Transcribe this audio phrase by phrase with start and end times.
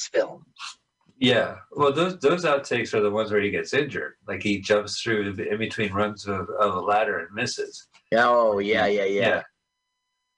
[0.00, 0.44] this film.
[1.18, 4.14] Yeah, well, those those outtakes are the ones where he gets injured.
[4.26, 7.88] Like he jumps through in between runs of, of a ladder and misses.
[8.14, 9.42] Oh yeah, yeah, yeah.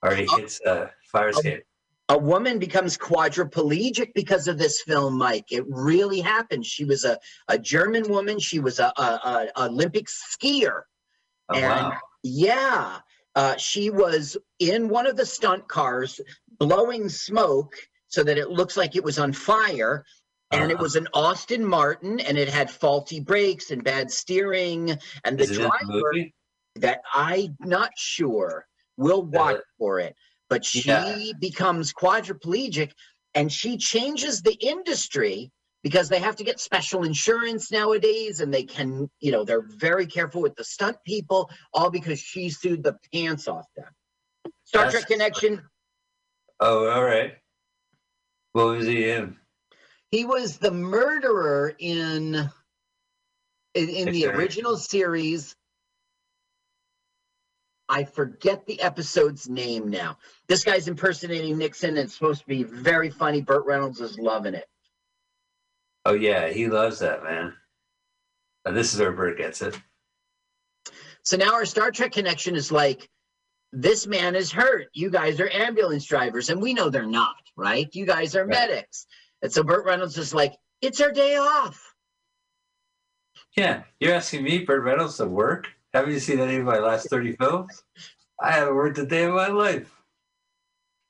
[0.03, 1.63] Or he hits a fire escape.
[2.09, 5.53] A woman becomes quadriplegic because of this film, Mike.
[5.53, 6.67] It really happened.
[6.67, 7.17] She was a,
[7.47, 8.41] a German woman.
[8.41, 10.83] She was a, a, a Olympic skier.
[11.49, 11.99] Oh, and wow.
[12.25, 12.99] yeah,
[13.37, 16.21] uh, she was in one of the stunt cars
[16.59, 17.77] blowing smoke
[18.13, 20.05] so that it looks like it was on fire.
[20.53, 20.83] And it Uh-huh.
[20.83, 24.99] was an Aston Martin, and it had faulty brakes and bad steering.
[25.25, 26.13] And the Is it in the driver
[26.77, 28.67] that I'm not sure.
[28.99, 30.15] We'll watch for it.
[30.51, 31.33] But she Yeah.
[31.41, 32.93] becomes quadriplegic
[33.35, 35.51] and she changes the industry
[35.83, 40.07] because they have to get special insurance nowadays and they can, you know, they're very
[40.07, 43.89] careful with the stunt people, all because she sued the pants off them.
[44.65, 45.67] Star That's- Trek Connection,
[46.61, 47.39] Oh, all right.
[48.53, 49.37] What was he in?
[50.13, 52.35] he was the murderer in
[53.75, 55.57] in, in the original series.
[57.89, 60.19] I forget the episode's name now.
[60.47, 63.41] This guy's impersonating nixon and it's supposed to be very funny.
[63.41, 64.69] Burt reynolds is loving it.
[66.05, 67.55] Oh yeah, he loves that man.
[68.65, 69.79] Uh, this is where Burt gets it.
[71.23, 73.09] so now our star trek connection is like
[73.73, 74.89] this man is hurt.
[74.93, 78.69] You guys are ambulance drivers and we know they're not right you guys are Right.
[78.69, 79.07] medics
[79.43, 81.95] and so burt reynolds is like it's our day off
[83.57, 85.69] Yeah, you're asking me, Burt Reynolds, to work?
[85.93, 87.85] Haven't you seen any of my last 30 films?
[88.41, 89.93] I haven't worked a day of my life.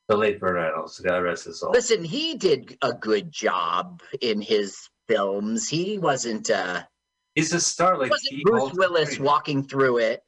[0.08, 1.70] The late Burt Reynolds, God rest his soul.
[1.70, 5.68] Listen, he did a good job in his films.
[5.68, 6.82] He wasn't uh
[7.36, 10.22] He's a star like wasn't Bruce Willis walking through it.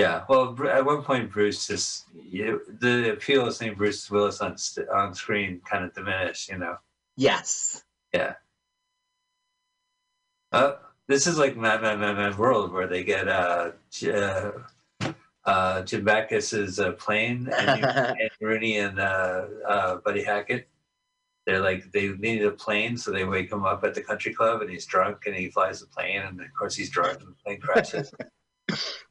[0.00, 4.56] Yeah, well, at one point, Bruce just you, the appeal of seeing Bruce Willis on
[4.94, 6.48] on screen kind of diminished.
[6.48, 6.76] You know,
[7.16, 7.84] Yes.
[8.14, 8.34] Yeah.
[10.52, 13.72] Uh, this is like Mad Mad Mad Mad World where they get uh,
[14.06, 14.50] uh,
[15.44, 20.66] uh, Jim Backus's uh, plane and, and Rooney and uh, uh, Buddy Hackett.
[21.44, 24.62] They're like they needed a plane, so they wake him up at the country club,
[24.62, 27.36] and he's drunk, and he flies the plane, and of course he's drunk, and the
[27.44, 28.12] plane crashes.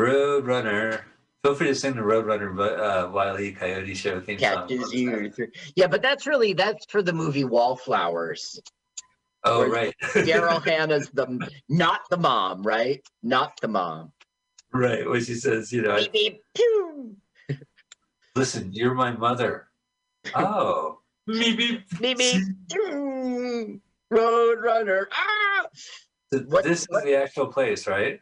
[0.00, 1.02] Roadrunner.
[1.44, 3.52] Feel free to sing the Roadrunner uh, Wile E.
[3.52, 4.68] Coyote Show theme song.
[4.68, 5.30] Catches you.
[5.30, 8.60] through- Yeah, but that's really that's for the movie Wallflowers.
[9.44, 9.94] Oh, right.
[10.02, 13.00] Daryl Hannah's the not the mom, right?
[13.22, 14.12] Not the mom.
[14.72, 15.08] right.
[15.08, 17.16] When she says, you know, Beep, beep, pew.
[18.36, 19.68] listen, you're my mother.
[20.34, 20.98] Oh.
[21.26, 21.82] Beep, beep.
[22.00, 22.42] Beep, beep.
[24.12, 25.04] Roadrunner.
[25.12, 25.66] Ah!
[26.32, 28.20] Th- What- this what- is the actual place, right?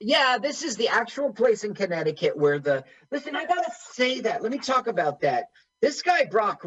[0.00, 3.36] Yeah, this is the actual place in Connecticut where the listen.
[3.36, 4.42] I gotta say that.
[4.42, 5.46] Let me talk about that.
[5.82, 6.64] This guy Brock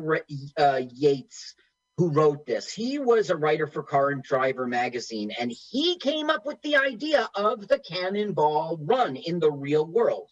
[0.58, 1.56] uh, Yates,
[1.98, 6.30] who wrote this, he was a writer for Car and Driver magazine, and he came
[6.30, 10.30] up with the idea of the Cannonball Run in the real world.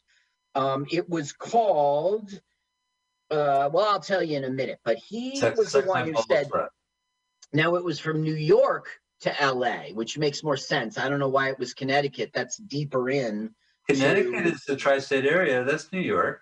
[0.54, 2.32] Um, it was called.
[3.32, 4.80] Uh, well, I'll tell you in a minute.
[4.84, 6.50] But he Sex- was the one who said.
[6.50, 6.72] Front.
[7.52, 10.98] Now it was from New York to LA, which makes more sense.
[10.98, 12.32] I don't know why it was Connecticut.
[12.34, 13.54] That's deeper in.
[13.88, 15.64] Connecticut to- is the tri-state area.
[15.64, 16.42] That's New York.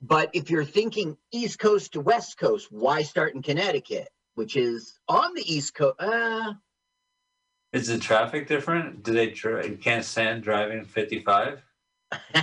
[0.00, 4.98] But if you're thinking East Coast to West Coast, why start in Connecticut, which is
[5.08, 5.96] on the East Coast?
[5.98, 6.54] Uh,
[7.72, 9.02] Is the traffic different?
[9.02, 11.62] Do they dri- can't stand driving 55?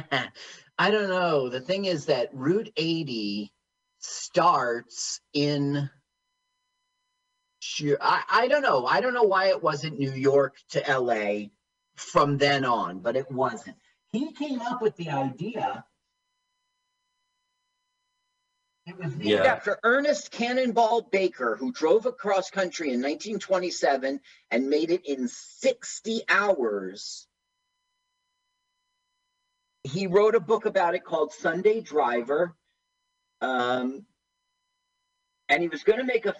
[0.80, 1.50] I don't know.
[1.50, 3.54] The thing is that Route 80
[4.00, 5.90] starts in.
[7.64, 8.88] Sure, I, I don't know.
[8.88, 11.50] I don't know why it wasn't New York to LA
[11.96, 13.78] from then on, but it wasn't.
[14.12, 15.86] He came up with the idea.
[18.88, 19.44] It was named Yeah.
[19.44, 24.20] after Ernest Cannonball Baker, who drove across country in 1927
[24.50, 27.28] and made it in 60 hours.
[29.84, 32.56] He wrote a book about it called Sunday Driver.
[33.40, 34.08] Um,
[35.48, 36.34] and he was going to make a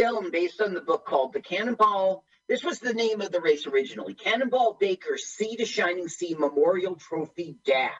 [0.00, 2.24] film based on the book called The Cannonball.
[2.48, 6.96] This was the name of the race originally Cannonball Baker Sea to Shining Sea Memorial
[6.96, 7.90] Trophy Dash.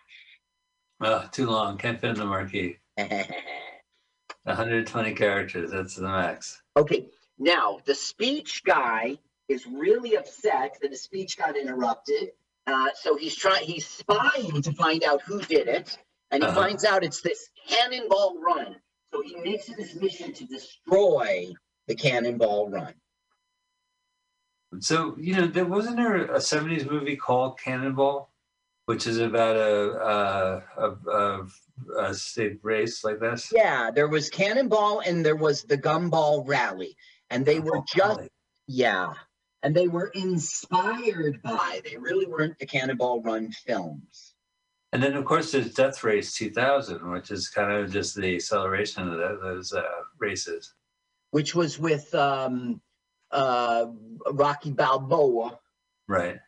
[1.02, 1.78] Oh, too long.
[1.78, 2.78] Can't fit in the marquee.
[2.96, 5.70] 120 characters.
[5.70, 6.62] That's the max.
[6.76, 7.08] okay,
[7.38, 9.18] now the speech guy
[9.48, 12.30] is really upset that his speech got interrupted.
[12.66, 15.98] Uh, so he's trying, he's spying to find out who did it,
[16.30, 16.60] and he Uh-huh.
[16.62, 18.76] finds out it's this Cannonball Run.
[19.12, 21.52] So he makes it his mission to destroy
[21.90, 22.94] the Cannonball Run.
[24.78, 28.30] So, you know, there wasn't there a 70s movie called Cannonball
[28.90, 31.46] which is about a a, a, a,
[32.08, 33.52] a state race like this.
[33.54, 36.96] Yeah, there was Cannonball and there was the Gumball Rally,
[37.30, 38.28] and they were just golly.
[38.66, 39.12] yeah,
[39.62, 41.80] and they were inspired by.
[41.84, 44.34] They really weren't the Cannonball Run films.
[44.92, 49.06] And then of course there's Death Race 2000, which is kind of just the acceleration
[49.06, 49.82] of tho- those uh,
[50.18, 50.74] races.
[51.30, 52.80] Which was with um,
[53.30, 53.86] uh,
[54.32, 55.58] Rocky Balboa,
[56.08, 56.38] Right.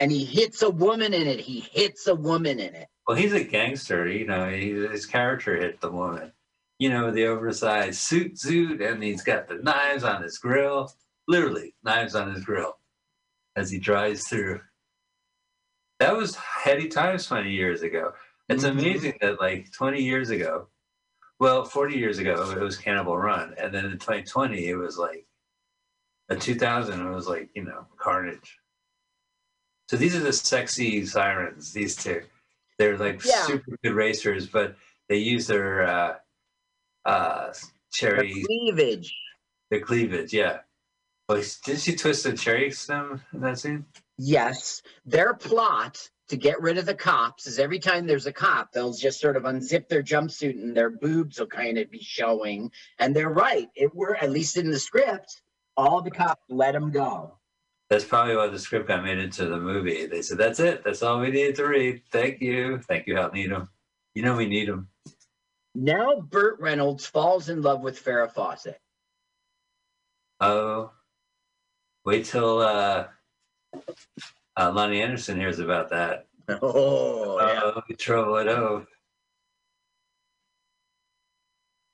[0.00, 1.40] and he hits a woman in it.
[1.40, 2.88] He hits a woman in it.
[3.06, 4.06] Well, he's a gangster.
[4.08, 6.32] You know, he, his character hit the woman.
[6.78, 10.92] You know, the oversized suit, suit, and he's got the knives on his grill.
[11.26, 12.74] Literally, knives on his grill
[13.56, 14.60] as he drives through.
[16.00, 18.12] That was heady times 20 years ago.
[18.48, 18.70] It's Mhm.
[18.70, 20.68] amazing that, like, 20 years ago,
[21.38, 23.54] well, 40 years ago, it was Cannibal Run.
[23.58, 25.26] And then in 2020, it was like,
[26.30, 28.58] in 2000, it was like, you know, Carnage.
[29.88, 32.22] So these are the sexy sirens, these two.
[32.78, 33.46] They're like Yeah.
[33.46, 34.76] super good racers, but
[35.08, 36.14] they use their uh,
[37.04, 39.14] uh, The cherry, cleavage.
[39.70, 40.32] The cleavage.
[40.32, 40.60] Yeah.
[41.28, 43.86] Well, did she twist a cherry stem in that scene?
[44.18, 48.72] Yes, their plot to get rid of the cops is every time there's a cop,
[48.72, 52.70] they'll just sort of unzip their jumpsuit and their boobs will kind of be showing.
[52.98, 53.68] And they're right.
[53.74, 55.42] It were at least in the script,
[55.76, 57.34] all the cops let them go.
[57.88, 60.06] That's probably why the script got made into the movie.
[60.06, 60.84] They said, "That's it.
[60.84, 62.02] That's all we needed to read.
[62.12, 63.70] Thank you, thank you, Hal Needham.
[64.14, 64.88] You know we need him."
[65.74, 68.78] Now Burt Reynolds falls in love with Farrah Fawcett.
[70.40, 70.92] Oh,
[72.04, 73.06] wait till uh,
[74.58, 76.26] uh, Loni Anderson hears about that.
[76.62, 77.60] Oh, yeah.
[77.62, 78.86] Oh, trouble at home.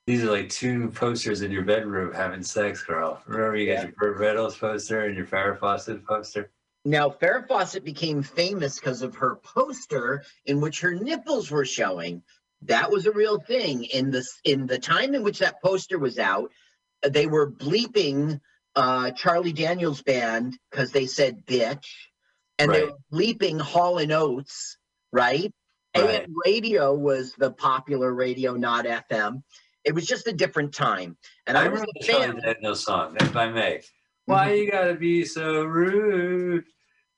[0.06, 3.20] These are like two posters in your bedroom having sex, girl.
[3.26, 3.82] Remember, you got Yeah.
[3.82, 6.52] your Burt Reynolds poster and your Farrah Fawcett poster.
[6.84, 12.22] Now, Farrah Fawcett became famous because of her poster in which her nipples were showing.
[12.62, 13.84] That was a real thing.
[13.84, 16.52] In the in the time in which that poster was out,
[17.02, 18.40] they were bleeping
[18.76, 21.86] uh, Charlie Daniels band because they said "bitch,"
[22.58, 24.78] and they were bleeping Hall and Oates,
[25.12, 25.52] right?
[25.96, 26.24] Right.
[26.24, 29.42] And radio was the popular radio, not FM.
[29.84, 31.16] It was just a different time,
[31.46, 32.74] and I I was a the Charlie fan.
[32.74, 33.82] Song, if I may.
[34.26, 36.64] Why you gotta be so rude?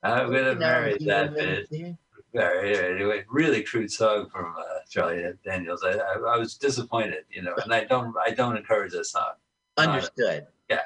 [0.02, 1.96] I'm gonna marry that bitch.
[2.34, 5.82] Anyway, really crude song from uh, Charlie Daniels.
[5.84, 9.32] I, I, I was disappointed, you know, and I don't, I don't encourage that song.
[9.78, 10.46] Understood.
[10.68, 10.82] yeah.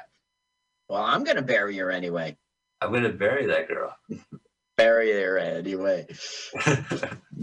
[0.87, 2.37] Well, I'm gonna bury her anyway.
[2.79, 3.95] I'm gonna bury that girl.
[4.81, 6.07] Bury her anyway.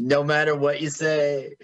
[0.00, 1.56] No matter what you say.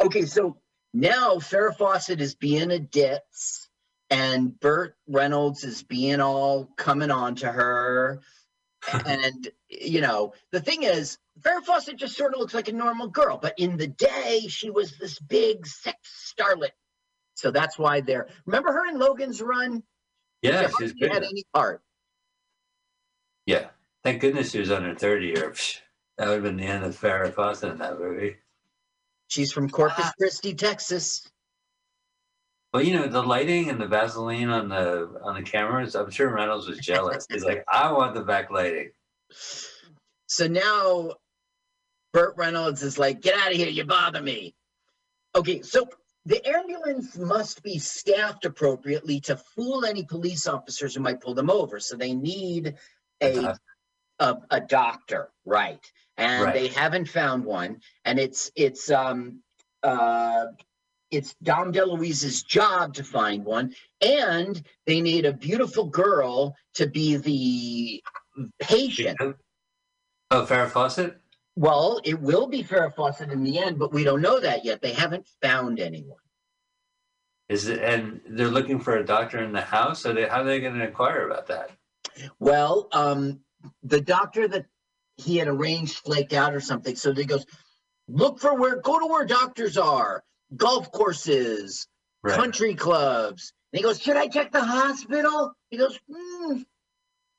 [0.00, 0.56] Okay, so
[0.94, 3.68] now Farrah Fawcett is being a ditz,
[4.08, 8.22] and Burt Reynolds is being all coming on to her.
[9.06, 13.08] and you know, the thing is, Farrah Fawcett just sort of looks like a normal
[13.08, 16.72] girl, but in the day she was this big sex starlet.
[17.34, 19.82] So that's why they're remember her in Logan's Run?
[20.40, 21.82] yeah, She had any part.
[23.44, 23.66] Yeah,
[24.04, 25.78] thank goodness she was under 30 or psh,
[26.18, 28.36] that would have been the end of Farrah Fawcett in that movie.
[29.28, 30.12] She's from Corpus Ah.
[30.18, 31.26] Christi, Texas.
[32.72, 36.28] Well, you know, the lighting and the Vaseline on the on the cameras, I'm sure
[36.34, 37.26] Reynolds was jealous.
[37.30, 38.90] He's like, I want the backlighting.
[40.26, 41.14] So now
[42.14, 44.54] Burt Reynolds is like, get out of here, you bother me.
[45.34, 45.88] Okay, so
[46.24, 51.50] the ambulance must be staffed appropriately to fool any police officers who might pull them
[51.50, 51.78] over.
[51.80, 52.74] So they need
[53.20, 53.60] a doc-
[54.18, 55.80] a, a doctor, right?
[56.16, 56.54] And Right.
[56.54, 57.80] they haven't found one.
[58.04, 59.42] And it's it's um
[59.82, 60.46] uh
[61.10, 67.16] it's Dom DeLuise's job to find one, and they need a beautiful girl to be
[67.18, 68.02] the
[68.58, 69.18] patient.
[69.20, 71.18] Oh, Farrah Fawcett?
[71.54, 74.80] Well, it will be Farrah Fawcett in the end, but we don't know that yet.
[74.80, 76.16] They haven't found anyone.
[77.50, 80.06] Is it, and they're looking for a doctor in the house?
[80.06, 81.70] Are they, how are they going to inquire about that?
[82.38, 83.40] Well, um,
[83.82, 84.66] the doctor that
[85.16, 86.96] he had arranged flaked out or something.
[86.96, 87.44] So he goes,
[88.08, 90.24] look for where, go to where doctors are,
[90.56, 91.86] golf courses,
[92.24, 92.36] Right.
[92.38, 93.52] country clubs.
[93.72, 95.52] And he goes, should I check the hospital?
[95.70, 96.58] He goes, "Hmm,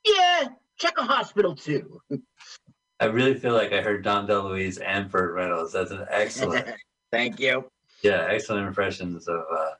[0.06, 2.02] yeah, check a hospital too.
[3.00, 5.72] I really feel like I heard Dom DeLuise and Burt Reynolds.
[5.74, 6.68] That's an excellent,
[7.12, 7.66] Thank you.
[8.02, 9.42] yeah, excellent impressions of.
[9.54, 9.72] Uh,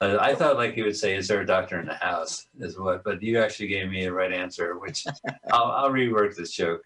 [0.00, 2.78] uh, I thought like he would say, "Is there a doctor in the house?" Is
[2.78, 5.04] what, but you actually gave me a right answer, which
[5.52, 6.82] I'll, I'll rework this joke.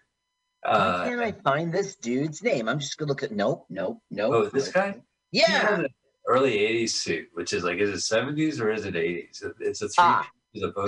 [0.63, 2.67] Why Uh, can't I find this dude's name?
[2.67, 4.33] I'm just gonna look at nope, nope, nope.
[4.33, 5.01] oh, this guy?
[5.31, 5.83] Yeah.
[6.27, 9.43] early '80s suit, which is like, is it '70s or is it '80s?
[9.59, 9.93] It's a three.
[9.99, 10.27] Ah,
[10.63, 10.87] a bow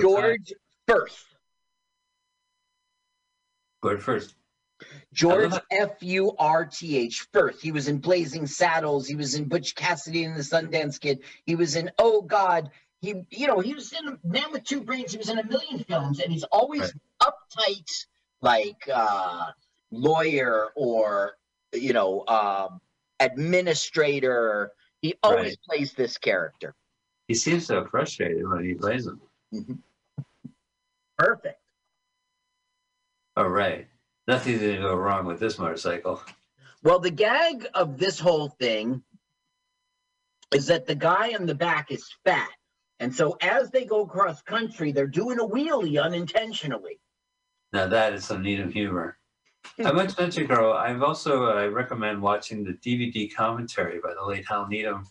[3.80, 4.34] George Furth.
[4.80, 5.14] Go ahead first.
[5.14, 7.60] George F U R T H Furth.
[7.60, 9.06] He was in Blazing Saddles.
[9.06, 11.20] He was in Butch Cassidy and the Sundance Kid.
[11.44, 12.70] He was in Oh God.
[13.00, 15.12] He, you know, he was in Man with Two Brains.
[15.12, 16.80] He was in a million films, and he's always
[17.20, 17.32] Right.
[17.56, 18.06] uptight,
[18.40, 19.52] like uh,
[19.90, 21.36] lawyer or
[21.72, 22.80] you know, um,
[23.20, 24.72] administrator.
[25.00, 25.58] He always Right.
[25.68, 26.74] plays this character.
[27.28, 29.20] He seems so frustrated when he plays them.
[31.18, 31.60] Perfect.
[33.36, 33.86] All right.
[34.28, 36.22] Nothing's going to go wrong with this motorcycle.
[36.82, 39.02] Well, the gag of this whole thing
[40.54, 42.50] is that the guy in the back is fat.
[43.00, 47.00] And so as they go across country, they're doing a wheelie unintentionally.
[47.72, 49.18] Now that is some Needham humor.
[49.78, 54.24] I to mention, Carl, I've also uh, I recommend watching the DVD commentary by the
[54.24, 55.06] late Hal Needham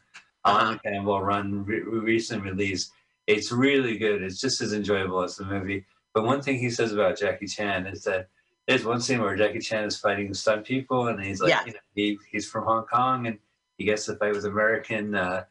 [0.46, 0.74] on uh-huh.
[0.74, 2.92] the Cannonball Run re- recent release.
[3.26, 4.22] It's really good.
[4.22, 5.86] It's just as enjoyable as the movie.
[6.14, 8.30] But one thing he says about Jackie Chan is that
[8.68, 11.64] there's one scene where Jackie Chan is fighting stunt people, and he's like, Yeah.
[11.66, 13.40] you know, he, he's from Hong Kong, and
[13.78, 15.44] he gets to fight with American uh,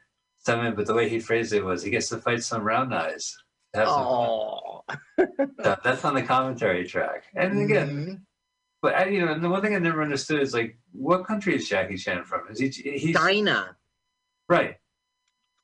[0.46, 0.76] stuntmen.
[0.76, 3.36] But the way he phrased it was, he gets to fight some round eyes.
[3.74, 4.82] Oh,
[5.18, 5.24] So
[5.82, 7.24] that's on the commentary track.
[7.34, 8.20] And again, Mhm.
[8.82, 11.54] but I, you know, and the one thing I never understood is like, what country
[11.56, 12.48] is Jackie Chan from?
[12.50, 12.68] Is he?
[12.68, 13.76] He's China,
[14.48, 14.76] right,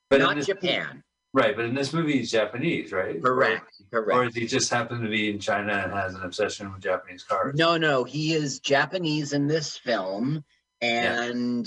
[0.09, 1.03] but not Japan.
[1.35, 3.23] Right, but in this movie, he's Japanese, right?
[3.23, 3.65] Correct.
[3.93, 4.35] Or, or Correct.
[4.35, 7.55] does he just happen to be in China and has an obsession with Japanese cars?
[7.57, 10.45] No, no, he is Japanese in this film,
[10.83, 11.67] and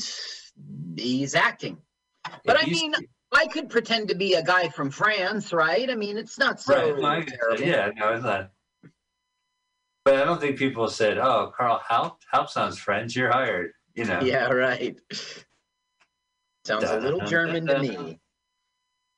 [0.95, 1.79] he's acting.
[2.45, 2.93] But I He's- mean,
[3.31, 5.89] I could pretend to be a guy from France, right?
[5.89, 6.99] I mean, it's not so right?
[7.01, 7.39] no, I get that.
[7.57, 7.63] terrible.
[7.65, 8.51] yeah, no, it's not.
[10.05, 13.15] But I don't think people said, "Oh, Carl Halp, Halp sounds French.
[13.15, 14.21] You're hired." You know.
[14.21, 14.95] Yeah, right.
[16.65, 18.19] Sounds a little German to me.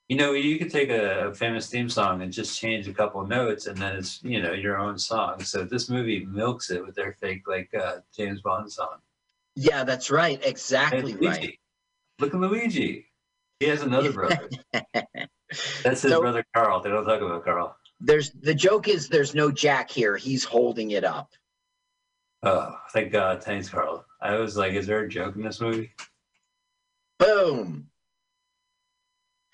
[0.10, 3.68] You know, you could take a, famous theme song and just change a couple notes,
[3.68, 5.44] and then it's you know your own song.
[5.44, 9.00] So this movie milks it with their fake like uh, James Bond song.
[9.56, 10.40] Yeah, that's right.
[10.46, 11.60] Exactly right.
[12.20, 13.06] Look at Luigi.
[13.60, 14.50] He has another brother.
[15.84, 16.82] That's his So- brother Carl.
[16.82, 17.76] They don't talk about Carl.
[18.00, 20.16] There's the joke is there's no Jack here.
[20.18, 21.32] He's holding it up.
[22.44, 23.44] Oh, thank God.
[23.44, 24.06] Thanks, Carl.
[24.22, 25.92] I was like, is there a joke in this movie?
[27.18, 27.88] Boom.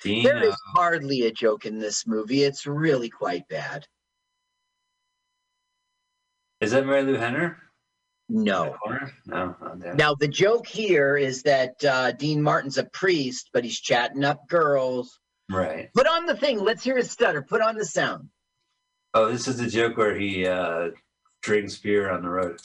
[0.04, 0.30] Dino.
[0.30, 2.44] There is hardly a joke in this movie.
[2.44, 3.88] It's really quite bad.
[6.60, 7.58] Is that Marilu Henner?
[8.30, 8.76] No.
[9.26, 9.96] No, not there.
[9.96, 14.48] Now the joke here is that uh, Dean Martin's a priest, but he's chatting up
[14.48, 15.20] girls.
[15.50, 15.90] Right.
[15.94, 16.60] Put on the thing.
[16.60, 17.42] Let's hear his stutter.
[17.42, 18.30] Put on the sound.
[19.14, 20.90] Oh, this is the joke where he uh,
[21.42, 22.60] drinks beer on the road.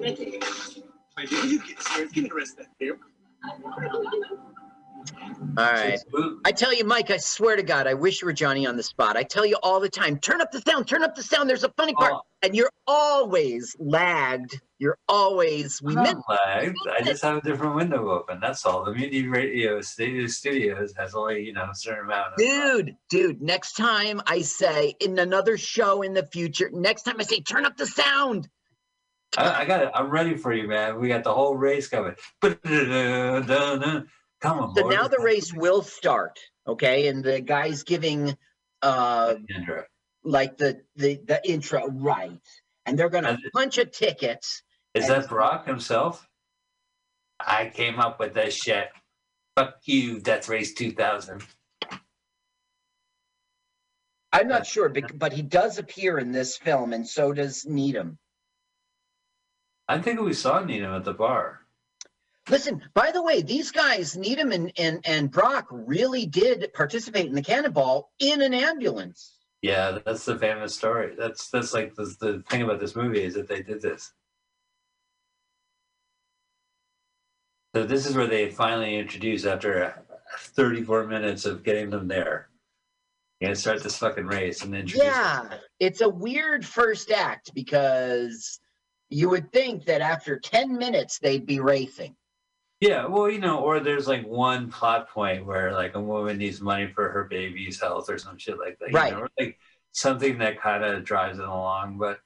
[0.00, 0.38] Mickey,
[1.14, 2.12] why did you get scared?
[2.12, 2.98] Get the rest of that beer.
[5.58, 5.98] All right.
[6.44, 8.82] I tell you, Mike, I swear to God, I wish you were Johnny on the
[8.82, 9.16] spot.
[9.16, 11.48] I tell you all the time, turn up the sound, turn up the sound.
[11.48, 12.12] There's a funny part.
[12.14, 14.60] Oh, And you're always lagged.
[14.78, 16.76] You're always, we I'm meant, lagged.
[16.92, 18.38] I just have a different window open.
[18.40, 18.84] That's all.
[18.84, 22.32] The Mutiny Radio Studio Studios has only, you know, a certain amount of.
[22.34, 27.16] Uh, dude, dude, next time I say in another show in the future, next time
[27.18, 28.48] I say, turn up the sound.
[29.38, 29.90] I, I got it.
[29.94, 31.00] I'm ready for you, man.
[31.00, 32.14] We got the whole race coming.
[34.46, 34.94] Come on, So boys.
[34.94, 36.38] now the race will start.
[36.66, 37.08] Okay.
[37.08, 38.36] And the guy's giving,
[38.82, 39.82] uh, Andrew.
[40.24, 42.40] like the, the, the intro, right.
[42.84, 44.44] And they're going to And- punch a ticket.
[44.94, 46.26] Is that Brock himself?
[47.38, 48.88] I came up with this shit.
[49.56, 51.42] Fuck you, Death Race 2000.
[54.32, 58.18] I'm not sure, bec- but he does appear in this film, and so does Needham.
[59.88, 61.60] I think we saw Needham at the bar.
[62.48, 67.34] Listen, by the way, these guys, Needham and, and, and Brock, really did participate in
[67.34, 69.36] the cannonball in an ambulance.
[69.62, 71.14] Yeah, that's the famous story.
[71.18, 74.12] That's that's like the, the thing about this movie is that they did this.
[77.74, 80.04] So this is where they finally introduce after
[80.38, 82.48] 34 minutes of getting them there.
[83.40, 85.48] You're gonna start this fucking race and then introduce them.
[85.50, 88.60] Yeah, it's a weird first act because
[89.10, 92.14] you would think that after 10 minutes they'd be racing.
[92.86, 96.60] Yeah, well, you know, or there's like one plot point where like a woman needs
[96.60, 98.90] money for her baby's health or some shit like that.
[98.90, 99.12] you Right.
[99.12, 99.58] know, or, like
[99.92, 101.98] something that kind of drives it along.
[101.98, 102.20] But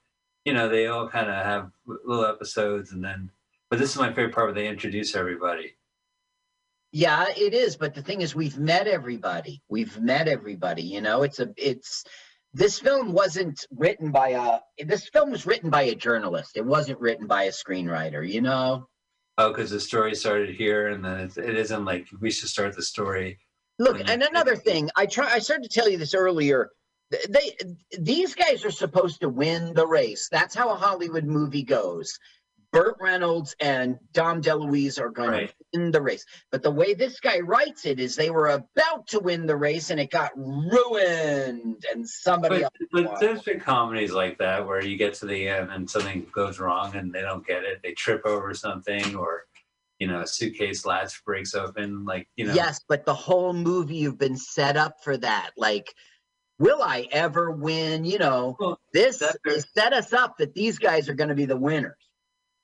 [0.44, 3.30] you know, they all kind of have little episodes, and then.
[3.70, 5.76] But this is my favorite part where they introduce everybody.
[6.92, 7.76] Yeah, it is.
[7.76, 9.62] But the thing is, we've met everybody.
[9.68, 10.82] We've met everybody.
[10.82, 12.04] You know, it's a, it's,
[12.52, 16.56] this film wasn't written by a, this film was written by a journalist.
[16.56, 18.88] It wasn't written by a screenwriter, you know?
[19.38, 22.74] Oh, because the story started here, and then it, it isn't like we should start
[22.76, 23.38] the story.
[23.78, 26.70] Look, and another thing, I try, I started to tell you this earlier.
[27.10, 27.56] they
[27.98, 30.28] these guys are supposed to win the race.
[30.30, 32.18] That's how a Hollywood movie goes.
[32.72, 35.48] Burt Reynolds and Dom DeLuise are going Right.
[35.48, 36.24] to win the race.
[36.50, 39.90] But the way this guy writes it is they were about to win the race
[39.90, 43.16] and it got ruined and somebody But, else but won.
[43.20, 46.94] there's been comedies like that where you get to the end and something goes wrong
[46.96, 47.80] and they don't get it.
[47.82, 49.44] They trip over something or,
[49.98, 52.04] you know, a suitcase latch breaks open.
[52.04, 55.50] Like, you know, Yes, but the whole movie you've been set up for that.
[55.56, 55.94] Like,
[56.58, 58.04] will I ever win?
[58.04, 59.18] You know, Well, this
[59.74, 61.94] set us up that these guys are going to be the winners.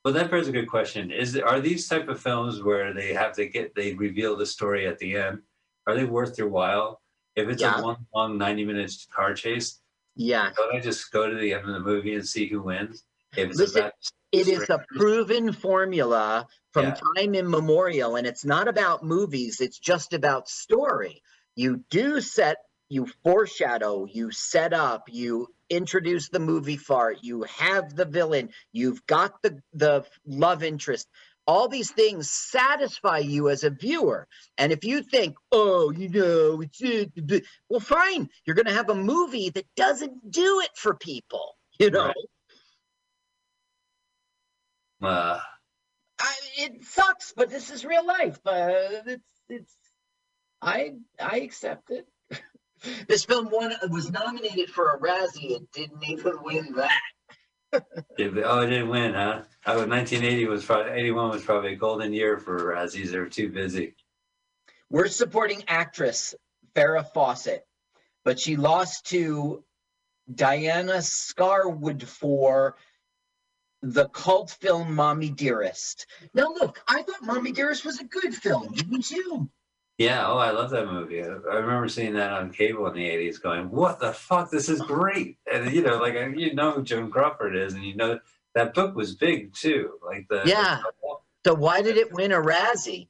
[0.07, 1.11] Well, that bears a good question.
[1.11, 4.87] Is are these type of films where they have to get they reveal the story
[4.87, 5.43] at the end?
[5.89, 7.03] Are they worth your while?
[7.35, 7.81] If it's Yeah.
[7.81, 9.81] a one long ninety minutes car chase,
[10.15, 10.53] Yeah.
[10.57, 13.03] don't I just go to the end of the movie and see who wins?
[13.37, 13.95] If it's Listen, about
[14.31, 17.01] It is a proven formula from Yeah.
[17.17, 21.21] time immemorial, and it's not about movies, it's just about story.
[21.57, 27.95] You do set, you foreshadow, you set up, you introduce the movie fart, you have
[27.95, 31.09] the villain, you've got the, the love interest.
[31.49, 34.27] All these things satisfy you as a viewer.
[34.59, 38.91] And if you think, oh, you know, it's it, well, fine, you're going to have
[38.91, 42.13] a movie that doesn't do it for people, you know?
[45.01, 45.09] Right.
[45.09, 45.41] uh,
[46.19, 48.39] I, it sucks, but this is real life.
[48.47, 48.71] Uh,
[49.07, 49.77] it's it's
[50.63, 52.07] I I accept it.
[53.09, 55.53] This film won was nominated for a Razzie.
[55.53, 57.01] It didn't even win that.
[57.73, 59.43] Oh, it didn't win, huh?
[59.67, 63.11] Oh, 1980 was probably 81 was probably a golden year for Razzies.
[63.11, 63.95] They were too busy.
[64.89, 66.35] We're supporting actress
[66.75, 67.67] Farrah Fawcett,
[68.25, 69.65] but she lost to
[70.33, 72.77] Diana Scarwid for
[73.83, 76.07] the cult film Mommie Dearest.
[76.35, 78.73] Now look, I thought Mommie Dearest was a good film.
[78.73, 79.51] Didn't you?
[79.99, 80.27] Yeah.
[80.27, 81.23] Oh, I love that movie.
[81.23, 84.51] I, I remember seeing that on cable in the 80s, going, "What the fuck?
[84.51, 87.97] This is great!" And you know, like you know who Joan Crawford is, and you
[87.97, 88.19] know
[88.55, 89.93] that book was big too.
[90.05, 90.81] Like the Yeah.
[91.47, 93.09] So why did it win a Razzie?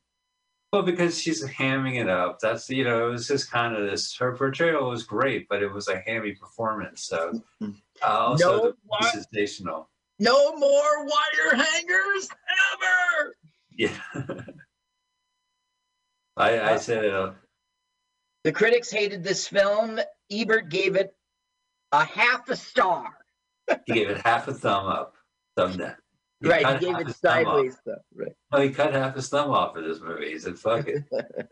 [0.72, 2.38] Well, because she's hamming it up.
[2.40, 4.14] That's you know, it was just kind of this.
[4.16, 7.04] Her portrayal was great, but it was a hammy performance.
[7.04, 7.66] So uh,
[8.02, 9.04] also No, the what?
[9.12, 9.88] sensational.
[10.18, 12.28] No more wire hangers
[12.74, 13.36] ever.
[13.76, 13.96] Yeah.
[16.36, 17.14] I I said it.
[17.14, 17.32] uh,
[18.44, 19.98] The critics hated this film.
[20.30, 21.14] Ebert gave it
[21.92, 23.06] a half a star.
[23.86, 25.14] He gave it half a thumb up,
[25.56, 25.96] thumb down.
[26.40, 27.76] He right, he gave it sideways.
[27.86, 27.96] Though.
[28.14, 28.32] Right.
[28.52, 30.32] No, he cut half his thumb off of this movie.
[30.32, 31.02] He said, "Fuck it."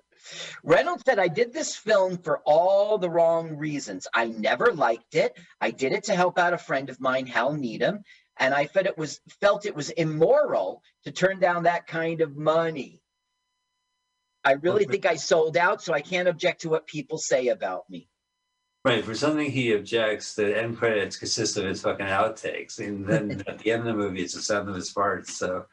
[0.63, 4.07] Reynolds said, I did this film for all the wrong reasons.
[4.15, 5.37] I never liked it.
[5.61, 8.03] I did it to help out a friend of mine, Hal Needham,
[8.39, 12.37] and I felt it was felt it was immoral to turn down that kind of
[12.37, 13.03] money.
[14.45, 17.89] I really think I sold out, so I can't object to what people say about
[17.89, 18.09] me.
[18.85, 23.43] Right, for something he objects, the end credits consist of his fucking outtakes, and then
[23.47, 25.29] at the end of the movie, it's the sound of his farts.
[25.29, 25.65] So,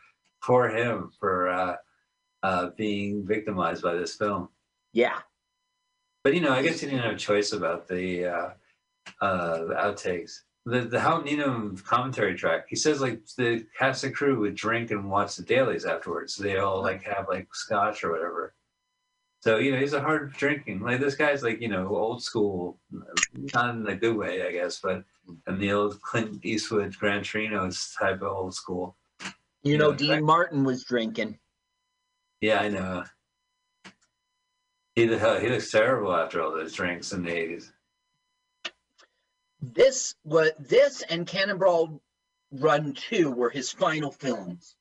[0.41, 1.75] poor him for uh,
[2.43, 4.47] uh, being victimized by this film.
[4.93, 5.19] Yeah.
[6.23, 8.49] But you know, I guess he didn't have a choice about the uh,
[9.19, 10.31] uh, the outtakes.
[10.65, 12.67] The the Hal Needham commentary track.
[12.69, 16.35] He says like the cast and crew would drink and watch the dailies afterwards.
[16.35, 18.53] So they all like have like scotch or whatever.
[19.41, 20.81] So you know, he's a hard drinking.
[20.81, 22.79] Like this guy's like you know old school,
[23.53, 25.03] not in a good way, I guess, but
[25.47, 28.95] in the old Clint Eastwood Gran Torino type of old school.
[29.63, 30.23] You know, Yeah, Dean right.
[30.23, 31.39] Martin was drinking.
[32.39, 33.03] Yeah, I know.
[34.95, 37.71] He he looks terrible after all those drinks in the eighties.
[39.61, 42.01] This was this and Cannonball
[42.51, 44.75] Run 2 were his final films.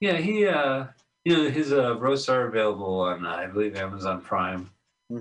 [0.00, 0.86] Yeah, he uh
[1.24, 4.70] you know his uh roasts are available on uh, I believe Amazon Prime.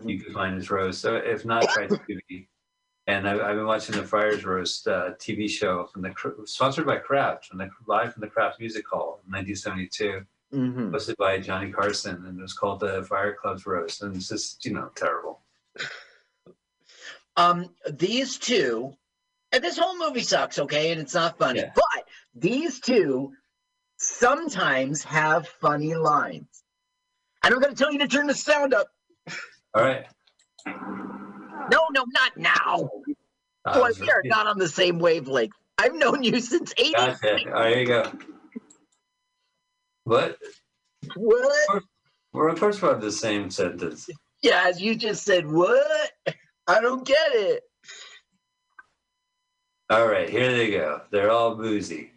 [0.05, 1.01] You can find his roast.
[1.01, 2.47] So if not, try TV.
[3.07, 6.13] And I've, I've been watching the Friars Roast uh, TV show from the
[6.45, 10.21] sponsored by Kraft, from the live from the Kraft Music Hall in 1972,
[10.53, 10.91] Mhm.
[10.91, 14.63] hosted by Johnny Carson, and it was called the Friars Club's Roast, and it's just
[14.63, 15.41] you know terrible.
[17.35, 18.93] Um, these two,
[19.51, 21.71] and this whole movie sucks, okay, and it's not funny, Yeah.
[21.73, 23.31] but these two
[23.99, 26.63] sometimes have funny lines.
[27.43, 28.87] And I'm going to tell you to turn the sound up.
[29.73, 30.05] All right.
[30.65, 32.89] No, no, not now.
[33.65, 35.53] Uh, Boy, we are not on the same wavelength.
[35.77, 36.91] I've known you since 80.
[36.93, 37.29] Gotcha.
[37.47, 38.11] All right, here you go.
[40.05, 40.37] What?
[41.15, 41.83] What?
[42.33, 44.09] We're of course we're on the same sentence.
[44.41, 46.11] Yeah, as you just said, what?
[46.67, 47.63] I don't get it.
[49.89, 51.01] All right, here they go.
[51.11, 52.11] They're all boozy.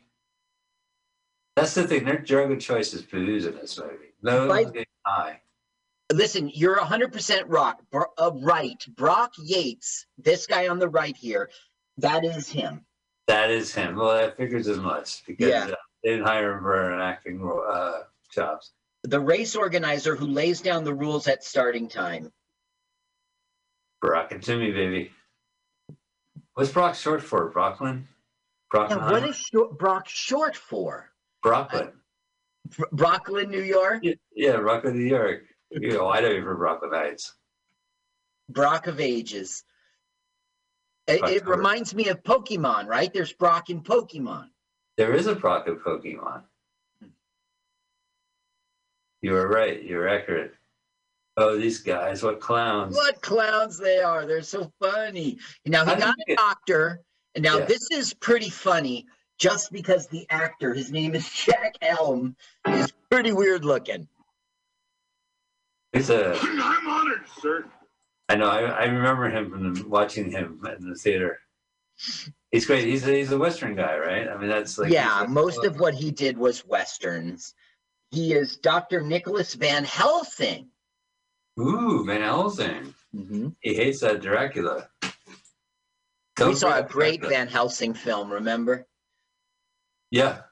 [1.57, 2.05] That's the thing.
[2.05, 3.03] Their drug of choice is
[3.47, 4.15] in this movie.
[4.23, 4.65] No Right.
[4.65, 5.43] one's getting high.
[6.13, 8.83] Listen, you're 100% rock, bro- uh, right.
[8.97, 11.51] Brock Yates, this guy on the right here,
[11.99, 12.85] that is him.
[13.29, 13.97] That is him.
[13.97, 15.65] Well, that figures as much because Yeah.
[15.73, 18.73] uh, they didn't hire him for an acting uh, jobs.
[19.05, 22.33] The race organizer who lays down the rules at starting time.
[24.01, 25.13] Brock and Jimmy, baby.
[26.55, 27.49] What's Brock short for?
[27.51, 28.09] Brooklyn?
[28.73, 29.11] Now, Brooklyn?
[29.13, 31.12] what is short, Brock short for?
[31.43, 31.93] Brooklyn?
[32.77, 34.01] Br- Brooklyn, New York?
[34.03, 35.43] Yeah, yeah, Brooklyn, New York.
[35.71, 37.35] You know, I know you for Brooklyn Heights.
[38.49, 39.65] Brock of Ages.
[41.07, 43.13] It, it reminds me of Pokemon, right?
[43.13, 44.49] There's Brock in Pokemon.
[44.97, 46.43] There is a Brock of Pokemon.
[49.23, 49.83] You were right.
[49.83, 50.53] You're accurate.
[51.37, 52.95] Oh, these guys, what clowns.
[52.95, 54.27] What clowns they are.
[54.27, 55.39] They're so funny.
[55.65, 57.01] Now, he got a doctor.
[57.35, 57.65] And now, Yeah.
[57.65, 59.07] this is pretty funny
[59.39, 62.37] just because the actor, his name is Jack Elam,
[62.69, 64.09] is pretty weird looking.
[65.93, 67.65] He's a, I'm honored, sir.
[68.29, 71.39] I know, I, I remember him from watching him in the theater.
[72.51, 72.87] He's great.
[72.87, 74.27] He's a, he's a Western guy, right?
[74.29, 74.91] I mean, that's like.
[74.91, 77.55] yeah, he's a- most of what he did was Westerns.
[78.11, 79.03] He is Dr.
[79.03, 80.69] Nicholas Van Helsing.
[81.61, 82.95] Ooh, Van Helsing.
[83.15, 83.49] Mm-hmm.
[83.61, 84.89] He hates that Dracula.
[85.03, 85.09] we
[86.37, 87.31] Don't saw a great Dracula.
[87.31, 88.87] Van Helsing film, remember?
[90.13, 90.43] Yeah.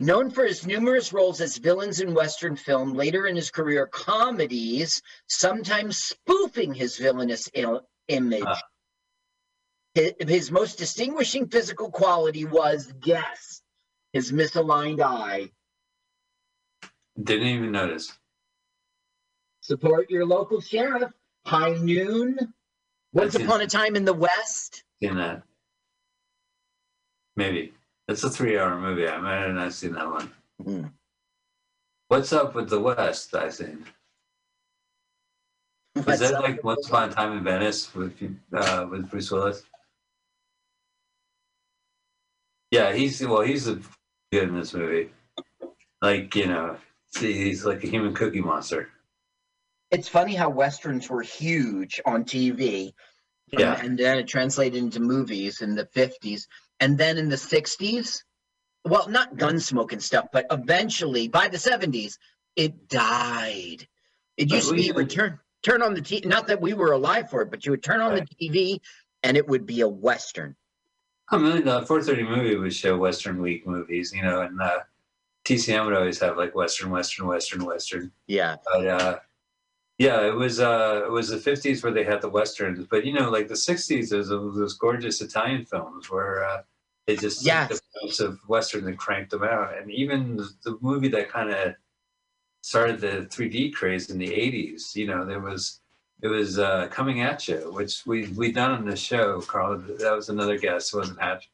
[0.00, 5.00] Known for his numerous roles as villains in Western film, later in his career, comedies,
[5.28, 8.42] sometimes spoofing his villainous il- image.
[8.44, 8.60] Ah.
[9.96, 13.62] Hi- His, most distinguishing physical quality was, guess,
[14.12, 15.50] his misaligned eye.
[17.22, 18.10] Didn't even notice.
[19.60, 21.12] Support your local sheriff.
[21.46, 22.52] High noon.
[23.12, 24.82] Once upon a time in the West.
[25.00, 25.42] Seen that.
[27.36, 27.72] Maybe.
[28.08, 29.08] It's a three hour movie.
[29.08, 30.32] I might have not seen that one.
[30.62, 30.84] Hmm.
[32.08, 33.34] What's up with the West?
[33.34, 33.86] I think.
[35.94, 38.14] Is What's that like Once Upon a Time in Venice with
[38.52, 39.62] uh, with Bruce Willis?
[42.70, 43.78] Yeah, he's well, he's a,
[44.32, 45.10] good in this movie.
[46.00, 46.76] Like you know,
[47.10, 48.88] see, he's like a human cookie monster.
[49.90, 52.94] It's funny how westerns were huge on TV.
[53.52, 53.78] Yeah.
[53.78, 56.46] And then it translated into movies in the 50s.
[56.82, 58.24] And then in the 60s,
[58.84, 62.18] well, not gunsmoke and stuff, but eventually by the 70s,
[62.56, 63.86] it died.
[64.36, 66.90] It used to be you would turn turn on the TV, not that we were
[66.90, 68.28] alive for it, but you would turn on Right.
[68.28, 68.80] the TV
[69.22, 70.56] and it would be a western.
[71.30, 74.80] Million dollar four thirty movie would show Western week movies, you know, and uh,
[75.44, 78.10] TCM would always have like Western, Western, Western, Western.
[78.26, 78.56] Yeah.
[78.70, 79.18] But uh,
[79.98, 82.84] yeah, it was uh, it was the fifties where they had the westerns.
[82.90, 86.62] But you know, like the sixties, there's those, those gorgeous Italian films where uh,
[87.06, 87.68] they just Yes.
[87.68, 89.76] took the films of westerns and cranked them out.
[89.76, 91.74] And even the, the movie that kind of
[92.62, 95.80] started the 3D craze in the eighties, you know, there was
[96.22, 99.78] it was uh, coming at you, which we we done on the show, Carl.
[99.98, 101.50] That was another guest, it wasn't Hatch.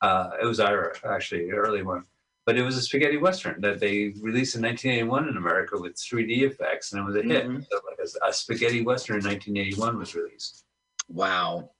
[0.00, 2.04] Uh, it was Ira, actually, early one
[2.46, 6.42] but it was a spaghetti western that they released in 1981 in America with 3D
[6.42, 7.44] effects, and it was a hit.
[7.44, 7.66] Mhm.
[7.68, 10.64] So like a, a spaghetti western in 1981 was released,
[11.08, 11.70] Wow.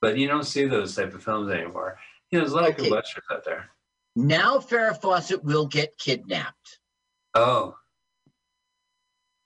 [0.00, 2.00] but you don't see those type of films anymore.
[2.30, 2.84] You know, there's a lot of Okay.
[2.84, 3.70] good westerns out there.
[4.16, 6.80] Now Farrah Fawcett will get kidnapped.
[7.34, 7.76] Oh,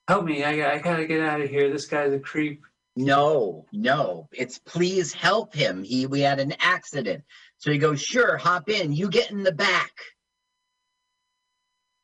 [0.08, 0.44] help me!
[0.44, 1.70] I, I gotta get out of here.
[1.70, 2.64] This guy's a creep.
[2.96, 4.28] No, no.
[4.32, 5.82] It's please help him.
[5.82, 7.24] He we had an accident.
[7.58, 8.92] So he goes, sure, hop in.
[8.92, 9.92] You get in the back.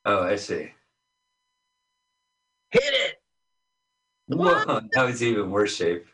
[0.05, 0.73] Oh, I see.
[2.71, 3.17] Hit it.
[4.27, 4.67] What?
[4.69, 6.07] Whoa, now he's even worse shape.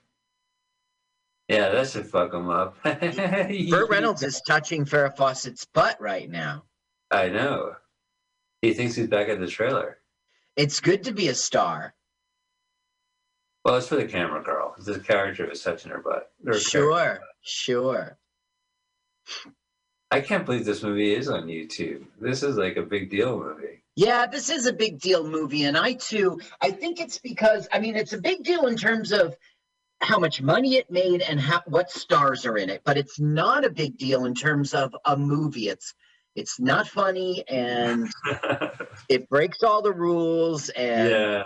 [1.52, 2.76] Yeah, that should fuck him up.
[2.82, 6.64] Burt Reynolds is touching Farrah Fawcett's butt right now.
[7.10, 7.74] I know.
[8.62, 9.98] He thinks he's back at the trailer.
[10.56, 11.94] It's good to be a star.
[13.66, 14.74] Well, it's for the camera girl.
[14.78, 16.32] The character was touching her butt.
[16.44, 16.54] Her.
[16.54, 18.16] Sure, sure.
[20.10, 22.06] I can't believe this movie is on YouTube.
[22.18, 23.82] This is like a big deal movie.
[23.94, 27.78] Yeah, this is a big deal movie, and I too, I think it's because I
[27.78, 29.36] mean it's a big deal in terms of
[30.02, 33.64] how much money it made and how what stars are in it, but it's not
[33.64, 35.68] a big deal in terms of a movie.
[35.68, 35.94] It's
[36.34, 38.10] it's not funny and
[39.08, 41.42] it breaks all the rules and yeah.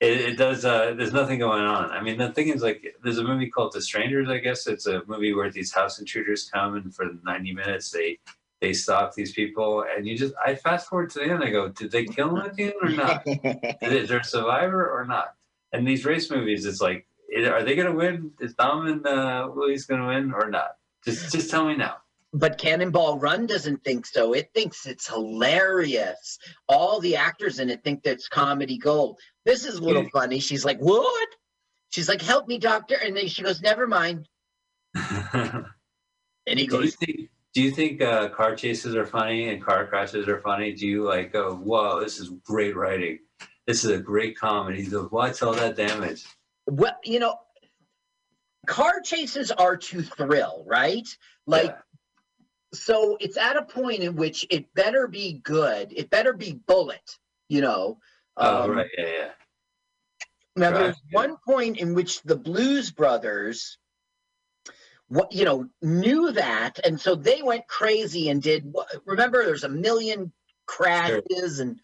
[0.00, 0.64] It, it does.
[0.64, 1.90] Uh, there's nothing going on.
[1.90, 4.28] I mean, the thing is, like, there's a movie called The Strangers.
[4.28, 8.18] I guess it's a movie where these house intruders come and for 90 minutes they
[8.60, 11.44] they stop these people, and you just I fast forward to the end.
[11.44, 13.22] I go, did they kill him at the end or not?
[13.82, 15.34] is there a survivor or not?
[15.72, 18.32] And these race movies, it's like, are they going to win?
[18.40, 20.76] Is Dom and uh, Willie's going to win or not?
[21.04, 21.96] Just just tell me now.
[22.32, 24.32] But Cannonball Run doesn't think so.
[24.32, 26.38] It thinks it's hilarious.
[26.68, 29.20] All the actors in it think that's comedy gold.
[29.44, 30.40] This is a little funny.
[30.40, 31.28] She's like, "What?"
[31.90, 34.28] She's like, "Help me, doctor," and then she goes, "Never mind."
[36.46, 37.30] And he do you goes, think?
[37.54, 40.72] Do you think uh, car chases are funny and car crashes are funny?
[40.72, 43.20] Do you like go, "Whoa, this is great writing.
[43.66, 46.24] This is a great comedy." You go, "What's all that damage?"
[46.66, 47.38] "Well, you know,
[48.66, 51.06] car chases are to thrill, right?
[51.46, 51.80] Like." Yeah.
[52.74, 55.92] so it's at a point in which it better be good.
[55.96, 57.98] It better be bullet, you know.
[58.36, 59.30] oh Um, right, yeah, yeah.
[60.56, 61.20] Now Right, there's yeah.
[61.20, 63.78] one point in which the Blues Brothers,
[65.08, 68.72] what you know, knew that, and so they went crazy and did.
[69.04, 70.32] Remember, there's a million
[70.66, 71.80] crashes and.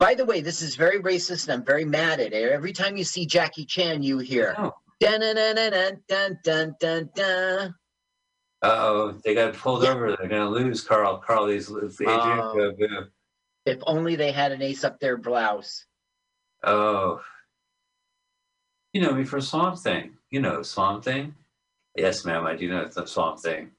[0.00, 2.50] By the way, this is very racist and I'm very mad at it.
[2.50, 4.54] Every time you see Jackie Chan, you hear.
[4.56, 4.72] Oh.
[4.98, 7.74] Dun, dun, dun, dun, dun, dun, dun.
[8.62, 9.90] Uh-oh, they got pulled yeah.
[9.90, 10.16] over.
[10.16, 11.18] They're going to lose, Carl.
[11.18, 12.08] Carl, these, these oh.
[12.08, 13.08] uh, Adrienne
[13.66, 15.84] If only they had an ace up their blouse.
[16.64, 17.20] Oh.
[18.94, 20.12] You know me for Swamp Thing.
[20.30, 21.34] You know Swamp Thing?
[21.94, 23.70] Yes, ma'am, I do know the Swamp Thing.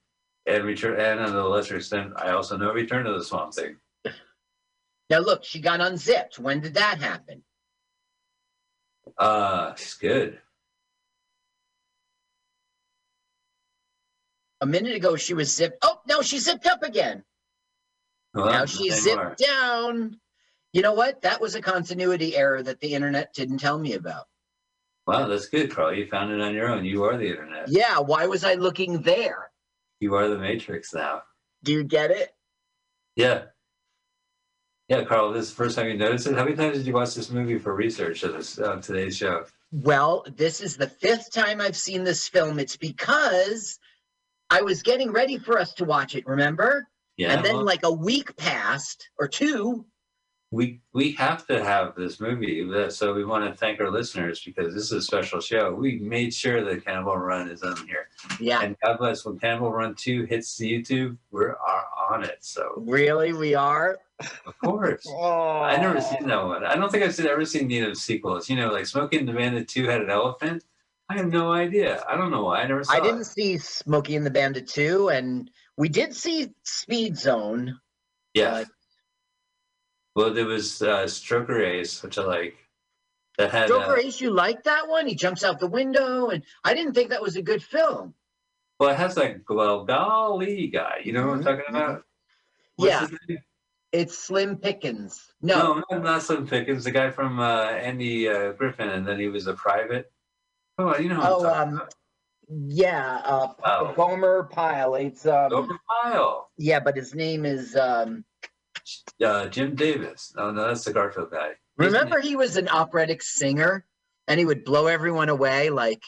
[0.45, 3.75] And Return, and to a lesser extent, I also know Return to the Swamp Thing.
[5.11, 6.39] Now look, she got unzipped.
[6.39, 7.43] When did that happen?
[9.17, 10.39] Uh, she's good.
[14.61, 15.79] A minute ago, she was zipped.
[15.81, 17.25] Oh, no, she zipped up again.
[18.33, 19.35] Well, now she's anymore.
[19.37, 20.17] zipped down.
[20.71, 21.23] You know what?
[21.23, 24.27] That was a continuity error that the internet didn't tell me about.
[25.07, 25.93] Wow, that's good, Carl.
[25.93, 26.85] You found it on your own.
[26.85, 27.67] You are the internet.
[27.67, 29.51] Yeah, why was I looking there?
[29.99, 31.23] You are the Matrix now.
[31.63, 32.33] Do you get it?
[33.17, 33.47] Yeah.
[34.91, 36.35] Yeah, Carl, this is the first time you noticed it.
[36.35, 39.45] How many times did you watch this movie for research of this on today's show?
[39.71, 42.59] Well, this is the fifth time I've seen this film.
[42.59, 43.79] It's because
[44.49, 46.89] I was getting ready for us to watch it, remember?
[47.15, 47.31] Yeah.
[47.31, 49.85] and then, well, like, a week passed or two.
[50.51, 52.69] we we have to have this movie.
[52.89, 55.73] So we want to thank our listeners because this is a special show.
[55.73, 58.09] We made sure that Cannibal Run is on here.
[58.41, 61.55] Yeah, And God bless when Cannibal Run 2 hits the YouTube, we're
[62.11, 62.37] on it.
[62.41, 63.97] So really, we are.
[64.45, 65.05] of course.
[65.07, 66.63] Oh, I never seen that one.
[66.63, 68.49] I don't think I've seen, ever seen any of the sequels.
[68.49, 70.63] You know, like Smokey and the Bandit 2 had an elephant.
[71.09, 72.03] I have no idea.
[72.09, 72.61] I don't know why.
[72.61, 76.53] I never saw I didn't see Smokey and the Bandit 2, and we did see
[76.63, 77.79] Speed Zone.
[78.33, 78.53] Yeah.
[78.53, 78.65] Uh,
[80.15, 82.55] well, there was uh, Stroker Ace, which I like.
[83.37, 83.67] That had.
[83.69, 85.07] Joker Uh, Ace, you like that one?
[85.07, 88.13] He jumps out the window, and I didn't think that was a good film.
[88.81, 91.01] Well, it has that golly guy.
[91.03, 92.03] You know what I'm Mhm, talking about?
[92.77, 93.37] What's Yeah.
[93.91, 95.33] It's Slim Pickens.
[95.39, 96.83] No, No, not, Slim Pickens.
[96.85, 100.11] The guy from uh, Andy uh, Griffin, and then he was a private.
[100.79, 101.19] Oh, you know.
[101.21, 101.87] Oh, I'm talking um,
[102.49, 103.93] yeah, uh, Oh.
[103.93, 104.95] Gomer Pyle.
[104.95, 105.69] It's um, about.
[106.03, 106.49] Pyle.
[106.57, 108.25] yeah, but his name is um.
[109.23, 110.33] Uh, Jim Davis.
[110.35, 111.51] No, no, that's the Garfield guy.
[111.77, 113.85] Remember, he was an operatic singer,
[114.27, 115.69] and he would blow everyone away.
[115.69, 116.01] Like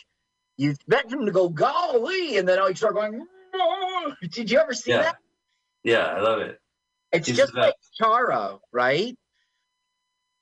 [0.58, 3.26] you expect him to go golly, and then all he start going.
[3.54, 5.02] "No." Did you ever see Yeah.
[5.04, 5.18] that?
[5.84, 6.60] Yeah, I love it.
[7.12, 9.16] It's He's just like Charo, right?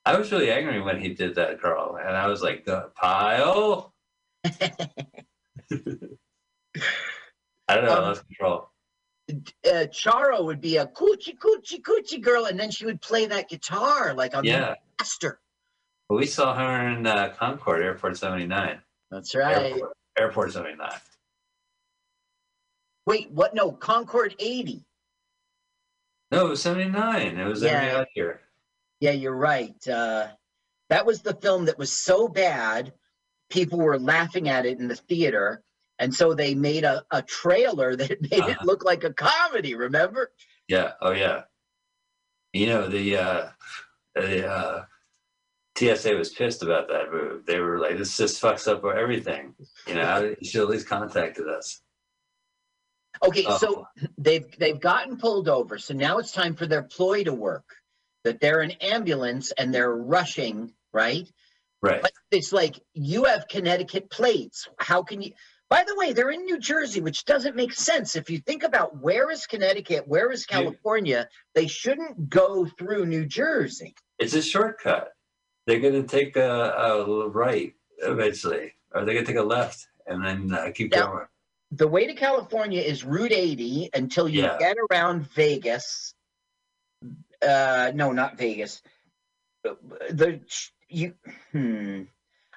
[0.06, 3.94] I was really angry when he did that, Carl, and I was like, "The Pyle."
[7.68, 7.92] I don't know.
[7.94, 8.70] Um, I lost control.
[9.30, 13.50] uh, Charo would be a coochie coochie coochie girl, and then she would play that
[13.50, 14.60] guitar like on Yeah.
[14.60, 15.40] the master.
[16.10, 18.82] Well, we saw her in uh, Concorde Airport 79.
[19.12, 19.72] That's right.
[19.74, 20.90] Airport, Airport 79.
[23.06, 23.54] Wait, what?
[23.56, 24.86] No, Concorde 80.
[26.32, 27.38] No, it was 79.
[27.40, 27.98] It was every Yeah.
[28.00, 28.42] odd year.
[29.00, 29.76] Yeah, you're right.
[29.88, 30.28] Uh,
[30.90, 32.94] that was the film that was so bad,
[33.50, 35.64] people were laughing at it in the theater.
[36.00, 38.66] And so they made a, a trailer that made it Uh-huh.
[38.66, 40.32] look like a comedy, remember?
[40.68, 40.94] Yeah.
[41.02, 41.44] Oh, yeah.
[42.54, 43.50] You know, the, uh,
[44.16, 44.86] the uh,
[45.82, 47.46] TSA was pissed about that move.
[47.46, 49.54] They were like, this just fucks up everything.
[49.88, 51.82] You know, you should at least contacted us.
[53.24, 53.58] Okay, Oh.
[53.58, 53.86] so
[54.18, 55.78] they've they've gotten pulled over.
[55.78, 57.66] So now it's time for their ploy to work.
[58.24, 61.28] That they're an ambulance and they're rushing, right?
[61.82, 62.02] Right.
[62.04, 64.68] But it's like you have Connecticut plates.
[64.78, 65.32] How can you?
[65.70, 68.16] By the way, they're in New Jersey, which doesn't make sense.
[68.16, 73.26] If you think about where is Connecticut, where is California, they shouldn't go through New
[73.26, 73.96] Jersey.
[74.20, 75.14] It's a shortcut.
[75.68, 79.88] They're going to take a, a right eventually, or they're going to take a left
[80.08, 81.26] and then uh, keep going.
[81.72, 84.58] The way to California is Route 80 until you Yeah.
[84.60, 86.14] get around Vegas.
[87.42, 88.82] Uh, no, not Vegas.
[89.64, 90.42] The
[90.90, 91.14] you
[91.52, 92.04] hmm.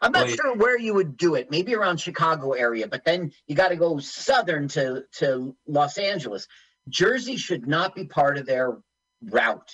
[0.03, 1.51] I'm not Well, sure where you would do it.
[1.51, 6.49] Maybe around Chicago area, but then you got to go southern to to Los Angeles.
[6.89, 8.77] Jersey should not be part of their
[9.23, 9.71] route.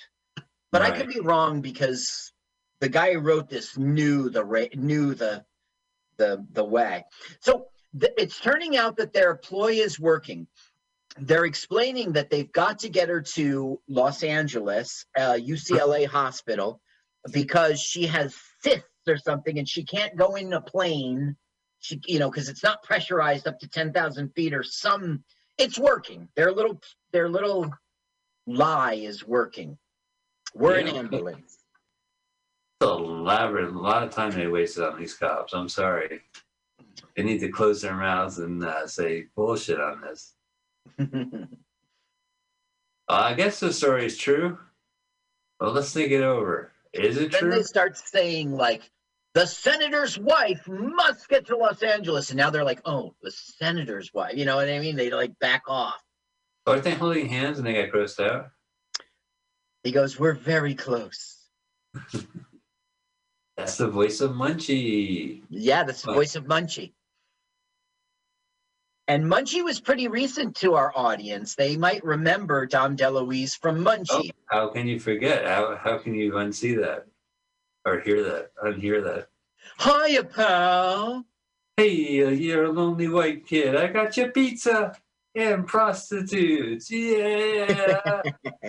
[0.71, 2.33] But I could be wrong because
[2.81, 5.45] the guy who wrote this knew the knew the
[6.17, 7.05] the the way.
[7.41, 7.67] So
[7.99, 10.47] th- it's turning out that their ploy is working.
[11.19, 16.81] They're explaining that they've got to get her to Los Angeles, uh, UCLA hospital,
[17.33, 21.37] because she has cysts or something, and she can't go in a plane.
[21.81, 25.25] She, you know, because it's not pressurized up to ten thousand feet or some.
[25.59, 26.29] It's working.
[26.37, 26.81] Their little
[27.13, 27.71] their little
[28.47, 29.77] lie is working.
[30.55, 31.60] We're an ambulance.
[32.81, 33.75] It's elaborate.
[33.75, 35.53] A lot of time they wasted on these cops.
[35.53, 36.23] I'm sorry.
[37.15, 40.35] They need to close their mouths and uh, say bullshit on this.
[40.99, 41.07] Uh,
[43.09, 44.59] I guess the story is true.
[45.61, 46.73] Well, let's think it over.
[46.95, 47.51] Is it then true?
[47.51, 48.91] Then they start saying like
[49.35, 54.15] the senator's wife must get to Los Angeles, and now they're like, oh, the senator's
[54.15, 54.37] wife.
[54.37, 54.97] You know what I mean?
[54.97, 56.03] They like back off.
[56.67, 58.51] Aren't they holding hands and they got grossed out?
[59.85, 61.37] He goes, we're very close.
[63.61, 65.43] That's the voice of Munchie.
[65.51, 66.93] Yeah, that's the voice of Munchie.
[69.07, 71.55] And Munchie was pretty recent to our audience.
[71.57, 74.31] They might remember Dom DeLuise from Oh, Munchie.
[74.47, 75.45] how can you forget?
[75.45, 77.07] How, how can you unsee that?
[77.85, 78.53] Or hear that?
[78.65, 79.29] Unhear that?
[79.79, 81.27] Hiya, pal.
[81.77, 81.91] Hey,
[82.35, 83.77] you're a lonely white kid.
[83.77, 84.97] I got you pizza
[85.35, 86.91] and prostitutes.
[86.91, 88.23] Yeah.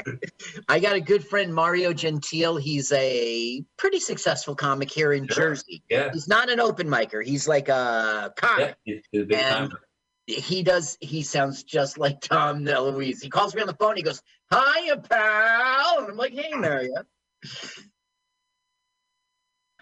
[0.69, 2.57] I got a good friend, Mario Gentile.
[2.57, 5.49] He's a pretty successful comic here in Sure.
[5.49, 5.83] Jersey.
[5.89, 6.11] yeah.
[6.13, 7.23] He's not an open micer.
[7.23, 8.75] He's like a comic.
[8.85, 8.97] Yeah.
[9.11, 9.79] He's a big And- time.
[10.27, 13.21] he does he sounds just like Dom DeLuise.
[13.21, 14.21] He calls me on the phone, he goes,
[14.51, 15.99] Hiya, pal.
[15.99, 16.93] And I'm like, hey Mario.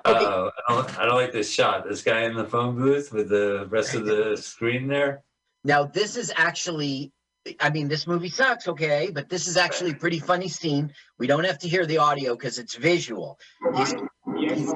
[0.06, 0.26] Okay.
[0.26, 1.88] Oh, I don't, I don't like this shot.
[1.88, 5.24] This guy in the phone booth with the rest of the screen there.
[5.64, 7.12] Now this is actually
[7.60, 10.94] I mean, this movie sucks, okay, but this is actually a pretty funny scene.
[11.18, 13.40] We don't have to hear the audio because it's visual.
[13.76, 13.96] He's,
[14.38, 14.74] he's,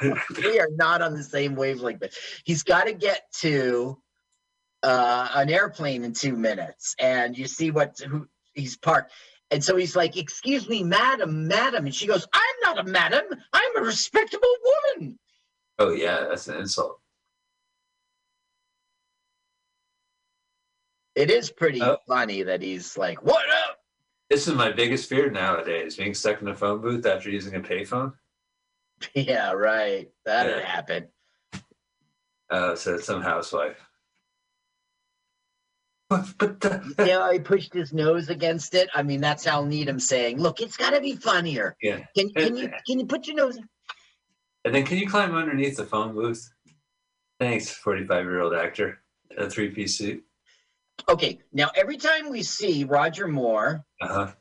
[0.38, 2.12] we are not on the same wavelength, but
[2.44, 3.98] he's got to get to
[4.82, 9.12] uh, an airplane in two minutes, and you see what who he's parked.
[9.50, 13.24] And so he's like, "Excuse me, madam, madam," and she goes, "I'm not a madam.
[13.52, 15.18] I'm a respectable woman."
[15.78, 17.01] Oh yeah, that's an insult.
[21.14, 21.98] It is pretty Oh.
[22.08, 23.78] funny that he's like, "What up?"
[24.30, 27.60] This is my biggest fear nowadays: being stuck in a phone booth after using a
[27.60, 28.14] payphone.
[29.14, 30.10] Yeah, right.
[30.24, 30.64] That'd Yeah.
[30.64, 31.08] happen.
[32.48, 33.78] Uh, said some housewife.
[36.08, 38.90] But, but the, Yeah, he pushed his nose against it.
[38.94, 41.76] I mean, that's Hal Needham saying, "Look, it's got to be funnier.
[41.82, 42.04] yeah.
[42.16, 43.58] Can can you can you put your nose?"
[44.64, 46.48] And then can you climb underneath the phone booth?
[47.40, 49.02] Thanks, forty-five-year-old actor.
[49.36, 50.22] A three-piece suit.
[51.08, 54.32] Okay, now every time we see Roger Moore, Uh huh.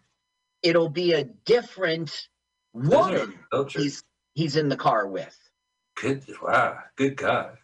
[0.63, 2.27] it'll be a different
[2.73, 3.79] woman Culture.
[3.79, 5.37] he's he's in the car with.
[5.95, 6.23] Good.
[6.41, 6.79] Wow.
[6.95, 7.57] Good God.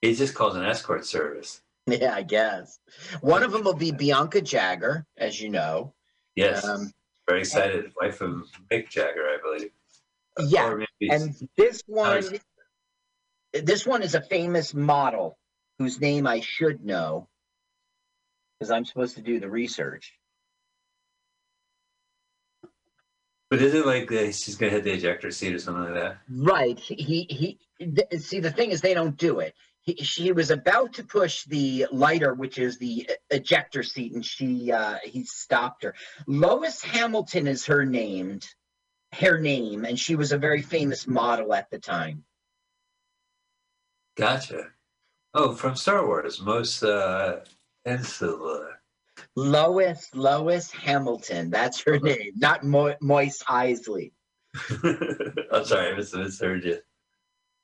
[0.00, 1.62] He just calls an escort service.
[1.86, 2.78] Yeah, I guess.
[3.20, 5.94] One of them will be Bianca Jagger, as you know.
[6.36, 6.64] Yes.
[6.64, 6.92] Um,
[7.28, 7.92] Very excited.
[8.00, 9.70] Wife of Mick Jagger, I believe.
[10.48, 10.74] yeah,
[11.10, 12.24] and this one,
[13.52, 15.38] this one is a famous model
[15.78, 17.28] whose name I should know
[18.62, 20.12] because I'm supposed to do the research.
[23.50, 26.18] But is it like uh, she's gonna hit the ejector seat or something like that?
[26.30, 26.78] Right.
[26.78, 27.58] He he.
[27.80, 29.54] th- see, the thing is, they don't do it.
[29.80, 34.70] He, she was about to push the lighter, which is the ejector seat, and she
[34.70, 35.96] uh, he stopped her.
[36.28, 38.46] Lois Hamilton is her named,
[39.18, 42.22] her name, and she was a very famous model at the time.
[44.16, 44.68] Gotcha.
[45.34, 47.40] Oh, from Star Wars, most uh,
[47.86, 48.68] Ensela.
[49.36, 51.50] Lois Lois Hamilton.
[51.50, 54.12] That's her name, not Mo- Mos Eisley,
[55.52, 56.78] I'm sorry, I mis- misheard you.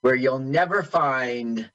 [0.02, 1.70] where you'll never find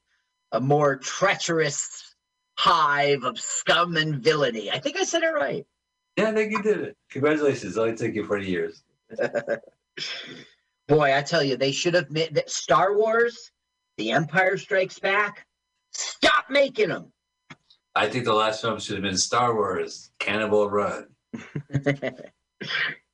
[0.52, 2.16] a more treacherous
[2.58, 4.72] hive of scum and villainy.
[4.72, 5.66] I think I said it right.
[6.18, 6.98] Yeah, I think you did it.
[7.10, 7.76] Congratulations.
[7.76, 8.84] It only took you 40 years.
[10.88, 13.52] Boy, I tell you, they should have made that Star Wars,
[13.98, 15.46] The Empire Strikes Back.
[15.92, 17.12] Stop making them.
[17.96, 21.08] I think the last film should have been Star Wars Cannonball Run.
[21.82, 22.14] Star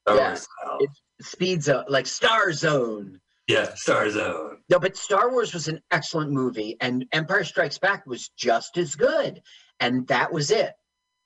[0.08, 0.78] Yeah, Wars style.
[0.82, 3.20] it's- Speed Zone, like Star Zone.
[3.48, 4.60] Yeah, Star Zone.
[4.70, 8.96] No, but Star Wars was an excellent movie, and Empire Strikes Back was just as
[8.96, 9.42] good,
[9.82, 10.72] and that was it.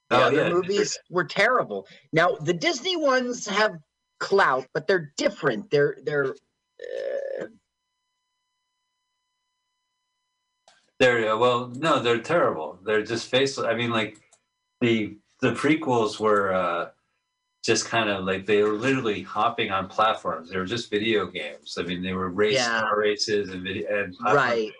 [0.10, 0.50] The Oh, other yeah.
[0.50, 1.86] movies were terrible.
[2.12, 3.76] Now the Disney ones have
[4.20, 5.70] clout, but they're different.
[5.70, 6.34] They're they're
[7.42, 7.46] uh,
[11.00, 12.80] They're uh, well, no, they're terrible.
[12.84, 13.68] They're just faceless.
[13.68, 14.20] I mean, like
[14.82, 16.90] the the prequels were uh,
[17.64, 20.50] just kind of like they were literally hopping on platforms.
[20.50, 21.78] They were just video games.
[21.80, 22.82] I mean, they were race Yeah.
[22.82, 24.72] car races and video and Right.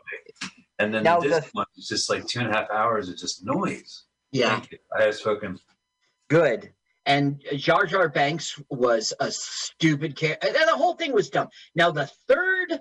[0.80, 3.18] And then Now this the- one was just like two and a half hours of
[3.18, 4.04] just noise.
[4.32, 4.62] Yeah,
[4.98, 5.60] I have spoken.
[6.30, 6.74] good.
[7.06, 10.52] And Jar Jar Binks was a stupid character.
[10.54, 11.50] The whole thing was dumb.
[11.76, 12.80] Now the third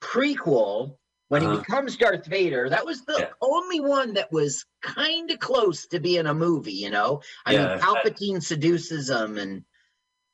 [0.00, 0.96] prequel,
[1.28, 1.58] when he Uh-huh.
[1.58, 3.30] becomes Darth Vader, that was the Yeah.
[3.40, 6.72] only one that was kind of close to being a movie.
[6.72, 9.64] You know, I Yeah, mean, Palpatine seduces him, and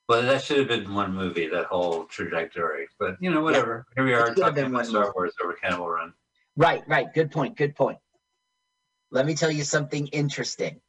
[0.09, 2.89] Well, that should have been one movie, that whole trajectory.
[2.99, 3.87] But you know, whatever.
[3.95, 5.13] Here we are talking about Star movie.
[5.15, 6.15] Wars over Cannonball Run.
[6.57, 7.13] Right, right.
[7.13, 7.57] Good point.
[7.57, 7.99] Good point.
[9.11, 10.81] Let me tell you something interesting.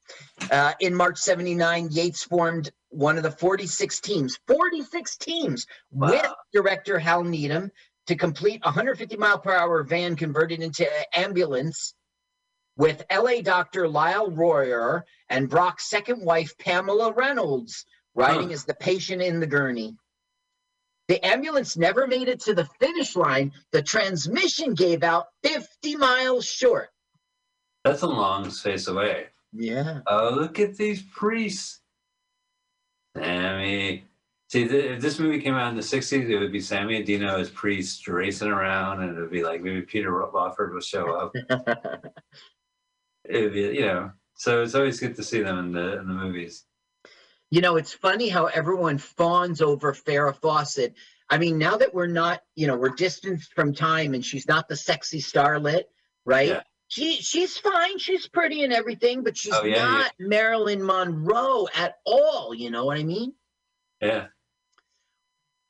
[0.51, 6.09] Uh, in March 79, Yates formed one of the 46 teams, 46 teams Wow.
[6.11, 7.71] with director Hal Needham
[8.07, 11.93] to complete a 150 mile per hour van converted into an ambulance
[12.77, 18.53] with LA doctor Lyle Royer and Brock's second wife, Pamela Reynolds, riding Huh.
[18.53, 19.95] as the patient in the gurney.
[21.07, 23.53] The ambulance never made it to the finish line.
[23.71, 26.89] The transmission gave out 50 miles short.
[27.83, 29.27] That's a long space away.
[29.53, 30.01] Yeah.
[30.07, 31.81] Oh, look at these priests.
[33.15, 34.05] Sammy.
[34.55, 37.05] See, th- if this movie came out in the 60s, it would be Sammy and
[37.05, 41.11] Dino as priests racing around, and it would be like maybe Peter Lawford will show
[41.13, 41.33] up.
[43.27, 44.11] It would be, you know.
[44.35, 46.63] So it's always good to see them in the in the movies.
[47.51, 50.93] you know, it's funny how everyone fawns over Farrah Fawcett.
[51.29, 54.69] I mean, now that we're not, you know, we're distanced from time and she's not
[54.69, 55.83] the sexy starlet,
[56.25, 56.49] right?
[56.49, 56.61] Yeah.
[56.87, 59.85] She she's fine, she's pretty and everything, but she's Oh, yeah, yeah.
[59.89, 62.53] not Marilyn Monroe at all.
[62.53, 63.33] You know what I mean?
[64.01, 64.27] Yeah.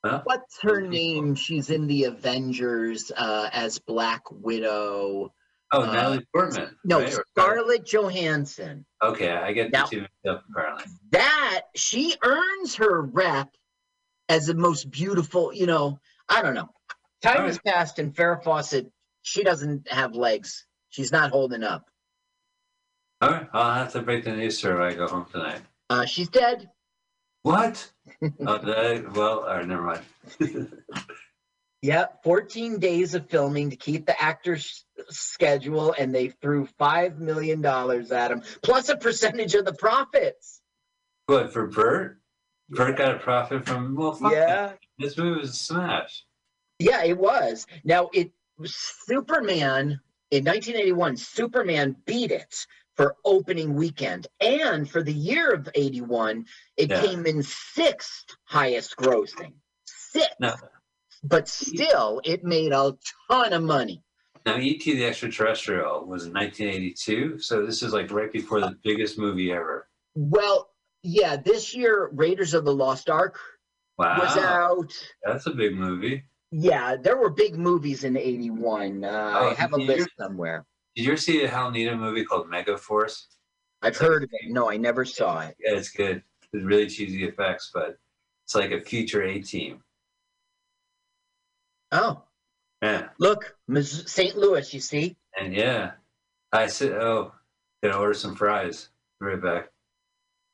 [0.06, 1.34] Well, What's her name?
[1.36, 5.34] She's in the Avengers uh, as Black Widow.
[5.72, 6.76] oh, Uh, Natalie Portman.
[6.84, 7.12] No, right?
[7.32, 8.86] Scarlett Johansson.
[9.04, 10.86] Okay, I get Now- the two mixed up apparently.
[11.12, 13.50] that she earns her rep
[14.30, 16.00] as the most beautiful, you know,
[16.30, 16.70] I don't know.
[17.24, 18.92] Time All has passed and Farrah Fawcett,
[19.24, 20.68] she doesn't have legs.
[20.90, 21.90] She's not holding up.
[23.22, 25.62] All right, I'll have to break the news to her when I go home tonight.
[25.90, 26.70] Uh, she's dead.
[27.46, 27.92] What?
[28.48, 29.08] oh, did I?
[29.12, 30.02] Well, all right, never mind.
[31.82, 37.64] Yep, 14 days of filming to keep the actor's schedule, and they threw $5 million
[37.64, 40.62] at him, plus a percentage of the profits.
[41.28, 42.20] what for Burt?
[42.70, 44.70] Burt got a profit from well, fuck Yeah.
[44.72, 44.80] it.
[44.98, 46.26] This movie was a smash.
[46.80, 47.68] Yeah, it was.
[47.84, 48.32] Now it
[48.64, 50.00] Superman
[50.32, 51.18] in 1981.
[51.18, 52.66] Superman beat it
[52.96, 56.46] for opening weekend, and for the year of 81,
[56.78, 57.02] it Yeah.
[57.02, 59.54] came in sixth highest grossing.
[59.86, 60.56] Sixth, No.
[61.24, 62.98] but still, it made a
[63.30, 64.02] ton of money.
[64.46, 64.94] Now, E.T.
[64.96, 69.90] the Extraterrestrial was in 1982, so this is like right before the biggest movie ever.
[70.14, 70.70] Well,
[71.04, 73.40] yeah, this year Raiders of the Lost Ark
[73.98, 74.94] Wow, was out.
[75.24, 76.24] that's a big movie.
[76.52, 79.04] Yeah, there were big movies in 81.
[79.04, 80.66] Uh, Oh, I have a list somewhere.
[80.96, 83.28] Did you ever see a Hal Needham movie called Mega Force?
[83.82, 84.52] I've heard of it.
[84.52, 85.56] No, I never saw it.
[85.60, 86.24] Yeah, it's good.
[86.54, 87.98] It's really cheesy effects, but
[88.46, 89.84] it's like a future A team.
[91.92, 92.24] Oh,
[92.82, 94.38] Yeah, look, St.
[94.38, 95.16] Louis, you see?
[95.38, 95.92] and yeah,
[96.54, 97.34] I said, oh,
[97.84, 98.90] gonna order some fries.
[99.20, 99.70] Be right back.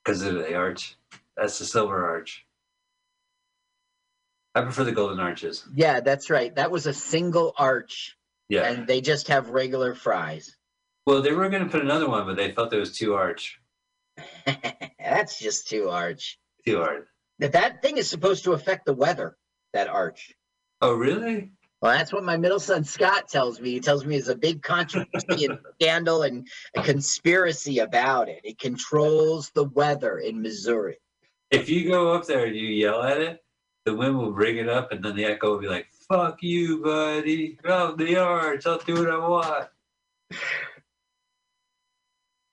[0.03, 0.95] Because of the arch.
[1.37, 2.45] That's the silver arch.
[4.55, 5.65] I prefer the golden arches.
[5.73, 6.53] Yeah, that's right.
[6.55, 8.17] That was a single arch,
[8.51, 8.69] Yeah.
[8.69, 10.57] and they just have regular fries.
[11.05, 13.61] well, they were going to put another one, but they felt there was too arch.
[14.99, 16.37] that's just too arch.
[16.67, 17.05] Too hard.
[17.39, 19.37] That that thing is supposed to affect the weather.
[19.71, 20.33] That arch.
[20.81, 21.53] Oh, really?
[21.81, 23.71] Well, that's what my middle son Scott tells me.
[23.71, 26.45] He tells me there's a big controversy and scandal and
[26.75, 28.41] a conspiracy about it.
[28.43, 30.97] It controls the weather in Missouri.
[31.51, 33.39] If you go up there and you yell at it,
[33.85, 36.83] the wind will bring it up, and then the echo will be like, fuck you,
[36.83, 37.57] buddy.
[37.63, 38.65] Go the arch.
[38.65, 39.69] I'll do what I want.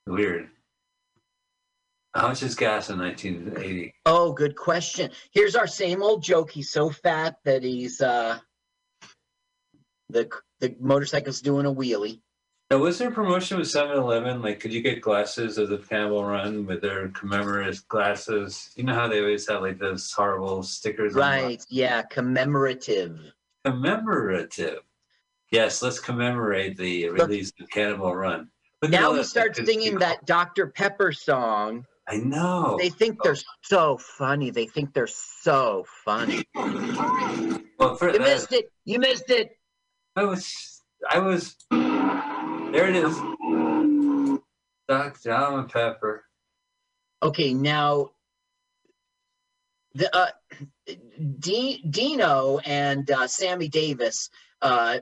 [0.06, 0.48] Weird.
[2.14, 3.92] How much is gas in 1980?
[4.06, 5.11] Oh, good question.
[5.30, 6.50] Here's our same old joke.
[6.50, 8.38] He's so fat that he's uh
[10.09, 10.30] the
[10.61, 12.20] the motorcycle's doing a wheelie.
[12.70, 14.42] Now, was there a promotion with 7 Eleven?
[14.42, 18.70] Like, could you get glasses of the Cannonball Run with their commemorative glasses?
[18.76, 21.64] You know how they always have like those horrible stickers on Right.
[21.70, 23.32] Yeah, commemorative.
[23.64, 24.80] Commemorative.
[25.50, 28.48] Yes, let's commemorate the release of Cannonball Run.
[28.82, 30.00] At Now we start singing people.
[30.00, 30.68] that Dr.
[30.68, 31.84] Pepper song.
[32.06, 32.76] I know.
[32.78, 34.50] They think they're so funny.
[34.50, 36.44] They think they're so funny.
[36.54, 38.70] well, for You missed it.
[38.84, 39.50] You missed it.
[40.16, 41.56] I was, I was.
[41.70, 43.16] There it is.
[44.88, 45.32] Dr.
[45.32, 46.24] Almond Pepper.
[47.22, 48.11] Okay, now
[49.95, 50.30] the uh,
[51.39, 54.30] D- Dino and uh, Sammy Davis
[54.62, 54.99] uh,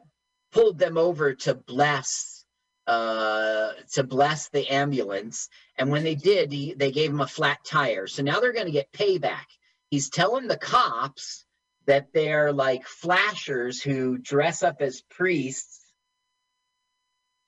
[0.53, 2.45] pulled them over to bless
[2.87, 7.59] uh, to bless the ambulance, and when they did, he, they gave him a flat
[7.65, 8.07] tire.
[8.07, 9.47] So now they're going to get payback.
[9.91, 11.45] He's telling the cops
[11.87, 15.81] that they're like flashers who dress up as priests.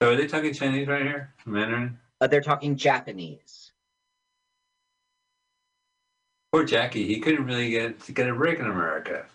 [0.03, 1.35] So are they talking Chinese right here?
[1.47, 1.99] Mandarin?
[2.21, 3.68] Uh, they're talking Japanese.
[6.53, 7.07] Poor Jackie.
[7.07, 9.27] He couldn't really get get a break in America.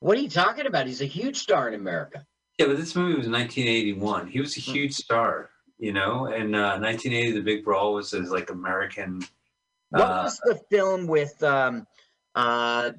[0.00, 0.86] What are you talking about?
[0.86, 2.26] He's a huge star in America.
[2.58, 4.26] Yeah, but this movie was 1981.
[4.28, 4.72] He was a Hmm.
[4.72, 6.26] huge star, you know.
[6.26, 9.22] And uh, 1980, The Big Brawl was his like American.
[9.90, 11.86] What Uh, was the film with um,
[12.34, 12.90] uh,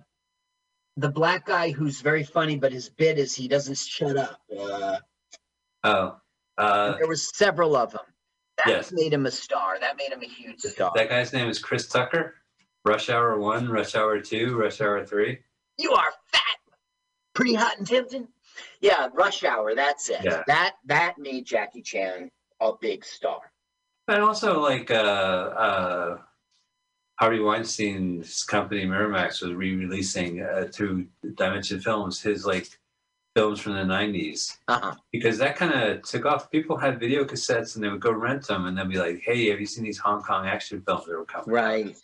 [0.95, 4.39] the black guy who's very funny, but his bit is he doesn't shut up?
[4.57, 4.99] Uh,
[5.85, 6.15] Oh,
[6.57, 8.05] uh, there was several of them.
[8.63, 8.91] That Yes.
[8.93, 9.77] made him a star.
[9.79, 10.93] That made him a huge star.
[10.95, 12.35] that guy's name is Chris Tucker.
[12.85, 15.39] Rush Hour One, Rush Hour Two, Rush Hour Three.
[15.77, 16.57] You are fat,
[17.33, 18.27] pretty hot and tempting.
[18.81, 19.73] Yeah, Rush Hour.
[19.75, 20.21] That's it.
[20.23, 20.43] Yeah.
[20.47, 22.29] That that made Jackie Chan
[22.59, 23.39] a big star.
[24.05, 26.17] But also, like, uh, uh,
[27.19, 32.67] Harvey Weinstein's company Miramax was re-releasing uh, through Dimension Films his like
[33.33, 34.95] films from the '90s Uh huh.
[35.11, 36.51] because that kind of took off.
[36.51, 39.49] People had video cassettes and they would go rent them and they'd be like, "Hey,
[39.49, 41.95] have you seen these Hong Kong action films that were coming?" out?" Right.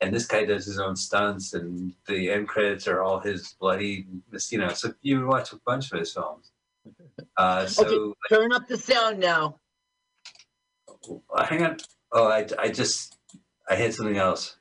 [0.00, 4.06] And this guy does his own stunts, and the end credits are all his bloody,
[4.50, 4.68] you know.
[4.68, 6.52] So you watch a bunch of his films.
[7.36, 9.58] Uh, so Turn up the sound now.
[11.34, 11.76] Uh, hang on.
[12.12, 13.16] Oh, I, I just
[13.68, 14.56] I hit something else.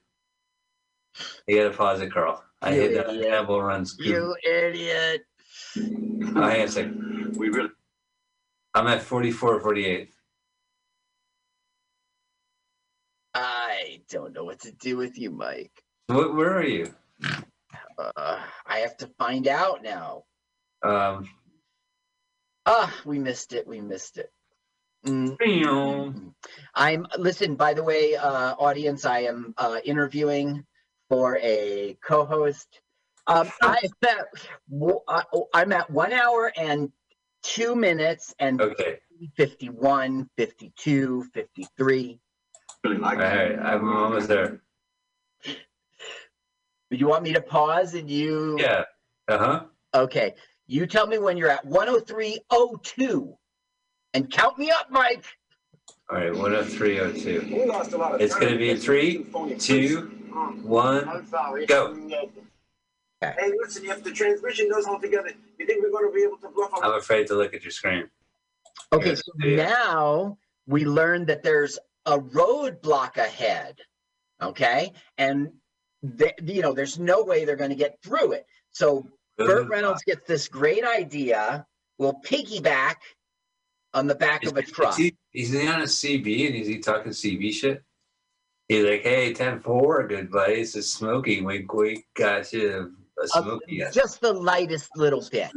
[1.48, 2.44] You gotta pause it, Carl.
[2.62, 3.32] I You hit uh, idiot.
[3.32, 3.94] Hannibal runs.
[3.94, 4.08] Good.
[4.08, 5.22] You idiot.
[5.78, 7.36] Oh, hang on a second.
[7.38, 7.70] We really.
[8.74, 10.12] I'm at 44, 48.
[13.34, 15.72] I don't know what to do with you, Mike.
[16.08, 16.94] Where, where are you?
[17.98, 20.24] Uh, I have to find out now.
[20.84, 21.28] Um,
[22.66, 23.66] Ah, we missed it.
[23.66, 24.30] We missed it.
[25.06, 26.34] Mm.
[26.76, 27.56] I'm listen.
[27.56, 30.66] By the way, uh, audience, I am uh, interviewing
[31.10, 32.82] for a co-host.
[33.26, 33.80] Um, I
[34.70, 36.92] w- I- I'm at one hour and
[37.42, 39.00] two minutes and okay.
[39.38, 42.20] 51, 52, 53.
[42.88, 43.60] Really like All right.
[43.60, 44.62] I'm almost there.
[46.90, 48.58] You want me to pause and you?
[48.60, 48.86] Yeah.
[49.28, 49.64] Uh huh.
[49.94, 50.36] Okay.
[50.68, 53.36] You tell me when you're at 103.02
[54.14, 55.26] and count me up, Mike.
[56.10, 56.34] All right.
[56.34, 57.56] 10302.
[57.56, 59.26] We lost a lot of It's gonna be in three,
[59.60, 60.04] two,
[60.62, 61.10] one.
[61.10, 61.66] I'm.
[61.66, 61.94] Go.
[63.20, 66.38] Hey, listen, if the transmission goes all together, you think we're going to be able
[66.38, 68.08] to bluff I'm afraid to look at your screen.
[68.94, 73.78] Okay, so now we learned that there's a roadblock ahead.
[74.42, 75.52] Okay, and
[76.18, 78.46] th- you know there's no way they're going to get through it.
[78.72, 81.66] So Burt Reynolds gets this great idea.
[82.00, 82.96] We'll piggyback
[83.94, 84.96] on the back Is, of a truck.
[84.98, 87.82] he, is he on a CB and is he talking CB shit?
[88.68, 90.56] He's like, hey, 10 4, good buddy.
[90.56, 91.42] It's a smoky.
[91.42, 92.06] Wink, wink.
[92.16, 95.50] Got you a Uh, smoky a just the lightest little bit.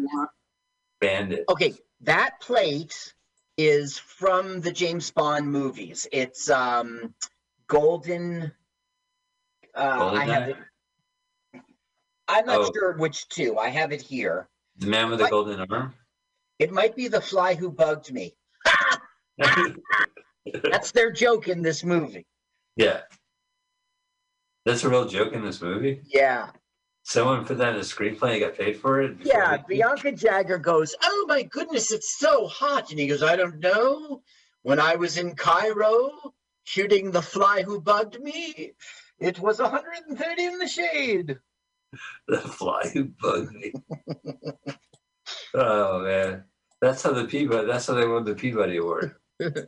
[1.01, 1.45] bandit.
[1.51, 3.13] Okay, that plate
[3.61, 6.07] is from the James Bond movies.
[6.13, 7.15] It's um
[7.67, 8.51] golden.
[9.75, 10.57] Uh, I have it.
[12.27, 12.71] I'm not Oh.
[12.75, 13.59] sure which two.
[13.59, 14.49] I have it here.
[14.77, 15.95] The man with the golden arm?
[16.59, 18.35] It might be the fly who bugged me.
[19.39, 22.27] That's their joke in this movie.
[22.77, 23.03] yeah.
[24.67, 26.03] That's a real joke in this movie.
[26.05, 26.51] Yeah.
[27.03, 29.17] Someone put that in a screenplay and got paid for it.
[29.23, 29.57] Yeah.
[29.57, 32.91] they- Bianca Jagger goes, Oh my goodness, it's so hot.
[32.91, 34.23] And he goes, I don't know.
[34.63, 36.35] When I was in Cairo
[36.65, 38.73] shooting the fly who bugged me,
[39.19, 41.39] it was 130 in the shade.
[42.29, 43.73] The fly who bugged me.
[45.55, 46.45] oh man,
[46.81, 47.67] that's how the Peabody.
[47.67, 49.17] That's how they won the Peabody Award.
[49.41, 49.67] and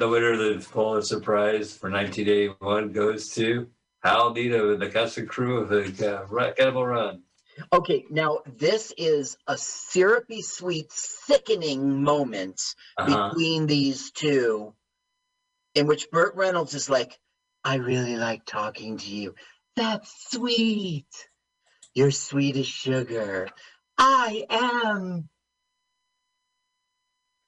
[0.00, 3.68] the winner of the Pulitzer Prize for 1981 goes to
[4.02, 7.22] Hal Needham and the cast and crew of the uh, Cannonball Run.
[7.72, 12.60] Okay, now this is a syrupy sweet, sickening moment
[12.96, 13.28] Uh-huh.
[13.28, 14.74] between these two,
[15.74, 17.18] in which Burt Reynolds is like,
[17.62, 19.34] I really like talking to you.
[19.76, 21.06] That's sweet.
[21.94, 23.48] You're sweet as sugar.
[23.98, 25.28] I am.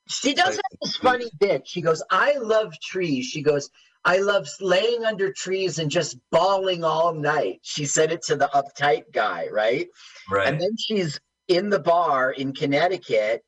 [0.09, 1.67] She does have this funny bit.
[1.67, 3.25] She goes, I love trees.
[3.27, 3.71] She goes,
[4.05, 7.61] I love laying under trees and just bawling all night.
[7.63, 9.89] She said it to the uptight guy, right?
[10.31, 10.49] Right.
[10.49, 13.45] And then she's in the bar in Connecticut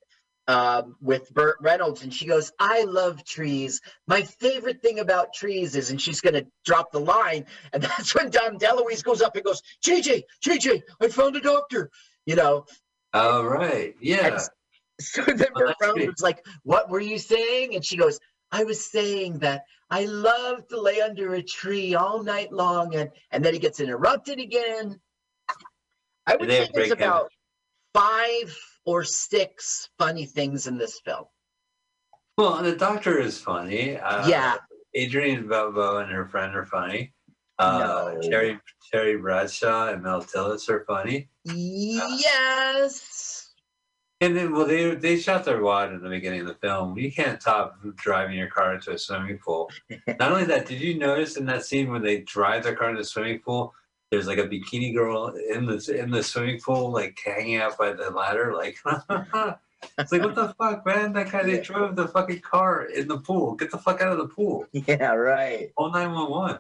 [0.47, 3.81] um, with Burt Reynolds, and she goes, "I love trees.
[4.07, 8.31] My favorite thing about trees is," and she's gonna drop the line, and that's when
[8.31, 11.91] Dom DeLuise goes up and goes, "JJ, JJ, I found a doctor,"
[12.27, 12.67] you know.
[13.13, 13.95] All right.
[14.01, 14.27] Yeah.
[14.27, 14.41] And
[15.01, 18.21] so then Burt Reynolds was like, "What were you saying?" And she goes,
[18.55, 23.11] "I was saying that I love to lay under a tree all night long," and
[23.33, 25.01] and then it gets interrupted again.
[26.27, 27.31] I would say there's about
[27.93, 31.25] five or six funny things in this film.
[32.39, 33.97] Well, the doctor is funny.
[33.97, 34.57] Uh, Yeah.
[34.97, 37.13] Adrienne Barbeau and her friend are funny.
[37.59, 38.21] Uh, No.
[38.31, 41.29] Terry Terry Bradshaw and Mel Tillis are funny.
[41.45, 43.44] Yes.
[44.25, 46.97] And then, well, they they shot their wad in the beginning of the film.
[46.97, 49.71] You can't top driving your car into a swimming pool.
[50.19, 53.03] Not only that, did you notice in that scene when they drive their car into
[53.03, 53.75] the swimming pool,
[54.11, 57.93] there's like a bikini girl in the in the swimming pool, like hanging out by
[57.93, 58.79] the ladder, like.
[59.99, 61.13] it's like what the fuck, man?
[61.13, 63.55] That guy they drove the fucking car in the pool.
[63.57, 64.67] Get the fuck out of the pool.
[64.73, 65.71] Yeah, right.
[65.75, 66.59] Call nine one one.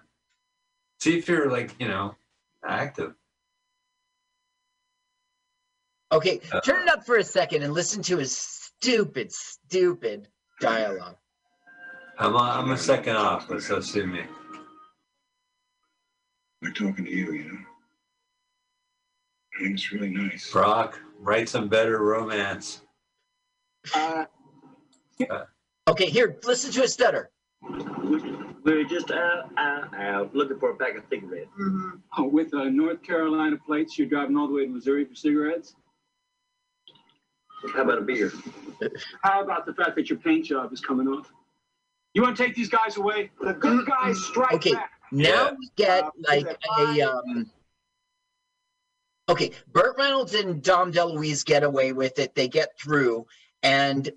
[1.00, 2.14] See if you're like you know
[2.62, 3.14] active.
[6.12, 10.28] Okay, Uh, turn it up for a second and listen to his stupid, stupid
[10.61, 11.16] dialogue.
[12.18, 14.22] I'm a, I'm a second off, but so sue me.
[16.62, 17.59] Like talking to you, you know.
[19.59, 20.50] I think it's really nice.
[20.52, 22.82] Brock, write some better romance.
[23.94, 24.24] Uh,
[25.86, 27.30] Okay, here, listen to his stutter.
[27.62, 31.50] we're just out, out, out, looking for a pack of cigarettes.
[32.16, 35.74] Oh, with uh, North Carolina plates, you're driving all the way to Missouri for cigarettes?
[37.72, 38.32] How about a beer?
[39.22, 41.32] How about the fact that your paint job is coming off?
[42.12, 43.30] You want to take these guys away?
[43.40, 44.72] The good guys strike Okay.
[44.72, 44.90] back.
[45.10, 45.50] Now Yeah.
[45.58, 47.50] we get Uh, like is a um
[49.28, 52.34] Okay, Burt Reynolds and Dom DeLuise get away with it.
[52.34, 53.26] They get through
[53.62, 54.10] and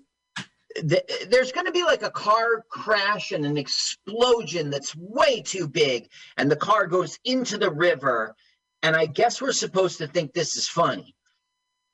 [0.76, 5.66] th- there's going to be like a car crash and an explosion that's way too
[5.66, 8.34] big and the car goes into the river
[8.82, 11.14] and I guess we're supposed to think this is funny.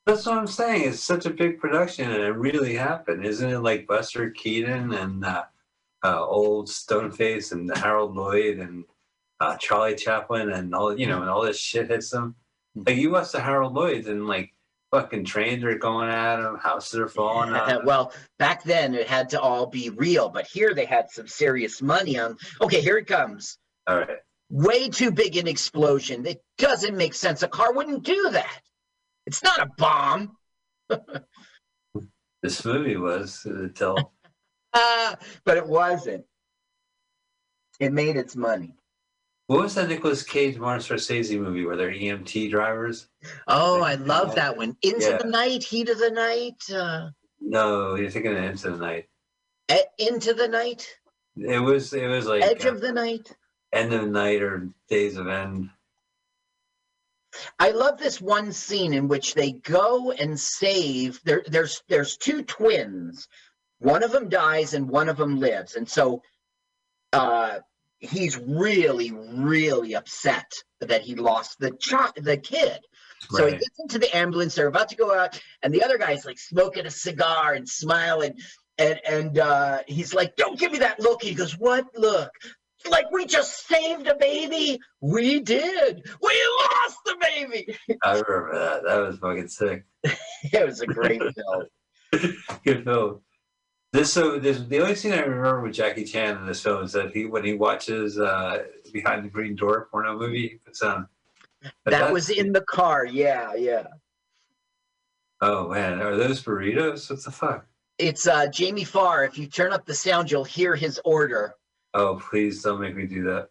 [0.06, 0.88] That's what I'm saying.
[0.88, 3.60] It's such a big production, and it really happened, isn't it?
[3.60, 5.44] Like Buster Keaton and uh,
[6.04, 8.84] uh, old Stoneface and Harold Lloyd and
[9.40, 12.34] uh, Charlie Chaplin and all you know, and all this shit hits them.
[12.74, 14.52] Like you watch the Harold Lloyds and like
[14.90, 17.84] fucking trains are going at them, houses are falling 'em.
[17.84, 21.80] well, back then it had to all be real, but here they had some serious
[21.80, 22.36] money on.
[22.60, 23.58] Okay, here it comes.
[23.86, 24.18] All right.
[24.50, 26.26] way too big an explosion.
[26.26, 27.42] It doesn't make sense.
[27.42, 28.60] A car wouldn't do that.
[29.26, 30.36] It's not a bomb.
[32.42, 34.12] This movie was uh, until
[34.74, 35.16] Ah,
[35.46, 36.26] but it wasn't.
[37.80, 38.74] It made its money.
[39.46, 43.08] what was that Nicolas Cage Martin Scorsese movie where they're EMT drivers?
[43.48, 44.76] Oh, I love that one.
[44.82, 45.16] Into Yeah.
[45.16, 47.08] the night, heat of the night, uh,
[47.40, 49.08] No, you're thinking of Into the Night.
[49.98, 50.86] into the night,
[51.36, 53.34] It was it was like edge uh, of the night.
[53.72, 55.70] End of the Night or Days of End.
[57.58, 61.20] I love this one scene in which they go and save.
[61.24, 63.28] There, there's there's two twins.
[63.78, 66.22] One of them dies and one of them lives, and so
[67.12, 67.60] uh,
[67.98, 72.78] he's really, really upset that he lost the child, the kid.
[73.30, 74.54] So he gets into the ambulance.
[74.54, 78.38] They're about to go out, and the other guy's like smoking a cigar and smiling,
[78.76, 82.30] and and uh, he's like, "Don't give me that look." He goes, "What look?"
[82.90, 84.78] Like we just saved a baby.
[85.00, 86.06] We did.
[86.22, 87.76] We lost the baby.
[88.02, 88.84] I remember that.
[88.84, 89.84] That was fucking sick.
[90.52, 91.64] It was a great film.
[92.64, 93.20] Good film.
[93.94, 96.92] This so this the only scene I remember with Jackie Chan in this film is
[96.92, 101.08] that he when he watches uh Behind the Green Door porno movie, puts on.
[101.86, 103.06] That was in the car.
[103.06, 103.86] Yeah, yeah.
[105.40, 107.08] Oh man, are those burritos?
[107.08, 107.66] What the fuck?
[107.98, 109.24] It's uh, Jamie Farr.
[109.24, 111.54] If you turn up the sound, you'll hear his order.
[111.94, 113.48] Oh please don't make me do that.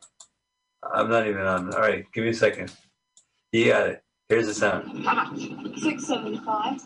[0.94, 1.74] I'm not even on.
[1.74, 2.72] All right, give me a second.
[3.52, 4.04] You got it.
[4.30, 5.06] Here's the sound.
[5.06, 5.40] How much?
[5.80, 6.82] Six seventy-five.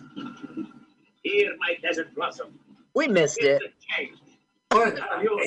[1.24, 2.60] Here, my desert blossom.
[2.94, 3.60] We missed it.
[3.60, 4.18] Here's the change.
[4.72, 5.00] What?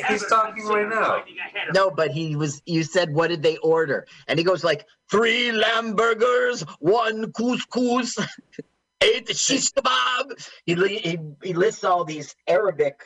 [0.08, 1.18] He's talking right now.
[1.18, 2.62] finding ahead of No, but he was.
[2.66, 8.16] You said, "What did they order?" And he goes like, three lamb burgers, one couscous,
[9.02, 13.02] eight shish kebab." He, he he lists all these Arabic.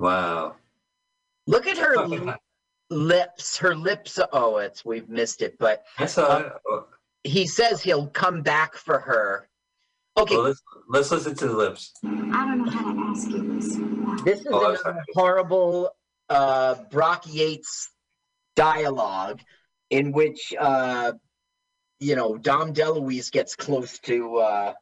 [0.00, 0.56] Wow.
[1.46, 2.06] Look at her
[2.90, 3.58] lips.
[3.58, 4.18] Her lips.
[4.32, 5.56] Oh, it's we've missed it.
[5.58, 6.52] But I saw it.
[6.68, 6.86] Oh,
[7.22, 9.46] he says he'll come back for her.
[10.16, 11.92] Okay, Well, let's let's listen to the lips.
[12.02, 13.76] I don't know how to ask you this.
[14.24, 15.90] This is Oh, I'm another horrible
[16.28, 17.90] uh, Brock Yates
[18.56, 19.40] dialogue
[19.90, 21.12] in which uh,
[22.00, 24.74] you know Dom DeLuise gets close to uh,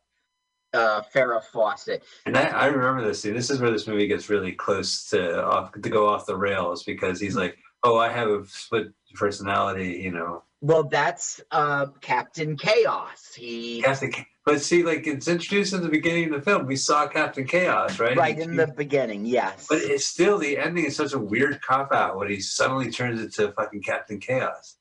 [0.75, 2.03] uh, Farrah Fawcett.
[2.27, 3.35] And I, I remember this scene.
[3.35, 6.83] This is where this movie gets really close to off to go off the rails
[6.83, 10.43] because he's like, "Oh, I have a split personality," you know.
[10.61, 13.33] Well, that's uh, Captain Chaos.
[13.35, 14.13] He Captain,
[14.45, 16.67] but see, like it's introduced in the beginning of the film.
[16.67, 18.17] We saw Captain Chaos, right?
[18.17, 19.67] right in the beginning, yes.
[19.69, 23.21] But it's still the ending is such a weird cop out when he suddenly turns
[23.21, 24.77] into fucking Captain Chaos.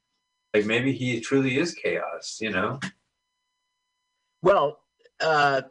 [0.53, 2.79] Like maybe he truly is chaos, you know?
[4.41, 4.79] Well,
[5.19, 5.63] uh,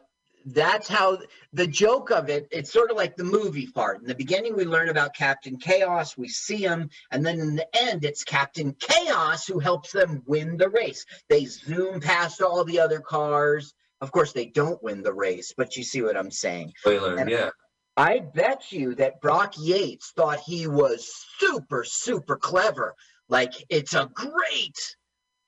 [0.53, 1.19] that's how
[1.51, 2.47] the joke of it.
[2.51, 3.99] It's sort of like the movie part.
[4.01, 6.17] In the beginning, we learn about Captain Chaos.
[6.17, 10.55] We see him, and then in the end, it's Captain Chaos who helps them win
[10.57, 11.05] the race.
[11.29, 13.73] They zoom past all the other cars.
[13.99, 16.73] Of course, they don't win the race, but you see what I'm saying.
[16.77, 17.49] Spoiler, And- yeah.
[17.97, 22.93] I bet you that Brock Yates thought he was super, super clever.
[23.27, 24.95] Like it's a great,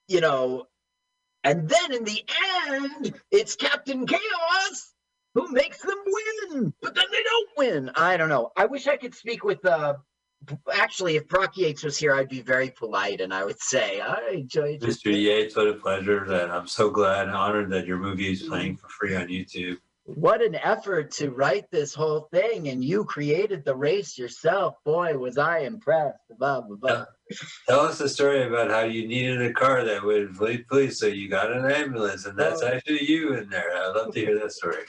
[0.08, 0.66] you know.
[1.44, 2.24] And then in the
[2.68, 4.94] end, it's Captain Chaos
[5.34, 7.92] who makes them win, but then they don't win.
[7.96, 8.52] I don't know.
[8.58, 9.64] I wish I could speak with.
[9.66, 9.96] uh
[10.72, 14.32] Actually, if Brock Yates was here, I'd be very polite and I would say I
[14.36, 14.80] enjoyed.
[14.80, 15.12] Mr.
[15.14, 18.78] Yates, what a pleasure that I'm so glad and honored that your movie is playing
[18.78, 19.78] for free on YouTube.
[20.16, 24.76] What an effort to write this whole thing, and you created the race yourself.
[24.84, 26.18] Boy, was I impressed.
[26.38, 27.06] Blah blah blah.
[27.68, 31.06] Tell us the story about how you needed a car that would fleet police, so
[31.06, 32.68] you got an ambulance, and that's Oh.
[32.68, 33.72] actually you in there.
[33.76, 34.84] I'd love to hear that story.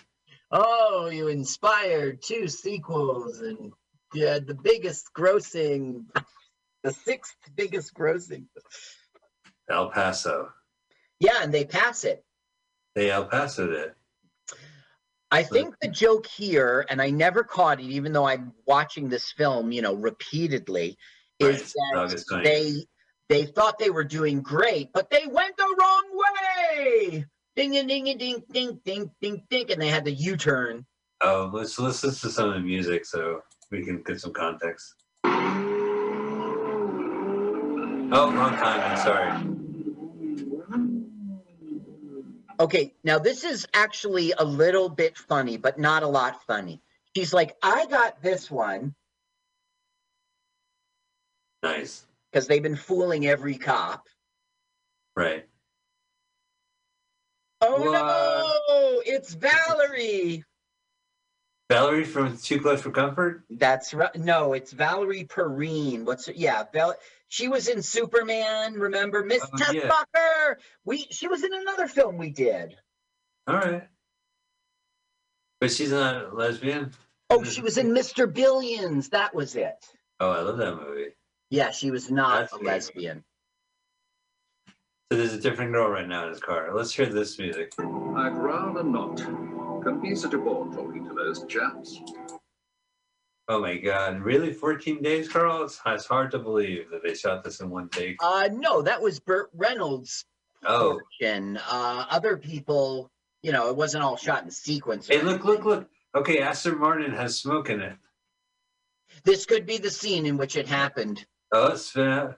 [0.52, 3.72] Oh, you inspired two sequels and
[4.14, 6.06] yeah, the biggest grossing,
[6.82, 8.46] the sixth biggest grossing.
[9.70, 10.50] El Paso.
[11.20, 12.24] Yeah, and they pass it.
[12.94, 13.94] They El Paso it.
[15.32, 19.30] I think the joke here, and I never caught it, even though I'm watching this
[19.30, 20.98] film, you know, repeatedly,
[21.40, 22.44] Right, is that 20th.
[22.44, 22.74] they
[23.28, 27.24] they thought they were doing great, but they went the wrong way.
[27.54, 30.84] Ding ding a ding ding ding ding ding, and they had the U-turn.
[31.20, 34.94] Oh, let's let's listen to some of the music so we can get some context.
[38.12, 38.96] Oh, wrong timing.
[38.98, 39.49] Sorry.
[42.60, 46.82] Okay, now this is actually a little bit funny, but not a lot funny.
[47.16, 48.94] She's like, I got this one
[51.62, 52.04] Nice.
[52.30, 54.06] because they've been fooling every cop.
[55.16, 55.46] Right.
[57.62, 57.92] Oh What?
[57.92, 60.44] no, it's Valerie.
[61.70, 63.44] Valerie from Too Close for Comfort.
[63.48, 64.14] That's right.
[64.16, 66.04] No, it's Valerie Perrine.
[66.04, 66.32] What's her?
[66.36, 66.96] Yeah, Val-
[67.30, 68.74] she was in Superman.
[68.74, 70.54] Remember, Miss Oh, yeah.
[70.84, 72.76] We she was in another film we did.
[73.46, 73.88] All right.
[75.60, 76.92] But she's not a lesbian.
[77.30, 78.32] Oh, she was in Mr.
[78.32, 79.10] Billions.
[79.10, 79.86] That was it.
[80.18, 81.10] Oh, I love that movie.
[81.50, 82.66] Yeah, she was not That's a weird.
[82.66, 83.24] lesbian.
[85.12, 86.74] So there's a different girl right now in his car.
[86.74, 87.72] Let's hear this music.
[87.78, 89.16] I'd rather not.
[89.82, 92.00] Can be such a bore talking to those chaps.
[93.50, 94.20] Oh my God!
[94.20, 95.64] Really, 14 days, Carl?
[95.64, 98.14] It's, it's hard to believe that they shot this in one take.
[98.22, 100.24] Uh, no, that was Burt Reynolds'
[100.64, 101.56] Oh, portion.
[101.68, 103.10] Uh, other people,
[103.42, 105.08] you know, it wasn't all shot in sequence.
[105.08, 105.88] hey, look, look, look.
[106.14, 107.96] Okay, Aston Martin has smoke in it.
[109.24, 111.26] This could be the scene in which it happened.
[111.52, 112.34] Oh, that's uh,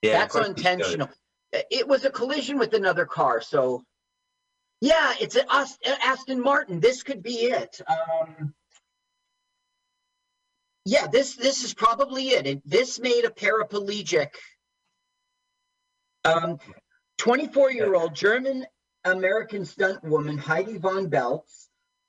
[0.00, 0.20] yeah.
[0.20, 1.08] That's intentional.
[1.08, 1.10] it.
[1.10, 1.10] unintentional.
[1.70, 3.84] It was a collision with another car, so
[4.80, 5.44] yeah, it's an
[6.02, 6.80] Aston Martin.
[6.80, 7.78] This could be it.
[7.86, 8.54] Um,
[10.84, 12.46] yeah, this this is probably it.
[12.46, 12.62] it.
[12.64, 14.30] This made a paraplegic,
[16.24, 16.58] um,
[17.20, 18.66] 24-year-old German
[19.04, 21.68] American stunt woman Heidi von Beltz,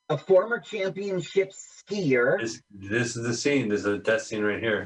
[0.10, 2.40] a former championship skier.
[2.40, 3.70] This, this is the scene.
[3.70, 4.84] This is that scene right here.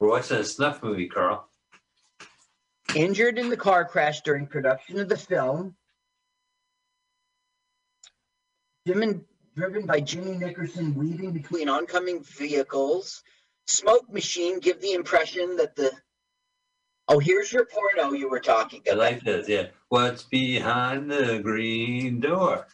[0.00, 1.48] We're watching a snuff movie, Carl.
[2.96, 5.76] injured in the car crash during production of the film.
[9.54, 13.22] Driven by Jimmy Nickerson weaving between oncoming vehicles.
[13.66, 15.92] Smoke machine give the impression that the.
[17.08, 18.98] Oh, here's your porno you were talking I about.
[18.98, 19.48] like this.
[19.48, 19.66] Yeah.
[19.88, 22.66] What's behind the green door?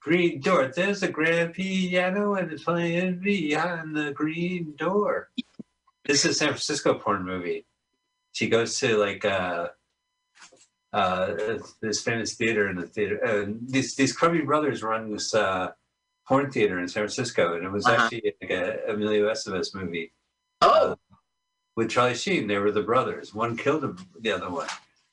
[0.00, 0.70] Green door.
[0.74, 5.30] There's a grand piano and it's playing behind the green door.
[6.04, 7.66] This is a San Francisco porn movie.
[8.32, 9.68] She goes to like uh,
[10.92, 13.24] uh, this famous theater in the theater.
[13.24, 15.72] Uh, these these Crummy brothers run this uh,
[16.26, 18.02] porn theater in San Francisco, and it was Uh-huh.
[18.04, 20.12] actually like a Emilio Estevez movie
[20.60, 20.96] Oh,
[21.76, 22.46] with Charlie Sheen.
[22.46, 23.34] They were the brothers.
[23.34, 23.82] One killed
[24.20, 24.68] the other one.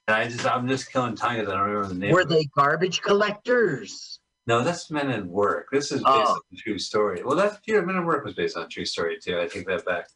[0.07, 2.11] And I just I'm just killing time because I don't remember the name.
[2.13, 4.19] were they garbage collectors?
[4.47, 5.67] No, that's Men at Work.
[5.71, 6.33] This is based Oh.
[6.33, 7.21] on a true story.
[7.23, 9.39] Well, that's yeah, Men at Work was based on a true story too.
[9.39, 10.07] I take that back.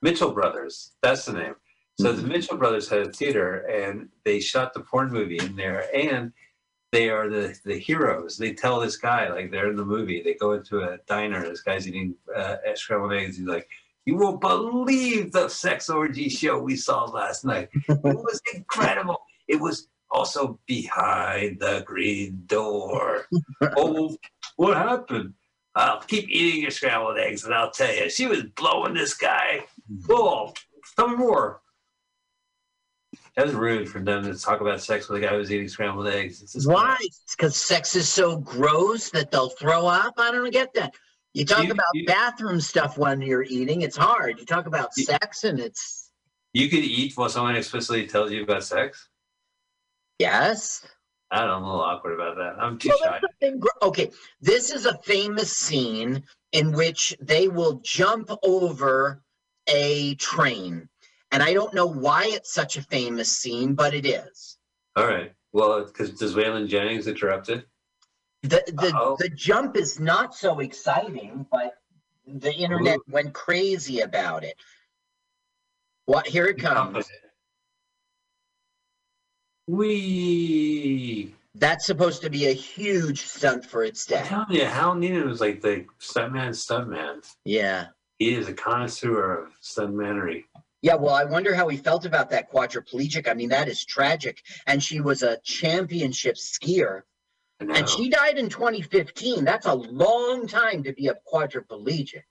[0.00, 0.92] Mitchell Brothers.
[1.02, 1.54] That's the name.
[2.00, 5.84] So the Mitchell Brothers had a theater, and they shot the porn movie in there.
[5.94, 6.32] And
[6.92, 8.36] they are the the heroes.
[8.36, 10.22] They tell this guy like they're in the movie.
[10.22, 11.42] They go into a diner.
[11.42, 13.38] This guy's eating uh, scrambled eggs.
[13.38, 13.66] He's like,
[14.04, 17.70] "You won't believe the sex orgy show we saw last night.
[17.88, 19.22] It was incredible.
[19.48, 23.26] It was also behind the green door.
[23.76, 24.14] oh,
[24.56, 25.32] what happened?
[25.74, 29.64] I'll keep eating your scrambled eggs, and I'll tell you, she was blowing this guy.
[30.10, 30.52] Oh,
[30.94, 31.61] tell me more."
[33.36, 36.06] That was rude for them to talk about sex with a guy who's eating scrambled
[36.06, 36.42] eggs.
[36.42, 36.98] It's Why?
[37.30, 40.14] Because sex is so gross that they'll throw up.
[40.18, 40.94] I don't get that.
[41.32, 43.80] You talk You- about you- bathroom stuff when you're eating.
[43.80, 44.38] It's hard.
[44.38, 46.10] You talk about You- sex, and it's
[46.52, 49.08] You could eat while someone explicitly tells you about sex.
[50.18, 50.84] yes.
[51.30, 51.54] I don't know.
[51.56, 52.62] I'm a little awkward about that.
[52.62, 53.18] I'm too Well, shy.
[53.22, 54.10] that's the thing, gr- Okay,
[54.42, 56.22] this is a famous scene
[56.52, 59.22] in which they will jump over
[59.66, 60.90] a train.
[61.32, 64.58] And I don't know why it's such a famous scene, but it is.
[64.96, 65.32] All right.
[65.52, 67.66] Well, because does Waylon Jennings interrupt it?
[68.42, 69.16] The the, Uh-oh.
[69.18, 71.74] the jump is not so exciting, but
[72.26, 74.56] the internet went crazy about it.
[76.04, 77.08] What here it comes.
[79.66, 81.34] We.
[81.54, 84.28] That's supposed to be a huge stunt for its I'm day.
[84.28, 87.24] telling you, Hal Needham was like the stuntman, stuntman.
[87.44, 87.86] Yeah.
[88.18, 90.44] He is a connoisseur of stuntmanery.
[90.82, 93.28] Yeah, well, I wonder how he felt about that quadriplegic.
[93.28, 94.42] I mean, that is tragic.
[94.66, 97.02] And she was a championship skier.
[97.60, 99.44] And she died in 2015.
[99.44, 102.24] That's a long time to be a quadriplegic.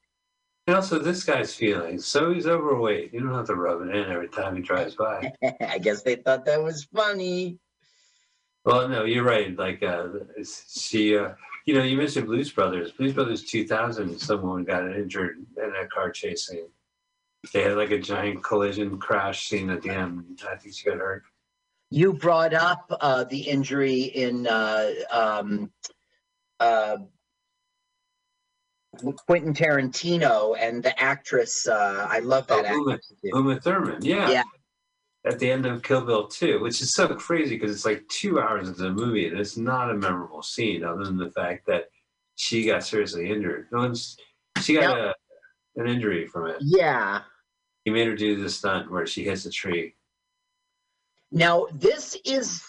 [0.68, 2.06] And also, this guy's feelings.
[2.06, 3.14] So he's overweight.
[3.14, 5.32] You don't have to rub it in every time he drives by.
[5.62, 7.58] I guess they thought that was funny.
[8.66, 9.58] Well, no, you're right.
[9.58, 10.10] Like, uh,
[10.44, 11.30] she, uh,
[11.66, 12.92] you know, you mentioned Blues Brothers.
[12.92, 16.68] Blues Brothers 2000, someone got injured in a car chase scene.
[17.54, 20.42] They had like a giant collision crash scene at the end.
[20.50, 21.24] I think she got hurt.
[21.90, 25.72] You brought up uh, the injury in uh, um,
[26.60, 26.98] uh,
[29.26, 31.68] Quentin Tarantino and the actress.
[31.68, 33.20] Uh, I love that Oh, Uma, actress.
[33.24, 34.30] Uma Thurman, yeah.
[34.30, 34.44] Yeah.
[35.26, 38.40] At the end of Kill Bill 2, which is so crazy because it's like two
[38.40, 41.86] hours into the movie and it's not a memorable scene other than the fact that
[42.36, 43.68] she got seriously injured.
[43.72, 44.18] No one's,
[44.62, 45.14] she got a,
[45.76, 46.58] an injury from it.
[46.62, 47.22] Yeah.
[47.86, 49.96] He made her do the stunt where she hits a tree.
[51.32, 52.64] Now this is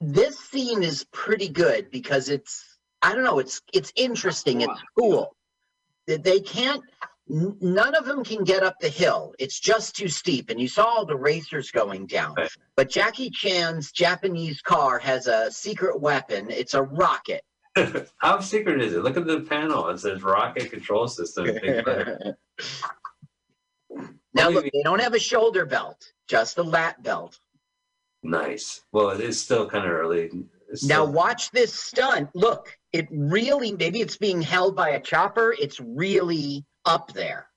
[0.00, 5.34] this scene is pretty good because it's I don't know it's it's interesting it's cool.
[6.06, 6.82] That They can't
[7.28, 9.34] none of them can get up the hill.
[9.38, 12.34] It's just too steep and you saw all the racers going down.
[12.36, 12.50] Right.
[12.76, 16.50] But Jackie Chan's Japanese car has a secret weapon.
[16.50, 17.42] It's a rocket.
[18.18, 19.02] How secret is it?
[19.02, 19.88] Look at the panel.
[19.88, 21.46] It says rocket control system.
[24.36, 27.38] Now What do you look, they don't have a shoulder belt, just a lat belt.
[28.22, 28.82] nice.
[28.92, 30.30] Well, it is still kind of early.
[30.68, 32.28] It's Now watch this stunt.
[32.34, 35.54] Look, it really maybe it's being held by a chopper.
[35.58, 37.48] It's really up there.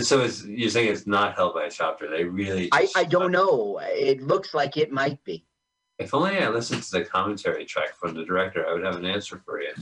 [0.00, 2.06] so it's, you're saying it's not held by a chopper.
[2.08, 2.68] They really.
[2.72, 3.80] I, I don't know.
[3.82, 5.46] It looks like it might be.
[5.98, 9.04] If only I listened to the commentary track from the director, I would have an
[9.06, 9.72] answer for you.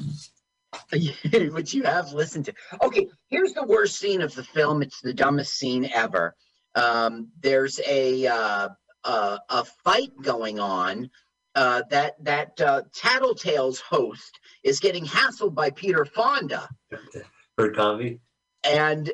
[0.93, 2.55] Which you have listened to.
[2.83, 4.83] Okay, here's the worst scene of the film.
[4.83, 6.35] It's the dumbest scene ever.
[6.75, 8.69] Um, there's a uh,
[9.05, 11.11] uh, a fight going on.
[11.55, 16.69] Uh, that that uh, Tattletales host is getting hassled by Peter Fonda.
[17.57, 18.21] Bert Convy?
[18.65, 19.13] and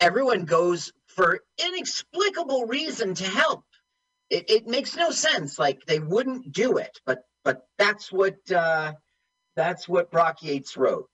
[0.00, 3.64] everyone goes for inexplicable reason to help.
[4.30, 5.58] It, it makes no sense.
[5.58, 8.92] Like they wouldn't do it, but but that's what uh,
[9.58, 11.08] that's what Brock Yates wrote.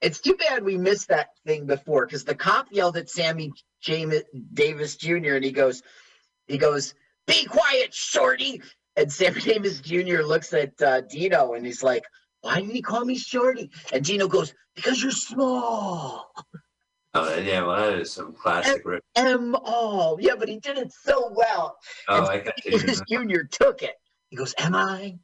[0.00, 4.14] It's too bad we missed that thing before because the cop yelled at Sammy James
[4.54, 5.34] Davis Jr.
[5.34, 5.82] and he goes,
[6.46, 6.94] he goes,
[7.26, 8.62] "Be quiet, shorty."
[8.96, 10.22] And Sammy Davis Jr.
[10.22, 12.04] looks at uh, Dino and he's like,
[12.40, 13.70] why did he call me shorty?
[13.92, 16.32] And Dino goes, because you're small.
[17.14, 19.02] Oh, yeah, well, that is some classic rip.
[19.16, 20.18] M all.
[20.20, 21.76] Yeah, but he did it so well.
[22.08, 22.78] Oh, and I got you.
[22.78, 23.42] Davis Jr.
[23.50, 23.94] took it.
[24.28, 25.16] He goes, am I?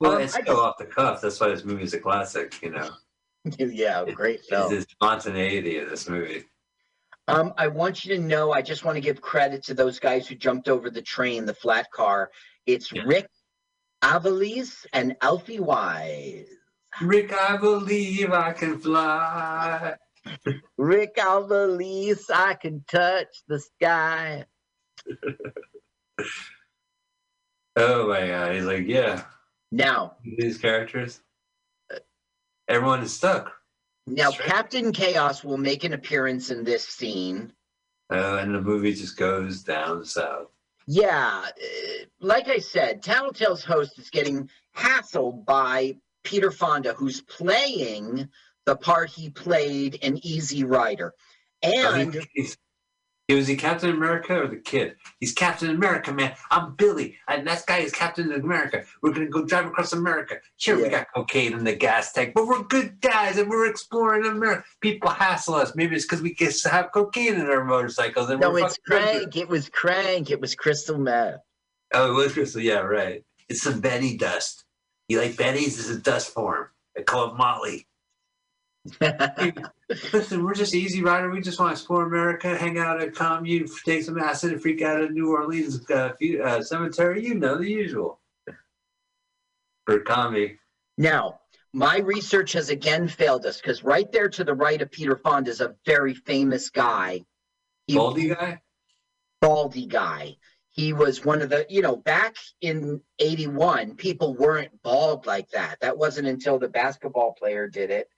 [0.00, 1.20] Well, Um, it's so just- off the cuff.
[1.20, 2.90] That's why this movie is a classic, you know.
[3.58, 6.44] yeah, great It's the spontaneity of this movie.
[7.26, 10.26] Um, I want you to know, I just want to give credit to those guys
[10.26, 12.30] who jumped over the train, the flat car.
[12.66, 13.02] It's Yeah.
[13.04, 13.28] Rick
[14.02, 16.46] Avalise and Alfie Wise.
[17.02, 19.94] Rick, I believe I can fly.
[20.76, 24.44] Rick Avalise, I can touch the sky.
[27.80, 29.22] Oh my god, he's like, yeah,
[29.70, 31.20] Now, these characters.
[32.66, 33.52] Everyone is stuck.
[34.08, 34.32] Now.
[34.32, 37.52] Captain Chaos will make an appearance in this scene.
[38.10, 40.48] Uh, and the movie just goes down south.
[40.88, 48.28] Yeah, uh, like I said, Tattletale's host is getting hassled by Peter Fonda, who's playing
[48.66, 51.14] the part he played in Easy Rider.
[51.62, 52.14] And
[53.28, 54.96] he was he Captain America or the kid?
[55.20, 56.34] He's Captain America, man.
[56.50, 58.84] I'm Billy, and that guy is Captain America.
[59.02, 60.36] We're gonna go drive across America.
[60.56, 64.24] Sure, we got cocaine in the gas tank, but we're good guys and we're exploring
[64.24, 64.64] America.
[64.80, 65.74] People hassle us.
[65.74, 68.30] Maybe it's because we get to have cocaine in our motorcycles.
[68.30, 68.78] And no, we're it's.
[68.86, 69.36] Crank.
[69.36, 70.30] It was Crank.
[70.30, 71.40] It was Crystal Meth.
[71.92, 72.62] Oh, it was Crystal.
[72.62, 73.24] Yeah, right.
[73.50, 74.64] It's some Benny dust.
[75.08, 75.76] You like Betty's?
[75.76, 76.68] This is dust form.
[76.96, 77.86] I call it Motley.
[80.12, 81.30] Listen, we're just easy rider.
[81.30, 84.62] We just want to explore America, hang out at a commune, take some acid, and
[84.62, 86.12] freak out at New Orleans uh,
[86.44, 87.24] uh, cemetery.
[87.24, 88.20] You know the usual.
[89.86, 90.58] For comedy.
[90.98, 91.40] now,
[91.72, 95.50] my research has again failed us because right there to the right of Peter Fonda
[95.50, 97.24] is a very famous guy.
[97.86, 98.60] He- Baldy guy?
[99.40, 100.36] baldy guy.
[100.78, 105.80] He was one of the, you know, back in 81, people weren't bald like that.
[105.80, 108.08] That wasn't until the basketball player did it.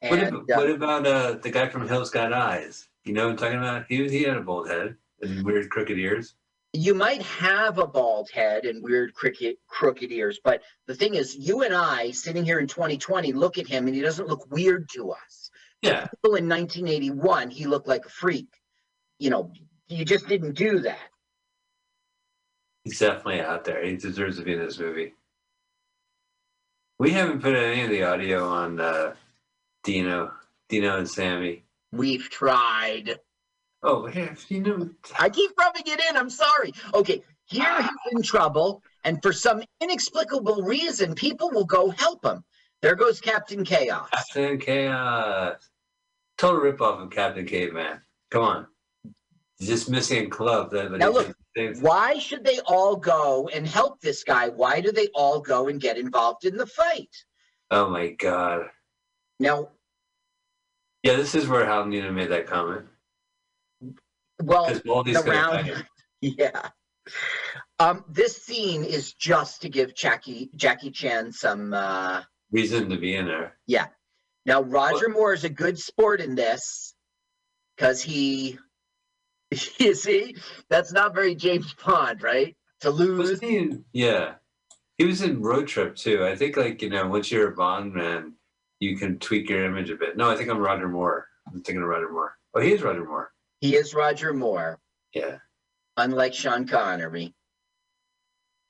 [0.00, 2.88] What, And uh, what about uh, the guy from Hills Got Eyes?
[3.04, 3.84] You know what I'm talking about?
[3.90, 6.34] He, he had a bald head and weird crooked ears.
[6.72, 11.36] you might have a bald head and weird crooked, crooked ears, but the thing is,
[11.36, 14.88] you and I sitting here in 2020 look at him and he doesn't look weird
[14.94, 15.50] to us.
[15.82, 16.06] Yeah.
[16.06, 18.48] People in 1981, he looked like a freak.
[19.18, 19.52] You know,
[19.88, 21.10] you just didn't do that.
[22.86, 23.84] He's definitely out there.
[23.84, 25.12] He deserves to be in this movie.
[27.00, 29.14] We haven't put any of the audio on uh,
[29.82, 30.30] Dino,
[30.68, 31.64] Dino and Sammy.
[31.90, 33.18] We've tried.
[33.82, 36.16] Oh, yeah, you know, I keep rubbing it in.
[36.16, 36.72] I'm sorry.
[36.94, 42.44] Okay, here he's in trouble, and for some inexplicable reason, people will go help him.
[42.82, 44.08] There goes Captain Chaos.
[44.12, 45.56] Captain Chaos.
[46.38, 48.00] Total ripoff of Captain Caveman.
[48.30, 48.66] Come on.
[49.58, 50.72] He's just missing a club.
[50.72, 54.48] Now look, thinks- Why should they all go and help this guy?
[54.48, 57.10] Why do they all go and get involved in the fight?
[57.72, 58.66] oh my God.
[59.40, 59.70] Now,
[61.02, 62.86] Yeah, this is where Hal Needham made that comment.
[64.40, 65.84] well, the round-
[66.20, 66.68] yeah.
[67.78, 73.14] Um, this scene is just to give Jackie Jackie Chan some uh Reason to be
[73.16, 73.56] in there.
[73.66, 73.86] Yeah.
[74.44, 76.94] Now, Roger Moore is a good sport in this
[77.76, 78.58] because he,
[79.78, 80.36] you see,
[80.68, 82.56] that's not very James Bond, right?
[82.80, 83.40] To lose.
[83.40, 84.34] He in, yeah.
[84.98, 86.24] He was in Road Trip too.
[86.24, 88.34] I think, like, you know, once you're a Bond man,
[88.80, 90.16] you can tweak your image a bit.
[90.16, 91.26] No, I think I'm Roger Moore.
[91.46, 92.34] I'm thinking of Roger Moore.
[92.54, 93.30] Oh, he is Roger Moore.
[93.60, 94.78] He is Roger Moore,
[95.14, 95.38] Yeah.
[95.96, 97.34] unlike Sean Connery.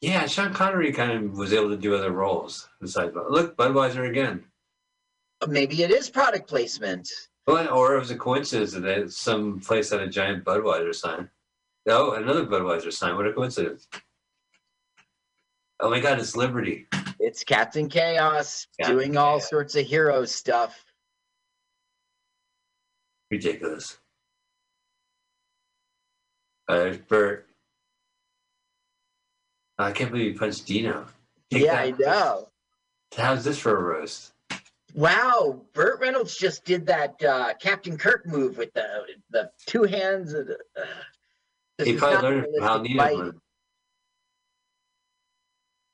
[0.00, 3.14] Yeah, Sean Connery kind of was able to do other roles besides.
[3.30, 4.44] Look, Budweiser again.
[5.48, 7.08] Maybe it is product placement.
[7.46, 11.30] Well, or it was a coincidence that some place had a giant Budweiser sign.
[11.88, 13.16] Oh, another Budweiser sign.
[13.16, 13.86] What a coincidence.
[15.78, 16.86] Oh my God, it's Liberty.
[17.20, 19.50] It's Captain Chaos Captain doing all Chaos.
[19.50, 20.84] sorts of hero stuff.
[23.30, 23.98] Ridiculous.
[26.68, 27.46] Uh, there's Bert.
[29.78, 31.06] I can't believe you punched Dino.
[31.50, 32.48] Take yeah, I know.
[33.16, 34.32] How's this for a roast?
[34.96, 40.32] Wow, Burt Reynolds just did that uh, Captain Kirk move with the the two hands.
[40.32, 43.40] Of the, uh, He probably learned from Hal fighting.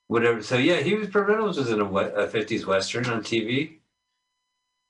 [0.07, 0.43] Whatever.
[0.43, 1.09] So yeah, he was.
[1.09, 3.79] Burt Reynolds was in a, a '50s western on TV.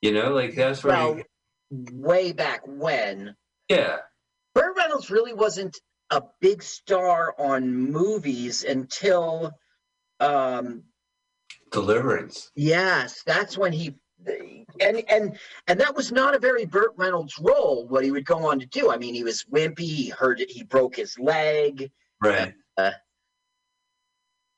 [0.02, 0.94] You know, like that's where.
[0.94, 1.22] Well, he,
[1.92, 3.34] way back when,
[3.68, 3.96] yeah.
[4.54, 5.78] Burt Reynolds really wasn't
[6.10, 9.52] a big star on movies until,
[10.20, 10.84] um,
[11.70, 12.50] Deliverance.
[12.54, 13.96] yes, that's when he,
[14.80, 17.86] and and and that was not a very Burt Reynolds role.
[17.88, 18.90] What he would go on to do.
[18.90, 19.80] I mean, he was wimpy.
[19.80, 20.50] He hurt it.
[20.50, 21.90] He broke his leg.
[22.22, 22.54] Right.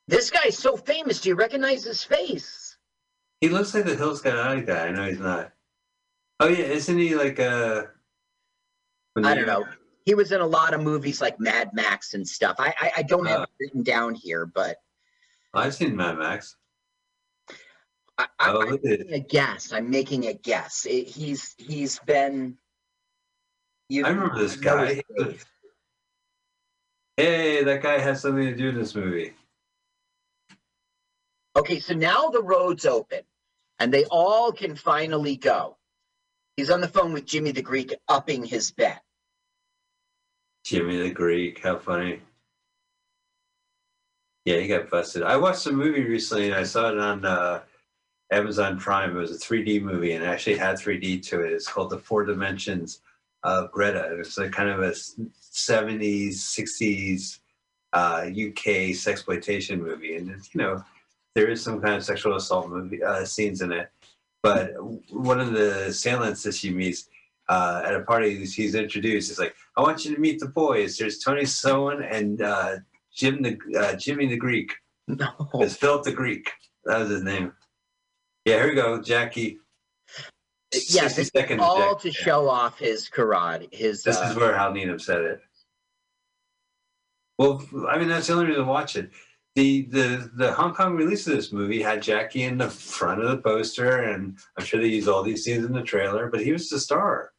[0.07, 1.21] This guy's so famous.
[1.21, 2.77] Do you recognize his face?
[3.41, 4.89] He looks like the Hills Got Eye guy.
[4.89, 5.53] I know he's not.
[6.41, 7.85] Oh yeah, isn't he like uh?
[9.17, 9.65] I don't know.
[10.05, 12.57] He was in a lot of movies like Mad Max and stuff.
[12.59, 13.43] I I, I don't have Uh.
[13.45, 14.77] it written down here, but
[15.55, 16.57] I've seen Mad Max.
[18.19, 19.73] I, I, Oh, I'm making a guess.
[19.73, 20.87] I'm making a guess.
[20.87, 22.57] It, he's he's been.
[23.89, 25.03] You I remember this guy.
[27.17, 29.35] Hey, that guy has something to do in this movie.
[31.57, 33.21] Okay, so now the road's open,
[33.79, 35.77] and they all can finally go.
[36.57, 39.03] He's on the phone with Jimmy the Greek, upping his bet.
[40.65, 42.21] Jimmy the Greek, how funny.
[44.45, 45.23] Yeah, he got busted.
[45.23, 47.63] I watched a movie recently and I saw it on uh,
[48.31, 49.17] Amazon Prime.
[49.17, 51.53] It was a 3D movie and it actually had 3D to it.
[51.53, 53.01] It's called The Four Dimensions
[53.43, 54.17] of Greta.
[54.19, 57.39] It's like kind of a 70s, 60s
[57.95, 60.85] uh, UK sexploitation movie, and it's, you know
[61.35, 63.91] there is some kind of sexual assault movie uh, scenes in it.
[64.43, 64.73] But
[65.11, 67.09] one of the assailants that she meets
[67.49, 69.31] uh, at a party, he's introduced.
[69.31, 70.99] He's like, "I want you to meet the boys.
[70.99, 72.77] There's Tony Sowen and uh,
[73.15, 74.73] Jim the uh, Jimmy the Greek.
[75.07, 75.29] No.
[75.55, 76.51] It's Philip the Greek.
[76.85, 77.53] That was his name.
[78.45, 79.59] Yeah, here we go, Jackie.
[80.73, 83.73] Yeah, 60 this is seconds, all to show off his karate.
[83.73, 85.41] His This uh, is where Hal Needham said it.
[87.39, 89.11] Well, I mean, that's the only reason to watch it.
[89.55, 93.31] The, the the Hong Kong release of this movie had Jackie in the front of
[93.31, 96.53] the poster, and I'm sure they used all these scenes in the trailer, but he
[96.53, 97.33] was the star.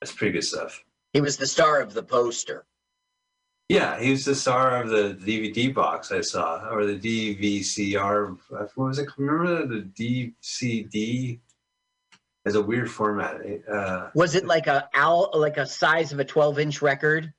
[0.00, 0.82] That's pretty good stuff.
[1.14, 2.66] he was the star of the poster.
[3.70, 8.36] Yeah, he was the star of the DVD box I saw, or the DVCR.
[8.48, 9.08] What was it?
[9.16, 11.38] Remember the DCD?
[12.44, 13.40] It's a weird format.
[13.72, 17.32] Uh, Was it like a owl, like a size of a 12 inch record?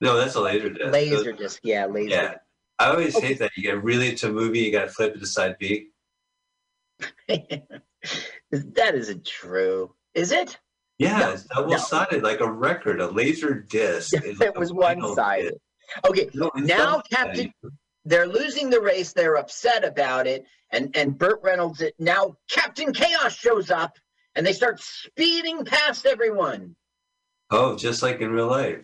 [0.00, 0.90] no, that's a laser disc.
[0.90, 2.14] Laser disc, yeah, laser.
[2.14, 2.34] Yeah.
[2.78, 3.50] I always hate that.
[3.58, 5.88] You get really into a movie, you got to flip it to side B.
[7.28, 10.58] that isn't true, is it?
[10.98, 13.00] Yeah, No, it's double sided, like a record.
[13.00, 14.14] A laser disc.
[14.24, 15.58] is it was one sided.
[16.06, 17.02] Okay, No, now.
[17.12, 17.52] Captain,
[18.04, 19.12] they're losing the race.
[19.12, 21.80] They're upset about it, and and Burt Reynolds.
[21.80, 23.98] It, Now Captain Chaos shows up,
[24.34, 26.74] and they start speeding past everyone.
[27.50, 28.82] Oh, just like in real life.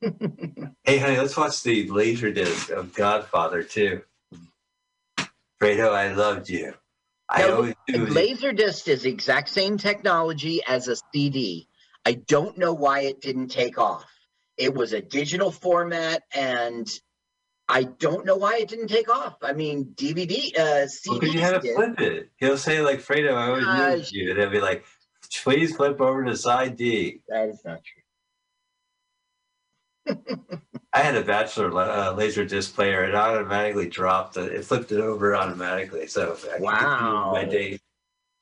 [0.00, 4.02] hey, honey, let's watch the laser disc of Godfather too.
[5.60, 6.74] Fredo, I loved you.
[7.28, 8.06] I Now, always do.
[8.06, 11.68] Laserdisc is the exact same technology as a CD.
[12.04, 14.04] I don't know why it didn't take off.
[14.56, 16.88] It was a digital format, and
[17.68, 19.36] I don't know why it didn't take off.
[19.42, 21.74] I mean, DVD, uh, Because you had to did.
[21.74, 22.30] flip it.
[22.36, 24.30] He'll say like Fredo, I always knew you.
[24.30, 24.84] And he'll be like,
[25.42, 27.22] please flip over to side D.
[27.28, 27.80] That is not
[30.06, 30.16] true.
[30.96, 33.04] I had a bachelor uh, laser disc player.
[33.04, 34.38] It automatically dropped.
[34.38, 36.06] It, it flipped it over automatically.
[36.06, 37.32] So I Wow.
[37.34, 37.78] my day.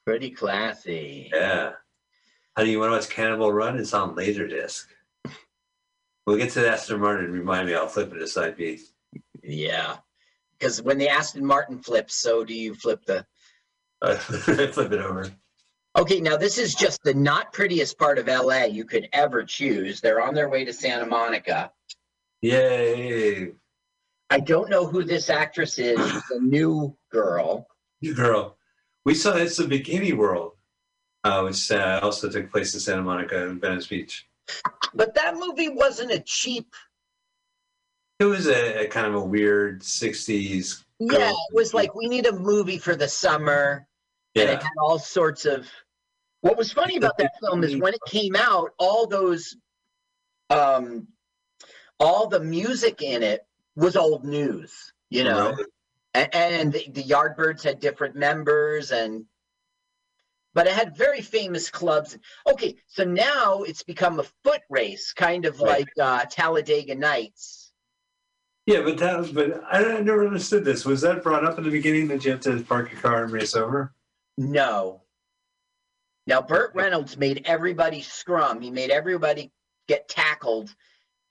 [0.06, 1.30] Pretty classy.
[1.34, 1.72] Yeah.
[2.56, 3.76] How do you want to watch Cannibal Run?
[3.76, 4.84] It's on Laserdisc.
[6.26, 7.32] We'll get to the Aston Martin.
[7.32, 8.80] Remind me, I'll flip it to side B.
[9.42, 9.96] Yeah.
[10.56, 13.26] Because when the Aston Martin flips, so do you flip the.
[14.02, 15.30] Uh, flip it over.
[15.96, 20.00] Okay, now this is just the not prettiest part of LA you could ever choose.
[20.02, 21.70] They're on their way to Santa Monica.
[22.44, 23.52] Yay.
[24.28, 25.98] I don't know who this actress is.
[25.98, 27.66] She's a new girl.
[28.02, 28.58] You girl.
[29.06, 30.52] We saw It's the Bikini World,
[31.24, 34.26] uh, which uh, also took place in Santa Monica and Venice Beach.
[34.92, 36.66] But that movie wasn't a cheap.
[38.20, 40.84] It was a, a kind of a weird 60s.
[41.00, 43.86] Yeah, it was like we need a movie for the summer,
[44.34, 44.62] and it Yeah.
[44.62, 45.66] had all sorts of.
[46.42, 49.56] What was funny about that film is when it came out, all those,
[50.50, 51.08] um,
[52.00, 54.92] all the music in it was old news.
[55.10, 55.66] You know, Right.
[56.14, 59.24] A- and the, the Yardbirds had different members and
[60.54, 62.16] but it had very famous clubs
[62.48, 65.80] okay so now it's become a foot race kind of Right.
[65.80, 67.72] like uh, talladega nights
[68.66, 70.84] Yeah, but that was, but I, I never understood this.
[70.84, 73.32] Was that brought up in the beginning that you have to park your car and
[73.32, 73.92] race over?
[74.38, 75.02] no
[76.28, 79.50] now burt reynolds made everybody scrum he made everybody
[79.88, 80.74] get tackled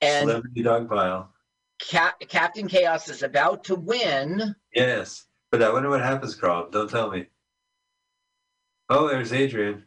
[0.04, 1.32] and Celebrity dog pile.
[1.80, 6.70] Cap- captain chaos is about to win Yes, but I wonder what happens, Carl.
[6.70, 7.28] Don't tell me.
[8.90, 9.84] Oh, there's Adrienne.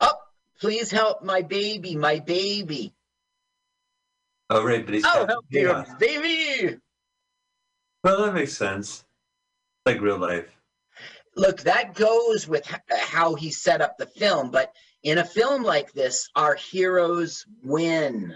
[0.00, 0.12] oh
[0.60, 2.92] please help my baby my baby
[4.48, 5.88] Oh, right, but he's oh Captain help Chaos.
[5.98, 6.76] baby
[8.04, 9.04] Well, that makes sense.
[9.84, 10.46] Like real life.
[11.36, 14.72] look that goes with how he set up the film but
[15.06, 18.34] in a film like this our heroes win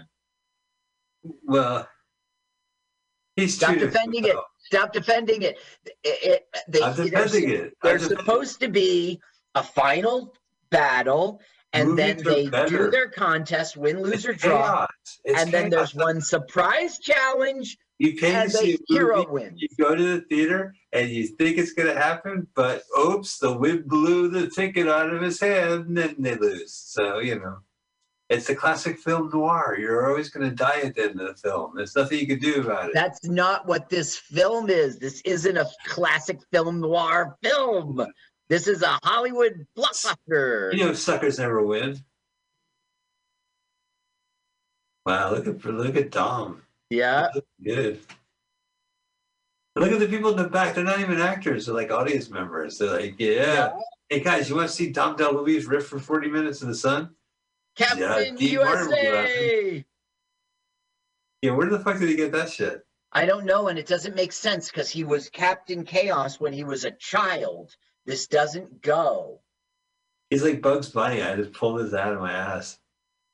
[1.43, 1.87] Well,
[3.35, 4.35] he's Stop defending it.
[4.59, 7.61] stop defending it, It- it- they, I'm they're defending it.
[7.63, 9.19] I'm they're defending- supposed to be
[9.55, 10.33] a final
[10.69, 11.41] battle
[11.73, 15.19] and then they do their contest win lose or It's draw chaos.
[15.37, 19.67] And then there's one surprise challenge You pay to see a hero movie, wins You
[19.79, 23.87] go to the theater and you think it's going to happen, but oops, the wind
[23.87, 26.73] blew the ticket out of his hand, and then they lose.
[26.73, 27.59] So you know,
[28.27, 29.77] it's the classic film noir.
[29.79, 31.73] You're always going to die at the end of the film.
[31.75, 32.95] There's nothing you can do about it.
[32.95, 34.97] That's not what this film is.
[34.97, 38.03] This isn't a classic film noir film.
[38.49, 40.73] This is a Hollywood blockbuster.
[40.73, 41.99] You know, suckers never win.
[45.05, 46.63] Wow, look at look at Dom.
[46.91, 47.29] Yeah.
[47.63, 48.01] Good.
[49.77, 50.75] Look at the people in the back.
[50.75, 51.65] They're not even actors.
[51.65, 52.77] They're like audience members.
[52.77, 53.71] They're like, yeah.
[54.09, 57.11] Hey guys, you want to see Dom DeLuise riff for 40 minutes in the sun?
[57.77, 59.85] Captain Dean Martin would be USA.
[61.41, 62.85] Yeah, where the fuck did he get that shit?
[63.13, 66.65] I don't know, and it doesn't make sense because he was Captain Chaos when he
[66.65, 67.73] was a child.
[68.05, 69.39] This doesn't go.
[70.29, 71.21] He's like Bugs Bunny.
[71.21, 72.77] I just pulled his out of my ass.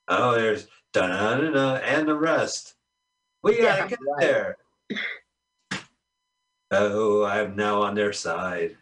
[0.08, 2.76] Oh, there's da da da and the rest.
[3.44, 4.20] We gotta Yeah, get right.
[4.20, 4.58] there.
[6.72, 8.78] Oh, I'm now on their side.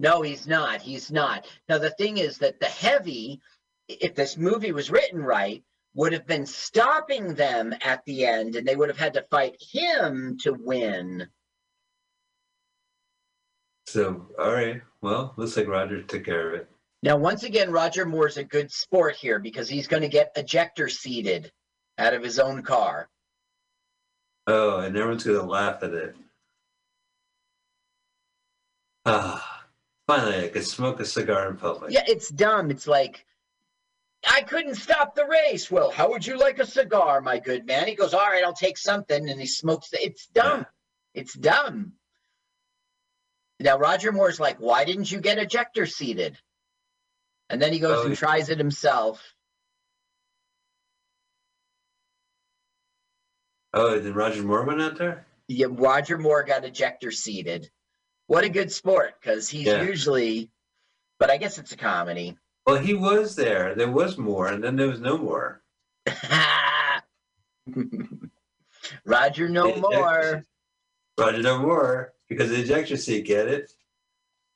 [0.00, 0.82] No, he's not.
[0.82, 1.46] He's not.
[1.68, 3.40] Now, the thing is that the heavy,
[3.88, 5.64] if this movie was written right,
[5.94, 9.56] would have been stopping them at the end, and they would have had to fight
[9.58, 11.26] him to win.
[13.86, 14.82] So, all right.
[15.00, 16.70] Well, looks like Roger took care of it.
[17.02, 20.88] Now, once again, Roger Moore's a good sport here because he's going to get ejector
[20.88, 21.50] seated
[21.96, 23.08] out of his own car.
[24.46, 26.16] Oh, and everyone's gonna laugh at it.
[29.04, 29.66] Ah,
[30.06, 31.92] finally, I could smoke a cigar in public.
[31.92, 32.70] Yeah, it's dumb.
[32.70, 33.24] It's like,
[34.28, 35.70] I couldn't stop the race.
[35.70, 37.86] Well, how would you like a cigar, my good man?
[37.86, 39.28] He goes, All right, I'll take something.
[39.28, 39.90] And he smokes.
[39.90, 40.66] The, it's dumb.
[41.14, 41.92] It's dumb.
[43.60, 46.36] Now, Roger Moore's like, Why didn't you get ejector seated?
[47.48, 49.22] And then he goes Oh, and tries it himself.
[53.76, 55.26] Oh, did Roger Moore went out there?
[55.48, 57.70] Yeah, Roger Moore got ejector seated.
[58.26, 59.82] What a good sport because he's Yeah.
[59.82, 60.50] usually,
[61.18, 62.38] but I guess it's a comedy.
[62.66, 63.74] Well, he was there.
[63.74, 65.62] There was more, and then there was no more.
[69.04, 70.42] Roger, no more.
[71.18, 73.26] Roger no more because the ejector seat.
[73.26, 73.70] Get it?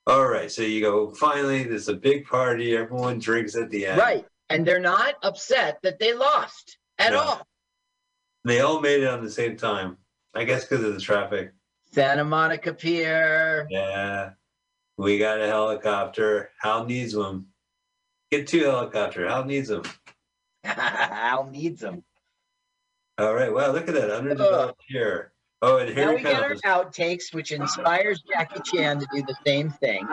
[0.06, 0.51] All right.
[0.51, 1.10] So you go.
[1.10, 2.76] Finally, there's a big party.
[2.76, 3.98] Everyone drinks at the end.
[3.98, 4.26] Right.
[4.48, 7.20] And they're not upset that they lost at No.
[7.20, 7.47] all.
[8.44, 9.96] They all made it on the same time.
[10.34, 11.52] I guess because of the traffic.
[11.92, 13.66] Santa Monica Pier.
[13.70, 14.30] Yeah.
[14.96, 16.50] We got a helicopter.
[16.60, 17.46] Hal needs one.
[18.30, 19.28] Get two helicopter.
[19.28, 19.82] Hal needs them.
[20.64, 22.04] Hal needs them.
[23.18, 23.52] All right.
[23.52, 23.72] Wow.
[23.72, 24.10] Look at that.
[24.10, 25.32] Underdeveloped here.
[25.62, 29.36] Oh, and here Now we get our outtakes, which inspires Jackie Chan to do the
[29.46, 30.08] same thing.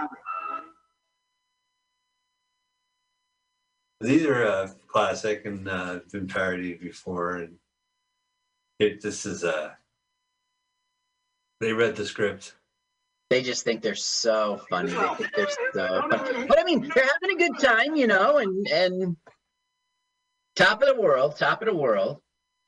[4.02, 7.56] These are uh, classic and uh, been parodied before, and
[8.80, 9.72] it, this is uh,
[11.60, 12.56] they read the script.
[13.30, 14.92] They just think they're so funny.
[14.92, 16.46] They think they're so funny.
[16.48, 19.18] But I mean, they're having a good time, you know, and and
[20.56, 22.22] top of the world, top of the world.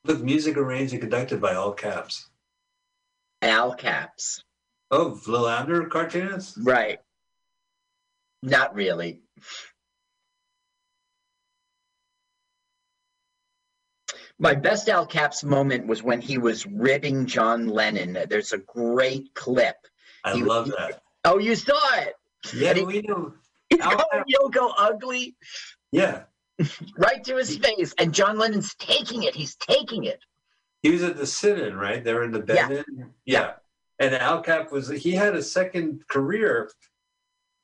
[0.04, 2.30] With music arranged and conducted by all caps.
[3.42, 4.42] Al Caps.
[4.90, 6.58] Oh, Lil Abner cartoonist.
[6.60, 6.98] Right.
[8.42, 9.20] Not really.
[14.40, 18.18] My best Al Caps moment was when he was ribbing John Lennon.
[18.28, 19.76] There's a great clip.
[20.24, 21.02] I He- love that.
[21.26, 22.14] Oh, you saw it.
[22.54, 23.34] Yeah, he- we know.
[23.68, 25.36] He's Al calling Yoko ugly
[25.92, 26.24] Yeah,
[26.98, 27.94] right to his face.
[27.98, 29.34] And John Lennon's taking it.
[29.34, 30.20] He's taking it.
[30.82, 32.02] he was at the sit-in, right?
[32.02, 32.68] They were in the Yeah.
[32.68, 33.12] bed-in.
[33.26, 33.52] Yeah.
[33.98, 36.70] And Al Capp was he had a second career.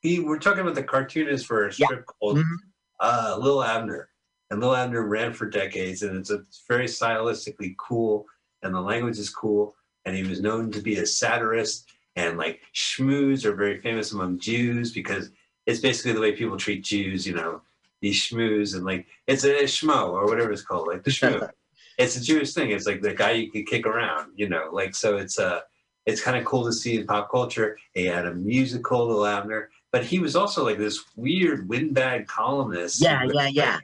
[0.02, 1.86] He we're talking about the cartoonist for a Yeah.
[1.86, 2.56] strip called Mhm.
[3.00, 4.10] uh, Lil Abner,
[4.50, 8.26] and Lil Abner ran for decades, and it's a it's very stylistically cool,
[8.62, 9.74] and the language is cool,
[10.04, 14.38] and he was known to be a satirist, and like schmoos are very famous among
[14.38, 15.30] Jews because
[15.66, 17.62] it's basically the way people treat Jews, you know,
[18.00, 21.48] these schmoos and like it's a schmo or whatever it's called, like the schmoo.
[21.98, 22.70] it's a Jewish thing.
[22.70, 25.60] It's like the guy you could kick around, you know, like so it's uh
[26.06, 27.76] it's kind of cool to see in pop culture.
[27.92, 33.02] He had a musical, Lil Abner, but he was also like this weird windbag columnist.
[33.02, 33.78] Yeah, yeah, yeah.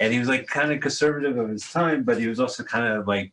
[0.00, 2.86] And he was like kind of conservative of his time, but he was also kind
[2.98, 3.30] of like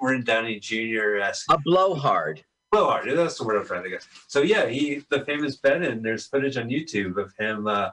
[0.00, 1.16] Morton Downey Jr.
[1.22, 1.46] esque.
[1.50, 2.44] A blowhard.
[2.72, 3.08] Blowhard.
[3.16, 4.06] That's the word I'm trying to get.
[4.26, 7.90] So yeah, he the famous Ben, and there's footage on YouTube of him uh,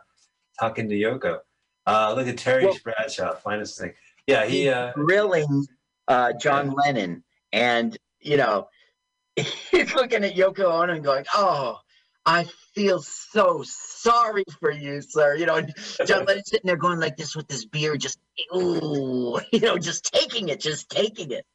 [0.60, 1.40] talking to Yoko.
[1.86, 3.94] Uh, look at Terry Well- Bradshaw, finest thing.
[4.28, 4.70] Yeah, he.
[4.70, 5.66] Uh, grilling
[6.08, 7.24] uh, John Lennon,
[7.54, 8.68] and you know,
[9.36, 11.78] he's looking at Yoko Ono and going, "Oh,
[12.26, 15.62] I feel so sorry for you, sir." You know,
[16.06, 18.20] John Lennon's sitting there going like this with his beer, just
[18.56, 21.46] ooh, you know, just taking it, just taking it.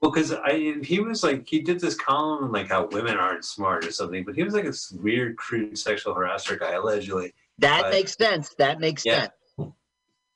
[0.00, 3.86] Well, because I he was like he did this column like how women aren't smart
[3.86, 7.32] or something, but he was like this weird, crude sexual harasser guy allegedly.
[7.58, 7.90] That Right.
[7.92, 8.54] makes sense.
[8.58, 9.20] That makes Yeah.
[9.20, 9.32] sense.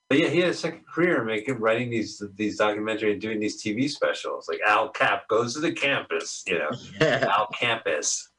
[0.09, 3.63] But yeah, he had a second career making writing these these documentary and doing these
[3.63, 4.49] TV specials.
[4.49, 6.71] Like Al Capp goes to the campus, you know,
[7.29, 8.31] Al Campus.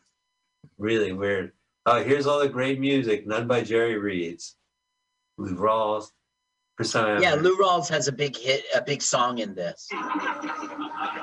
[0.80, 1.51] Really weird.
[1.85, 4.56] Oh, here's all the great music, none by Jerry Reeds.
[5.38, 6.11] Lou Rawls,
[6.77, 7.22] Persona.
[7.22, 9.88] yeah, Lou Rawls has a big hit, a big song in this.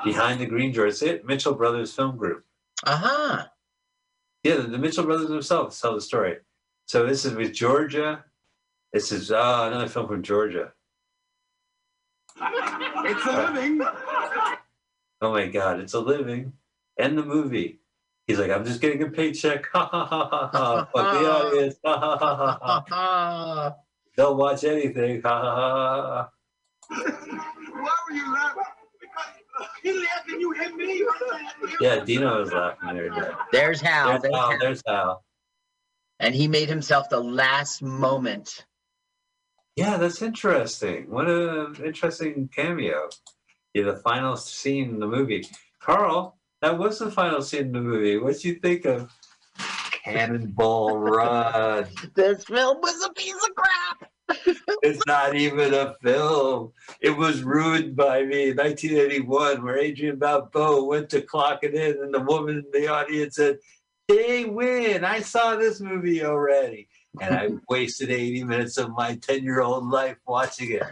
[0.03, 0.87] Behind the Green Door.
[0.87, 2.45] It's it, Mitchell Brothers Film Group.
[2.85, 3.45] Uh huh.
[4.43, 6.37] Yeah, the, the Mitchell brothers themselves tell the story.
[6.85, 8.23] So this is with Georgia.
[8.93, 10.71] This is uh, another film from Georgia.
[12.39, 13.81] It's a living.
[15.21, 16.53] Oh my God, it's a living.
[16.97, 17.79] And the movie.
[18.27, 19.65] He's like, I'm just getting a paycheck.
[19.73, 20.87] Ha ha ha ha ha.
[20.93, 21.75] Fuck the audience.
[21.83, 23.75] Ha ha ha ha ha.
[24.17, 25.21] Don't watch anything.
[25.21, 26.29] Ha ha ha ha.
[26.89, 28.63] Why were you laughing?
[29.81, 31.05] He laughed and you hit me.
[31.79, 33.09] Yeah, Dino was laughing there.
[33.09, 33.33] Dad.
[33.51, 34.07] There's Hal.
[34.07, 34.49] There's There's Hal.
[34.49, 34.59] Hal.
[34.59, 35.23] There's Hal.
[36.19, 38.65] And he made himself the last moment.
[39.75, 41.09] Yeah, that's interesting.
[41.09, 43.09] What an interesting cameo.
[43.73, 45.47] Yeah, the final scene in the movie.
[45.79, 48.17] Carl, that was the final scene in the movie.
[48.17, 49.11] What do you think of
[50.03, 51.87] Cannonball Run?
[52.15, 54.11] This film was a piece of crap.
[54.83, 56.71] It's not even a film.
[57.01, 62.13] It was ruined by me 1981, where Adrian Balboa went to clock it in, and
[62.13, 63.57] the woman in the audience said,
[64.07, 65.03] They win.
[65.03, 66.87] I saw this movie already.
[67.21, 70.83] And I wasted 80 minutes of my 10 year old life watching it.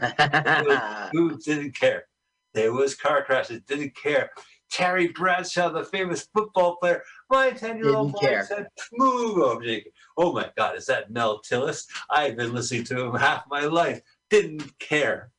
[1.11, 2.05] Who didn't care?
[2.53, 4.31] There was car crashes, didn't care.
[4.75, 9.89] Terry Bradshaw, the famous football player, my 10 year old boy said, Move, oh, Jake.
[10.17, 11.85] Oh my God, is that Mel Tillis?
[12.09, 14.01] I've been listening to him half my life.
[14.29, 15.31] Didn't care.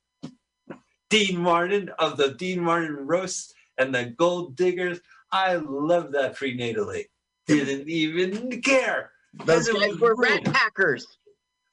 [1.10, 5.00] Dean Martin of the Dean Martin Roasts and the Gold Diggers.
[5.30, 7.04] I love that prenatally.
[7.46, 9.10] Didn't even care.
[9.44, 11.18] Those guys were rat packers.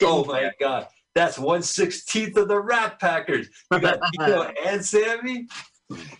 [0.01, 0.55] Oh Didn't my care.
[0.59, 0.87] God.
[1.15, 3.47] That's one sixteenth of the Rat Packers.
[3.71, 5.47] You got Dino and Sammy.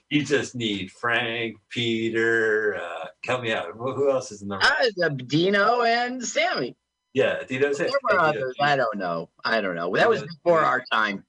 [0.09, 2.79] You just need Frank, Peter.
[2.81, 3.67] Uh, help me out.
[3.75, 4.59] Who who else is in the?
[4.61, 6.75] Ah, the Dino and Sammy.
[7.13, 7.73] Yeah, Dino.
[7.73, 8.55] There were others.
[8.59, 9.29] I don't know.
[9.43, 9.95] I don't know.
[9.95, 11.25] That was before our time.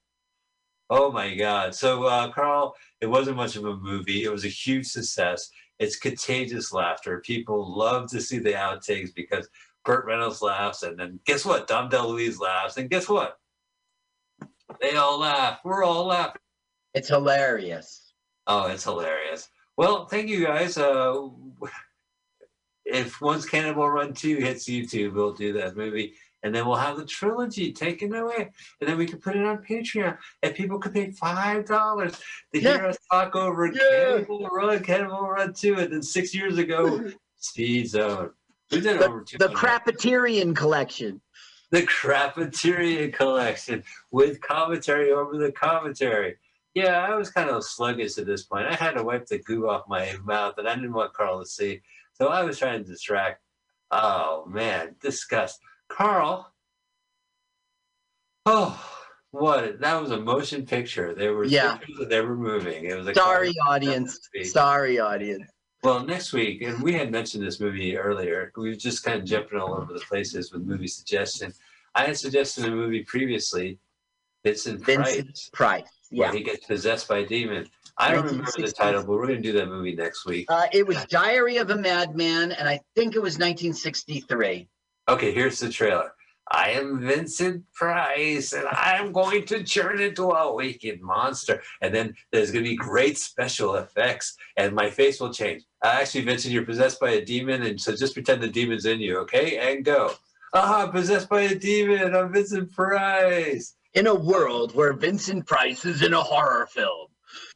[0.90, 1.74] Oh my God.
[1.74, 4.24] So, uh, Carl, it wasn't much of a movie.
[4.24, 5.50] It was a huge success.
[5.78, 7.20] It's contagious laughter.
[7.20, 9.48] People love to see the outtakes because
[9.84, 11.66] Burt Reynolds laughs, and then guess what?
[11.66, 13.38] Dom DeLuise laughs, and guess what?
[14.80, 15.60] They all laugh.
[15.64, 16.40] We're all laughing.
[16.94, 18.03] It's hilarious.
[18.46, 19.48] Oh, it's hilarious.
[19.76, 20.76] Well, thank you guys.
[20.78, 21.28] Uh,
[22.84, 26.14] if once Cannonball Run 2 hits YouTube, we'll do that movie.
[26.42, 28.50] And then we'll have the trilogy taken away.
[28.80, 30.18] And then we can put it on Patreon.
[30.42, 31.66] And people could pay $5
[32.52, 32.86] to hear Yeah.
[32.88, 33.72] us talk over Yeah.
[34.18, 35.76] Cannonball Run, Cannonball Run 2.
[35.78, 38.30] And then six years ago, Speed Zone.
[38.70, 39.56] We did The, over the 200.
[39.56, 41.20] Crapaterian collection.
[41.70, 46.36] the Crapateria collection with commentary over the commentary.
[46.74, 48.66] Yeah, I was kind of sluggish at this point.
[48.66, 51.46] I had to wipe the goo off my mouth, and I didn't want Carl to
[51.46, 51.80] see.
[52.14, 53.40] So I was trying to distract.
[53.90, 55.60] Oh man, disgust.
[55.88, 56.52] Carl.
[58.46, 58.78] Oh,
[59.30, 59.80] what?
[59.80, 61.14] That was a motion picture.
[61.14, 61.76] There were Yeah.
[61.76, 62.84] pictures they were moving.
[62.84, 64.18] It was a Sorry, audience.
[64.42, 65.48] Sorry, audience.
[65.82, 68.50] Well, next week, and we had mentioned this movie earlier.
[68.56, 71.52] We were just kind of jumping all over the places with movie suggestion.
[71.94, 73.78] I had suggested a movie previously,
[74.44, 76.03] Vincent Vincent Price, Price.
[76.14, 76.32] Yeah.
[76.32, 77.68] he gets possessed by a demon.
[77.96, 80.46] I don't remember the title, but we're going to do that movie next week.
[80.48, 84.68] Uh, it was Diary of a Madman, and I think it was 1963.
[85.08, 86.12] Okay, here's the trailer.
[86.50, 91.62] I am Vincent Price, and I'm going to turn into a wicked monster.
[91.80, 95.62] And then there's going to be great special effects, and my face will change.
[95.82, 99.00] Uh, actually, Vincent, you're possessed by a demon, and so just pretend the demon's in
[99.00, 99.58] you, okay?
[99.58, 100.12] And go.
[100.52, 102.14] Ah, possessed by a demon.
[102.14, 103.74] I'm Vincent Price.
[103.94, 107.08] In a world where Vincent Price is in a horror film.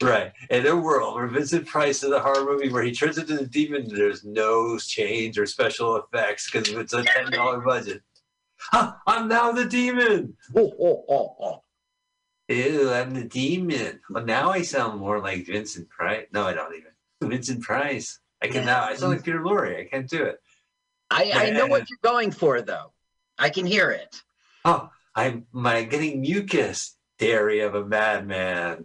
[0.03, 0.33] Right.
[0.51, 3.47] In a world where Vincent Price is a horror movie where he turns into the
[3.47, 8.03] demon, there's no change or special effects because it's a $10 budget.
[8.73, 10.37] Ah, I'm now the demon.
[10.57, 11.63] Oh, oh, oh, oh.
[12.49, 14.01] Ew, I'm the demon.
[14.09, 16.27] Well, now I sound more like Vincent Price.
[16.33, 17.31] No, I don't even.
[17.31, 18.21] Vincent Price.
[18.43, 18.85] I can now.
[18.85, 19.81] I sound like Peter Lorre.
[19.81, 20.41] I can't do it.
[21.11, 22.93] I, I know what you're going for, though.
[23.39, 24.23] I can hear it.
[24.65, 26.97] Oh, I'm my getting mucus.
[27.19, 28.85] Dairy of a madman.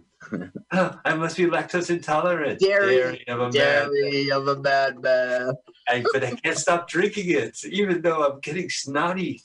[0.72, 2.58] Oh, I must be lactose intolerant.
[2.58, 3.52] Dairy- of a madman.
[3.52, 5.54] Diary of a Madman.
[5.88, 9.42] I, but I can't stop drinking it, even though I'm getting snotty.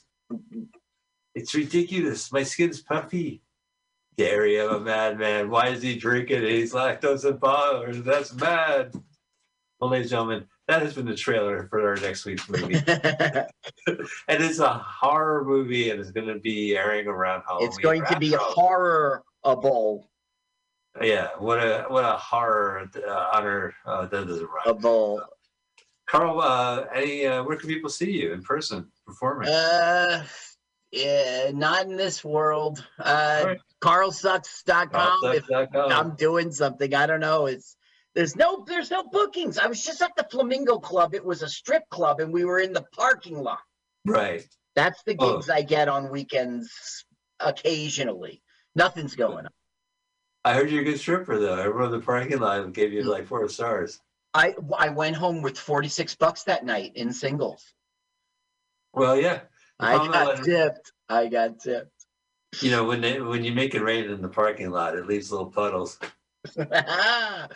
[1.36, 2.32] It's ridiculous.
[2.32, 3.44] My skin's puffy.
[4.18, 5.49] Dairy of a madman.
[5.49, 6.49] Why is he drinking it?
[6.49, 8.03] He's lactose intolerant.
[8.03, 8.94] That's mad.
[9.80, 12.76] Well, ladies and gentlemen, that has been the trailer for our next week's movie.
[12.88, 13.48] and
[14.28, 17.68] it's a horror movie and it's going to be airing around Halloween.
[17.68, 18.40] it's going to be Right?
[18.40, 20.08] horrible.
[21.02, 24.78] Yeah, what a what a horror uh, honor uh, that doesn't rhyme.
[24.78, 25.22] Able.
[26.08, 29.50] Carl, uh, any uh, where can people see you in person performing?
[29.50, 30.24] Uh,
[30.91, 32.86] yeah, not in this world.
[33.00, 33.60] Uh, Alright.
[33.82, 35.20] CarlSucks.com.
[35.34, 37.46] If I'm doing something, I don't know.
[37.46, 37.76] It's
[38.20, 39.58] There's no there's no bookings.
[39.58, 41.16] I was just at the Flamingo Club.
[41.16, 43.62] It was a strip club and we were in the parking lot.
[44.06, 44.46] Right.
[44.76, 45.36] That's the Oh.
[45.38, 47.06] gigs I get on weekends
[47.40, 48.44] occasionally.
[48.76, 49.52] Nothing's going on.
[50.44, 51.56] I heard you're a good stripper though.
[51.56, 54.02] Everyone in the parking lot gave you like four stars.
[54.34, 57.74] I I went home with 46 bucks that night in singles.
[58.91, 59.44] Well, yeah.
[59.80, 60.91] I got tipped.
[61.08, 62.06] I got tipped.
[62.60, 65.32] You know, when they, when you make it rain in the parking lot, it leaves
[65.32, 65.98] little puddles.
[66.57, 67.48] oh,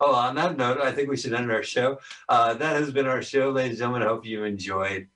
[0.00, 1.98] on that note, I think we should end our show.
[2.28, 4.02] Uh, that has been our show, ladies and gentlemen.
[4.02, 5.08] I hope you enjoyed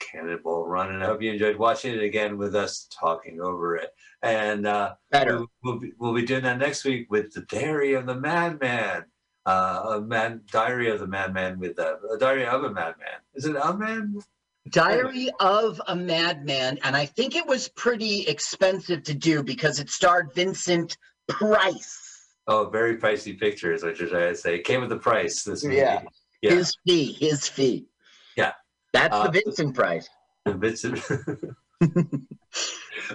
[0.00, 3.90] Cannonball Run, and I hope you enjoyed watching it again with us talking over it.
[4.22, 5.44] And uh, Better.
[5.62, 9.04] We'll, be, we'll be doing that next week with the Diary of the Madman.
[9.46, 13.20] Uh, a man, Diary of the Madman with uh, a Diary of a Madman.
[13.34, 14.20] Is it a man?
[14.68, 19.88] Diary of a Madman, and I think it was pretty expensive to do because it
[19.88, 22.07] starred Vincent Price.
[22.50, 24.56] Oh, very pricey pictures, which is I say.
[24.56, 25.42] It came with the price.
[25.44, 25.76] This movie.
[25.76, 26.02] Yeah.
[26.42, 26.54] Yeah.
[26.54, 27.86] His fee, his fee.
[28.36, 28.52] Yeah.
[28.94, 30.08] That's Uh, the Vincent Price.
[30.46, 31.04] The bits of-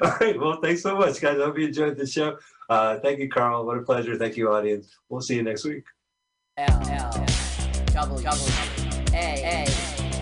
[0.01, 0.39] All right.
[0.39, 1.39] Well, thanks so much, guys.
[1.39, 2.37] I hope you enjoyed the show.
[2.69, 3.65] Uh, thank you, Carl.
[3.65, 4.15] What a pleasure.
[4.17, 4.95] Thank you, audience.
[5.09, 5.83] We'll see you next week.
[6.57, 7.25] L L
[7.93, 8.53] W W
[9.13, 9.65] A A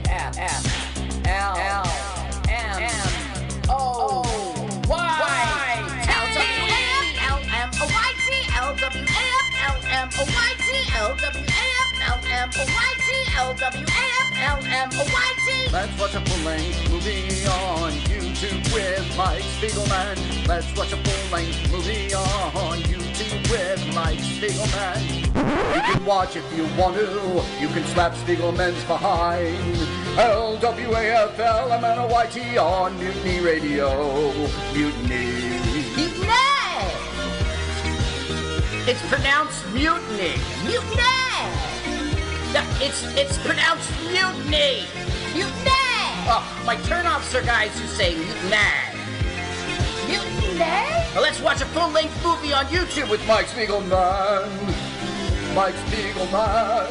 [0.09, 1.90] F F L L
[15.71, 20.47] Let's watch a full-length movie on YouTube with Mike Spiegelman.
[20.47, 25.25] Let's watch a full-length movie on YouTube with Mike Spiegelman.
[25.75, 27.43] You can watch if you want to.
[27.59, 29.57] You can slap Spiegelman's behind.
[30.19, 34.33] L-W-A-F-L-M-N-O-Y-T on Mutiny Radio.
[34.73, 35.50] Mutiny!
[38.87, 40.33] It's pronounced mutiny.
[40.65, 41.37] Mutiny!
[42.51, 44.85] No, it's it's pronounced mutiny.
[45.35, 45.71] Mutiny!
[46.25, 48.57] Oh, my turnoffs are guys who say mutiny.
[50.07, 50.57] Mutiny?
[51.13, 54.49] Well, let's watch a full-length movie on YouTube with with Mike Spiegelman.
[55.53, 56.89] Mike Spiegelman.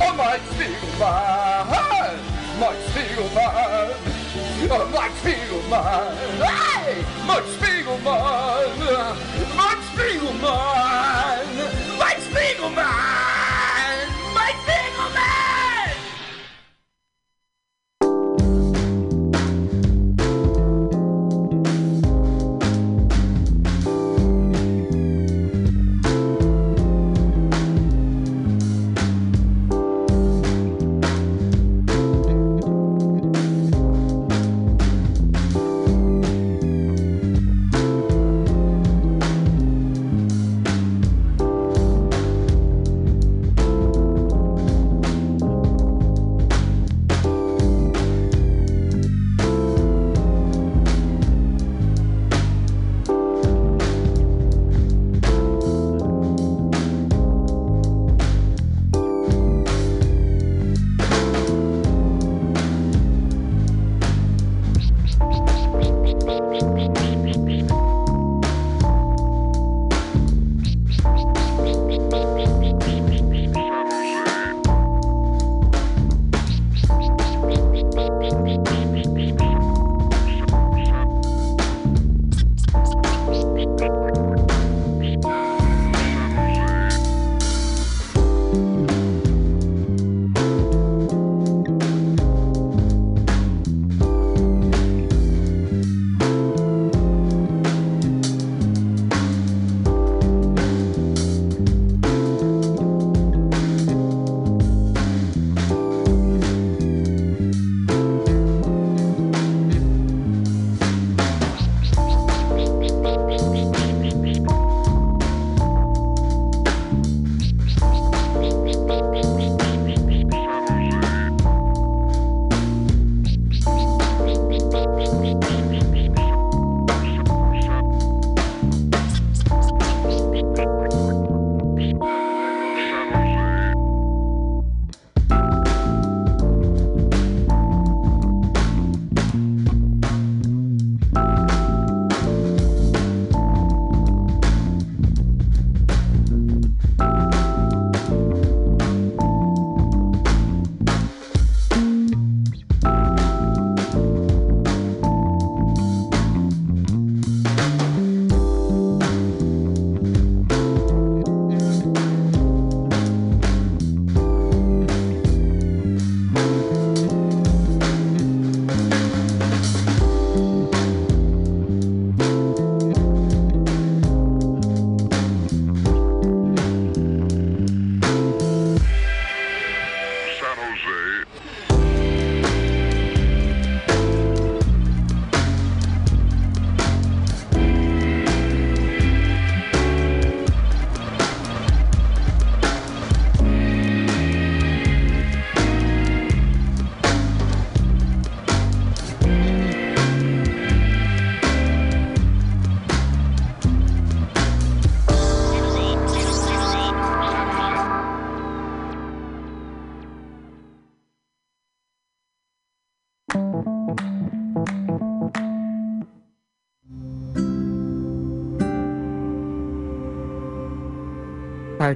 [0.00, 2.20] Oh, Mike Spiegelman.
[2.60, 4.19] Mike Spiegelman.
[4.30, 6.14] Mike Spiegelman.
[6.38, 7.04] Hey!
[7.26, 8.78] Mike Spiegelman.
[9.56, 11.46] Mike Spiegelman.
[11.98, 12.99] Mike Spiegelman.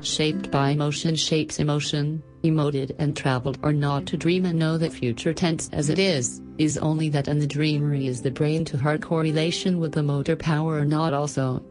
[0.03, 4.93] Shaped by motion shapes emotion, emoted and traveled or not to dream and know that
[4.93, 8.79] future tense as it is, is only that and the dreamery is the brain to
[8.79, 11.65] heart correlation with the motor power or not also.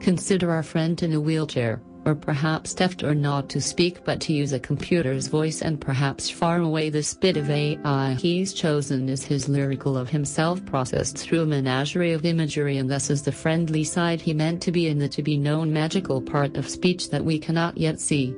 [0.00, 4.32] Consider our friend in a wheelchair, or perhaps deaf or not to speak but to
[4.32, 9.24] use a computer's voice and perhaps far away this bit of AI he's chosen is
[9.24, 13.84] his lyrical of himself processed through a menagerie of imagery and thus is the friendly
[13.84, 17.24] side he meant to be in the to be known magical part of speech that
[17.24, 18.34] we cannot yet see.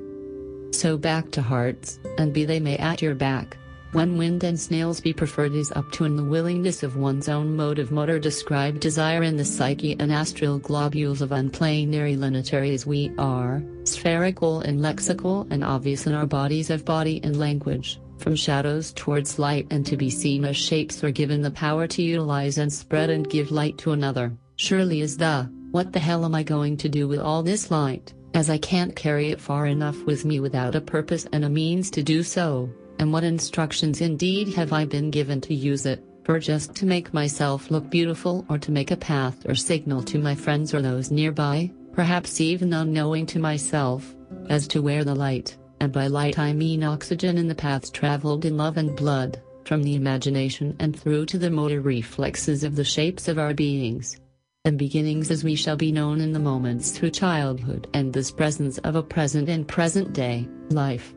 [0.72, 3.56] So back to hearts, and be they may at your back.
[3.94, 7.54] When wind and snails be preferred is up to in the willingness of one's own
[7.54, 12.84] mode of motor described desire in the psyche and astral globules of unplanary lineatary as
[12.84, 18.34] we are, spherical and lexical and obvious in our bodies of body and language, from
[18.34, 22.58] shadows towards light and to be seen as shapes are given the power to utilize
[22.58, 26.42] and spread and give light to another, surely is the, what the hell am I
[26.42, 28.12] going to do with all this light?
[28.34, 31.88] as I can't carry it far enough with me without a purpose and a means
[31.92, 32.68] to do so,
[32.98, 37.14] and what instructions indeed have I been given to use it, for just to make
[37.14, 41.10] myself look beautiful or to make a path or signal to my friends or those
[41.10, 44.14] nearby, perhaps even unknowing to myself,
[44.48, 48.44] as to where the light, and by light I mean oxygen in the paths traveled
[48.44, 52.84] in love and blood, from the imagination and through to the motor reflexes of the
[52.84, 54.20] shapes of our beings
[54.66, 58.78] and beginnings as we shall be known in the moments through childhood and this presence
[58.78, 61.12] of a present and present day life.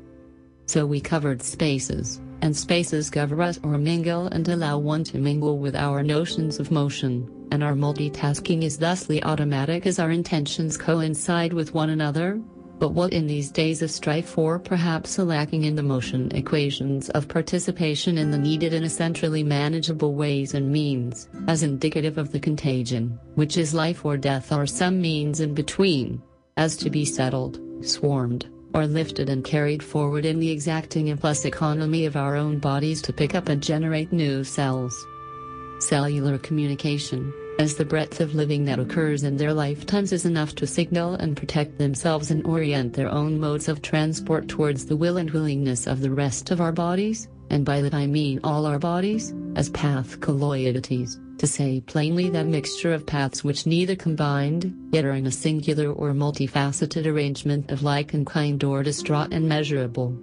[0.68, 5.60] So we covered spaces, and spaces cover us or mingle and allow one to mingle
[5.60, 11.54] with our notions of motion, and our multitasking is thusly automatic as our intentions coincide
[11.54, 12.42] with one another,
[12.80, 17.10] but what in these days of strife or perhaps a lacking in the motion equations
[17.12, 22.40] of participation in the needed and essentially manageable ways and means, as indicative of the
[22.40, 26.22] contagion, which is life or death or some means in between,
[26.58, 31.46] as to be settled, swarmed, or lifted and carried forward in the exacting and plus
[31.46, 35.08] economy of our own bodies to pick up and generate new cells.
[35.80, 40.68] Cellular communication as the breadth of living that occurs in their lifetimes is enough to
[40.68, 45.32] signal and protect themselves and orient their own modes of transport towards the will and
[45.32, 49.34] willingness of the rest of our bodies, and by that I mean all our bodies,
[49.56, 55.12] as path colloidities, to say plainly that mixture of paths which neither combined, yet are
[55.12, 60.18] in a singular or multifaceted arrangement of like and kind or distraught and measurable.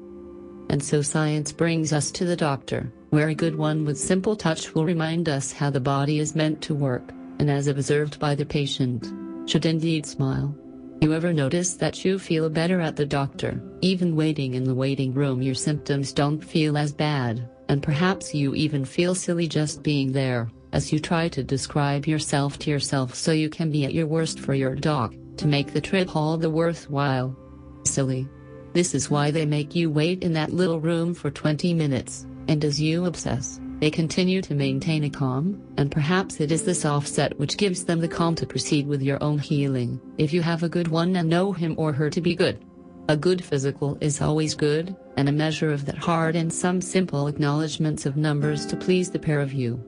[0.70, 4.74] And so science brings us to the doctor, where a good one with simple touch
[4.74, 8.46] will remind us how the body is meant to work and as observed by the
[8.46, 9.12] patient,
[9.48, 10.56] should indeed smile.
[11.04, 15.12] You ever notice that you feel better at the doctor, even waiting in the waiting
[15.12, 20.12] room your symptoms don't feel as bad, and perhaps you even feel silly just being
[20.12, 24.06] there, as you try to describe yourself to yourself so you can be at your
[24.06, 27.36] worst for your doc, to make the trip all the worthwhile.
[27.84, 28.26] Silly.
[28.72, 32.64] This is why they make you wait in that little room for 20 minutes, and
[32.64, 37.38] as you obsess, they continue to maintain a calm, and perhaps it is this offset
[37.38, 40.68] which gives them the calm to proceed with your own healing, if you have a
[40.68, 42.64] good one and know him or her to be good.
[43.08, 47.26] A good physical is always good, and a measure of that heart and some simple
[47.26, 49.82] acknowledgments of numbers to please the pair of you.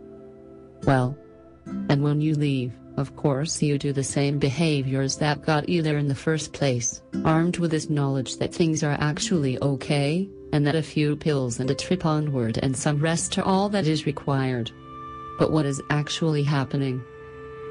[0.85, 1.17] Well,
[1.89, 5.99] and when you leave, of course you do the same behaviors that got you there
[5.99, 10.75] in the first place, armed with this knowledge that things are actually okay, and that
[10.75, 14.71] a few pills and a trip onward and some rest are all that is required.
[15.39, 17.03] But what is actually happening?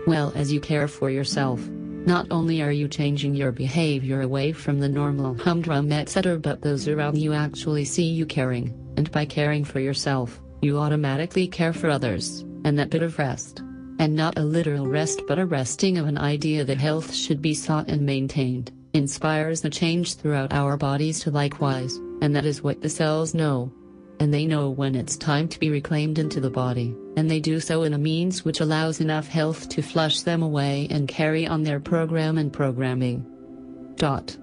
[0.08, 1.60] Well, as you care for yourself,
[2.06, 6.88] not only are you changing your behavior away from the normal humdrum etc., but those
[6.88, 11.90] around you actually see you caring, and by caring for yourself, you automatically care for
[11.90, 13.62] others, and that bit of rest.
[13.98, 17.54] And not a literal rest, but a resting of an idea that health should be
[17.54, 22.82] sought and maintained, inspires a change throughout our bodies to likewise and that is what
[22.82, 23.72] the cells know.
[24.20, 27.60] And they know when it's time to be reclaimed into the body, and they do
[27.60, 31.64] so in a means which allows enough health to flush them away and carry on
[31.64, 33.26] their program and programming.
[33.96, 34.38] Dot.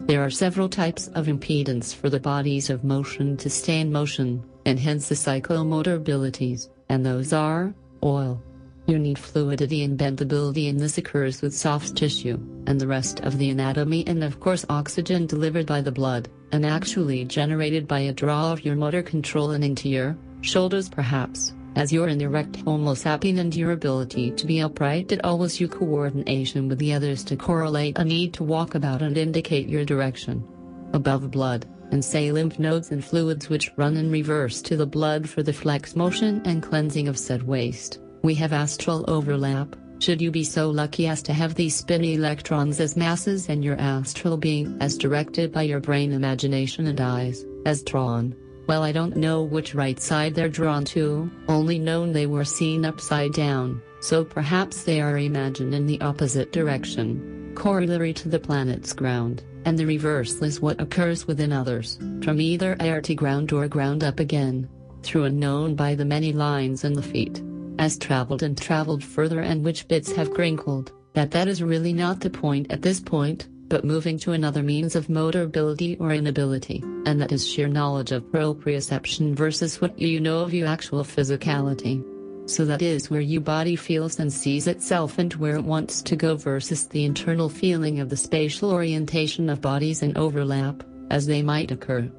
[0.00, 4.44] There are several types of impedance for the bodies of motion to stay in motion,
[4.66, 8.42] and hence the psychomotor abilities, and those are oil,
[8.86, 13.38] you need fluidity and bendability and this occurs with soft tissue, and the rest of
[13.38, 18.12] the anatomy and of course oxygen delivered by the blood, and actually generated by a
[18.12, 22.92] draw of your motor control and into your shoulders perhaps, as you're in erect homo
[22.92, 27.36] sapien and your ability to be upright it always you coordination with the others to
[27.36, 30.46] correlate a need to walk about and indicate your direction.
[30.92, 35.28] Above blood, and say lymph nodes and fluids which run in reverse to the blood
[35.28, 37.98] for the flex motion and cleansing of said waste.
[38.24, 42.80] We have astral overlap, Should you be so lucky as to have these spinny electrons
[42.80, 47.82] as masses and your astral being as directed by your brain imagination and eyes, as
[47.82, 48.34] drawn.
[48.66, 52.86] Well, I don't know which right side they're drawn to, only known they were seen
[52.86, 58.94] upside down, so perhaps they are imagined in the opposite direction, corollary to the planet's
[58.94, 63.68] ground, and the reverse is what occurs within others, from either air to ground or
[63.68, 64.66] ground up again,
[65.02, 67.42] through unknown by the many lines in the feet,
[67.78, 72.20] as traveled and traveled further and which bits have crinkled, that that is really not
[72.20, 76.82] the point at this point, but moving to another means of motor ability or inability,
[77.06, 82.04] and that is sheer knowledge of proprioception versus what you know of your actual physicality.
[82.46, 86.14] So that is where your body feels and sees itself and where it wants to
[86.14, 91.42] go versus the internal feeling of the spatial orientation of bodies and overlap, as they
[91.42, 92.10] might occur.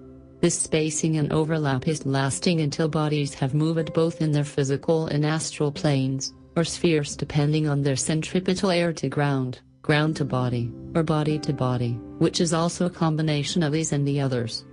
[0.46, 5.26] This spacing and overlap is lasting until bodies have moved both in their physical and
[5.26, 11.02] astral planes, or spheres depending on their centripetal air to ground ground to body, or
[11.02, 14.66] body to body, which is also a combination of these and the others.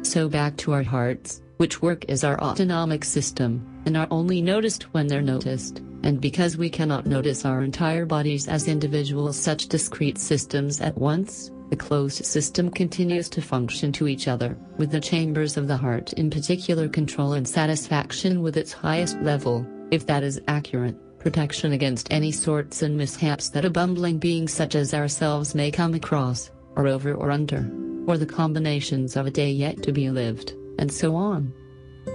[0.00, 4.94] So back to our hearts, which work as our autonomic system, and are only noticed
[4.94, 10.16] when they're noticed, and because we cannot notice our entire bodies as individual such discrete
[10.16, 15.56] systems at once, the closed system continues to function to each other, with the chambers
[15.56, 20.38] of the heart in particular control and satisfaction with its highest level, if that is
[20.48, 25.70] accurate protection against any sorts and mishaps that a bumbling being such as ourselves may
[25.70, 27.70] come across, or over or under,
[28.06, 31.54] or the combinations of a day yet to be lived, and so on.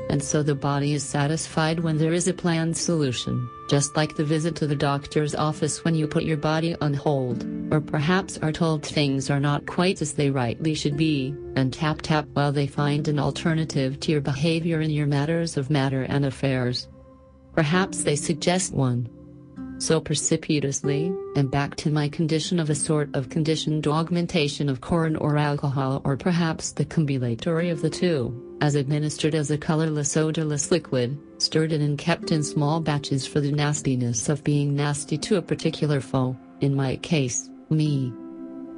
[0.09, 4.23] And so the body is satisfied when there is a planned solution, just like the
[4.23, 8.51] visit to the doctor's office when you put your body on hold, or perhaps are
[8.51, 12.67] told things are not quite as they rightly should be, and tap tap while they
[12.67, 16.87] find an alternative to your behavior in your matters of matter and affairs.
[17.53, 19.09] Perhaps they suggest one.
[19.79, 25.15] So precipitously, and back to my condition of a sort of conditioned augmentation of corn
[25.15, 30.71] or alcohol or perhaps the combinatory of the two, as administered as a colorless odorless
[30.71, 35.37] liquid, stirred in and kept in small batches for the nastiness of being nasty to
[35.37, 38.11] a particular foe, in my case, me.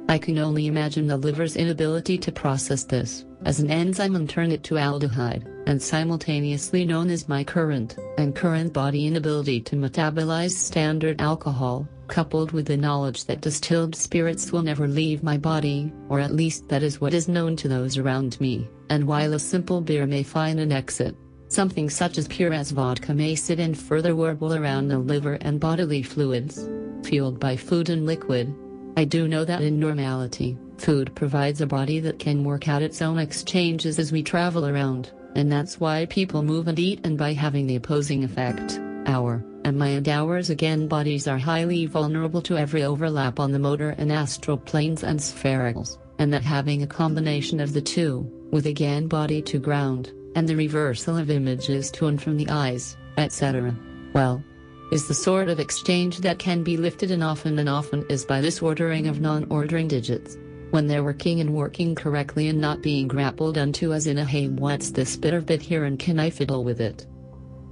[0.08, 4.52] I can only imagine the liver's inability to process this, as an enzyme and turn
[4.52, 10.52] it to aldehyde, and simultaneously known as my current, and current body inability to metabolize
[10.52, 16.20] standard alcohol, coupled with the knowledge that distilled spirits will never leave my body, or
[16.20, 19.80] at least that is what is known to those around me, and while a simple
[19.80, 21.16] beer may find an exit,
[21.48, 25.60] something such as pure as vodka may sit and further warble around the liver and
[25.60, 26.68] bodily fluids,
[27.04, 28.52] fueled by food and liquid,
[28.96, 33.00] I do know that in normality, food provides a body that can work out its
[33.02, 37.32] own exchanges as we travel around, and that's why people move and eat and by
[37.32, 42.56] having the opposing effect, our, and my and ours again bodies are highly vulnerable to
[42.56, 47.60] every overlap on the motor and astral planes and sphericals, and that having a combination
[47.60, 52.20] of the two, with again body to ground, and the reversal of images to and
[52.20, 53.74] from the eyes, etc.
[54.12, 54.42] Well,
[54.90, 58.40] is the sort of exchange that can be lifted and often and often is by
[58.40, 60.36] this ordering of non-ordering digits.
[60.70, 64.48] When they're working and working correctly and not being grappled unto as in a hey
[64.48, 67.06] what's this bit bit here and can I fiddle with it?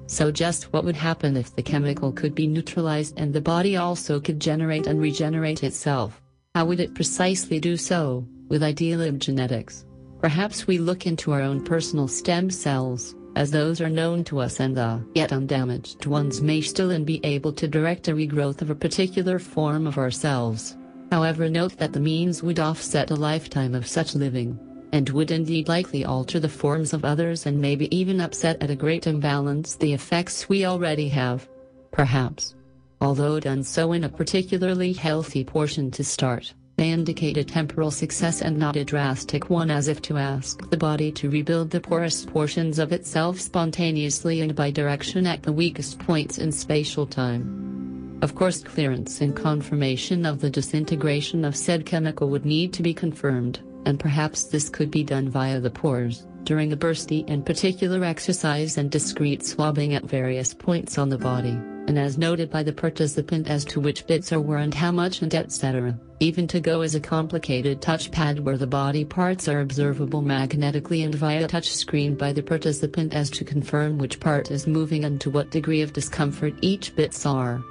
[0.06, 4.20] So just what would happen if the chemical could be neutralized and the body also
[4.20, 6.22] could generate and regenerate itself?
[6.54, 9.84] How would it precisely do so, with ideal genetics?
[10.20, 14.58] Perhaps we look into our own personal stem cells, as those are known to us
[14.58, 18.68] and the yet undamaged ones may still and be able to direct a regrowth of
[18.68, 20.76] a particular form of ourselves.
[21.12, 24.58] However note that the means would offset a lifetime of such living,
[24.92, 28.76] and would indeed likely alter the forms of others and maybe even upset at a
[28.76, 31.48] great imbalance the effects we already have.
[31.92, 32.56] Perhaps.
[33.00, 36.54] Although done so in a particularly healthy portion to start.
[36.78, 40.76] They indicate a temporal success and not a drastic one as if to ask the
[40.76, 45.98] body to rebuild the poorest portions of itself spontaneously and by direction at the weakest
[45.98, 48.20] points in spatial time.
[48.22, 52.94] Of course clearance and confirmation of the disintegration of said chemical would need to be
[52.94, 58.04] confirmed, and perhaps this could be done via the pores, during a bursty and particular
[58.04, 61.58] exercise and discrete swabbing at various points on the body
[61.88, 65.22] and as noted by the participant as to which bits are where and how much
[65.22, 70.20] and etc., even to go as a complicated touchpad where the body parts are observable
[70.20, 75.18] magnetically and via touchscreen by the participant as to confirm which part is moving and
[75.18, 77.64] to what degree of discomfort each bits are.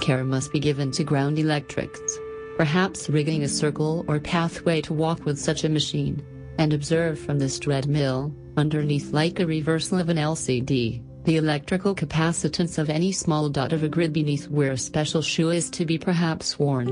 [0.00, 2.18] Care must be given to ground electrics.
[2.56, 6.22] Perhaps rigging a circle or pathway to walk with such a machine,
[6.56, 12.78] and observe from this treadmill, underneath like a reversal of an LCD, The electrical capacitance
[12.78, 15.96] of any small dot of a grid beneath where a special shoe is to be
[15.96, 16.88] perhaps worn.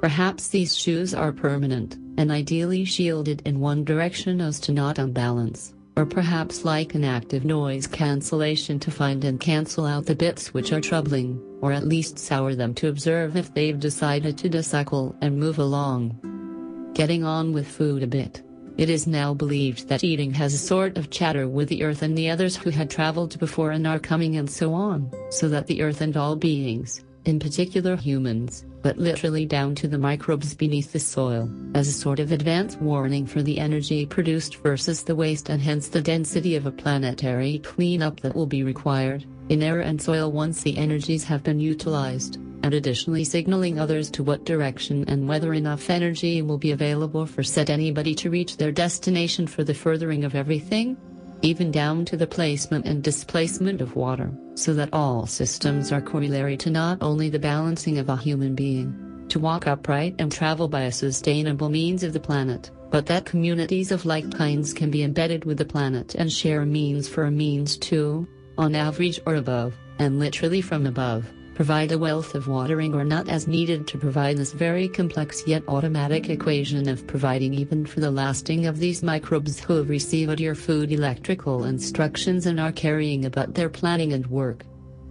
[0.00, 5.74] Perhaps these shoes are permanent, and ideally shielded in one direction as to not unbalance,
[5.96, 10.72] or perhaps like an active noise cancellation to find and cancel out the bits which
[10.72, 15.36] are troubling, or at least sour them to observe if they've decided to decycle and
[15.36, 16.92] move along.
[16.94, 18.40] Getting on with food a bit.
[18.78, 22.16] It is now believed that eating has a sort of chatter with the earth and
[22.16, 25.82] the others who had traveled before and are coming and so on, so that the
[25.82, 30.98] earth and all beings, in particular humans, but literally down to the microbes beneath the
[30.98, 35.60] soil, as a sort of advance warning for the energy produced versus the waste and
[35.60, 40.30] hence the density of a planetary cleanup that will be required, in air and soil
[40.30, 45.54] once the energies have been utilized, and additionally signaling others to what direction and whether
[45.54, 50.24] enough energy will be available for said anybody to reach their destination for the furthering
[50.24, 50.96] of everything,
[51.42, 56.56] even down to the placement and displacement of water, so that all systems are corollary
[56.56, 60.82] to not only the balancing of a human being, to walk upright and travel by
[60.82, 65.44] a sustainable means of the planet, but that communities of like kinds can be embedded
[65.44, 70.18] with the planet and share means for a means to, on average or above, and
[70.18, 71.24] literally from above
[71.58, 75.60] provide a wealth of watering or not as needed to provide this very complex yet
[75.66, 80.54] automatic equation of providing even for the lasting of these microbes who have received your
[80.54, 84.62] food electrical instructions and are carrying about their planning and work.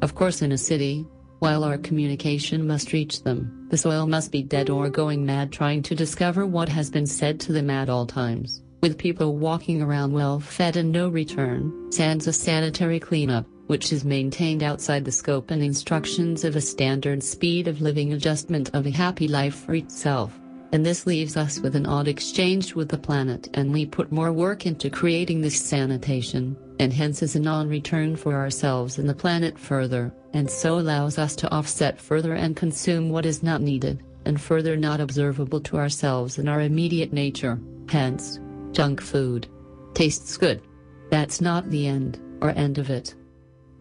[0.01, 1.05] Of course in a city,
[1.39, 5.83] while our communication must reach them, the soil must be dead or going mad trying
[5.83, 10.13] to discover what has been said to them at all times, with people walking around
[10.13, 15.51] well fed and no return, sans a sanitary cleanup which is maintained outside the scope
[15.51, 20.37] and instructions of a standard speed of living adjustment of a happy life for itself.
[20.73, 24.33] And this leaves us with an odd exchange with the planet and we put more
[24.33, 29.57] work into creating this sanitation, and hence is a non-return for ourselves and the planet
[29.57, 34.41] further, and so allows us to offset further and consume what is not needed, and
[34.41, 38.39] further not observable to ourselves and our immediate nature, hence,
[38.71, 39.47] junk food.
[39.93, 40.61] Tastes good.
[41.09, 43.15] That's not the end, or end of it.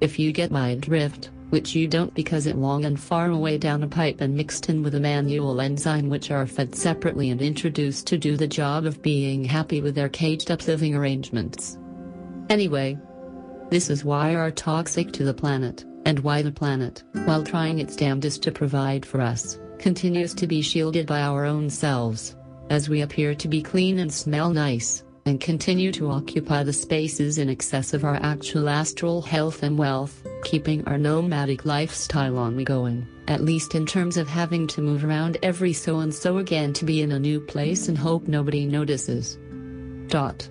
[0.01, 3.83] If you get my drift, which you don't because it long and far away down
[3.83, 8.07] a pipe and mixed in with a manual enzyme which are fed separately and introduced
[8.09, 11.79] to do the job of being happy with their caged up living arrangements.
[12.51, 12.99] Anyway,
[13.71, 17.97] this is why are toxic to the planet, and why the planet, while trying its
[17.97, 22.37] damnedest to provide for us, continues to be shielded by our own selves,
[22.71, 27.37] as we appear to be clean and smell nice and continue to occupy the spaces
[27.37, 33.07] in excess of our actual astral health and wealth, keeping our nomadic lifestyle on going,
[33.27, 36.85] at least in terms of having to move around every so and so again to
[36.85, 39.37] be in a new place and hope nobody notices.
[40.07, 40.49] Dot.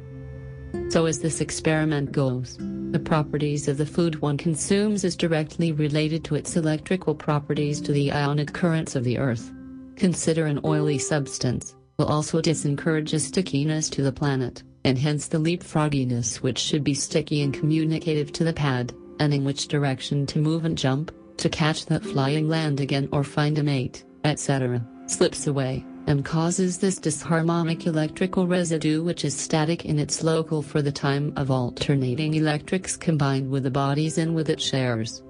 [0.89, 2.57] So as this experiment goes,
[2.91, 7.93] the properties of the food one consumes is directly related to its electrical properties to
[7.93, 9.51] the ionic currents of the earth.
[9.95, 15.37] Consider an oily substance, will also disencourage a stickiness to the planet, and hence the
[15.37, 20.39] leapfrogginess which should be sticky and communicative to the pad, and in which direction to
[20.39, 25.47] move and jump, to catch that flying land again or find a mate, etc., slips
[25.47, 30.91] away, and causes this disharmonic electrical residue which is static in its local for the
[30.91, 35.23] time of alternating electrics combined with the bodies in with it shares.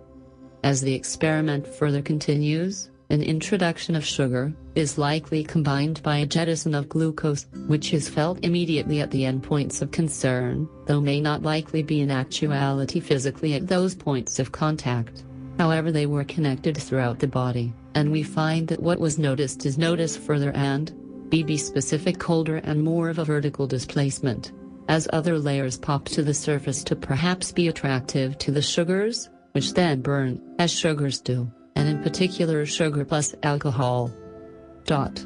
[0.63, 6.73] As the experiment further continues, an introduction of sugar, is likely combined by a jettison
[6.73, 11.83] of glucose, which is felt immediately at the endpoints of concern, though may not likely
[11.83, 15.23] be in actuality physically at those points of contact.
[15.57, 19.77] However they were connected throughout the body, and we find that what was noticed is
[19.77, 20.91] noticed further and,
[21.29, 24.51] BB specific colder and more of a vertical displacement.
[24.87, 29.73] As other layers pop to the surface to perhaps be attractive to the sugars, which
[29.73, 34.11] then burn, as sugars do and in particular sugar plus alcohol.
[34.85, 35.25] Dot.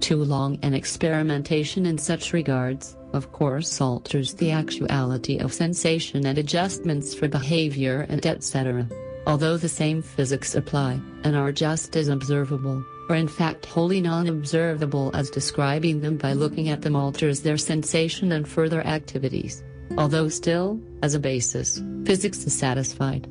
[0.00, 6.38] Too long an experimentation in such regards, of course alters the actuality of sensation and
[6.38, 8.88] adjustments for behavior and etc.
[9.26, 15.10] Although the same physics apply, and are just as observable, or in fact wholly non-observable
[15.14, 19.62] as describing them by looking at them alters their sensation and further activities.
[19.98, 23.28] Although still, as a basis, physics is satisfied.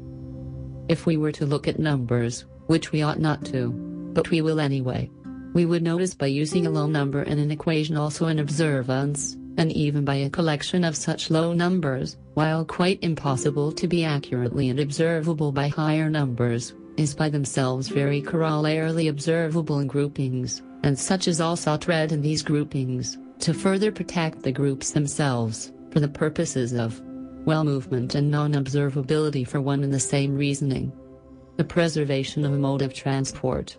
[0.89, 3.71] If we were to look at numbers, which we ought not to,
[4.13, 5.09] but we will anyway,
[5.53, 9.71] we would notice by using a low number in an equation also an observance, and
[9.71, 14.79] even by a collection of such low numbers, while quite impossible to be accurately and
[14.79, 21.41] observable by higher numbers, is by themselves very corollarily observable in groupings, and such is
[21.41, 27.01] also thread in these groupings, to further protect the groups themselves, for the purposes of
[27.47, 30.91] well movement and non-observability for one and the same reasoning.
[31.55, 33.77] The preservation of a mode of transport.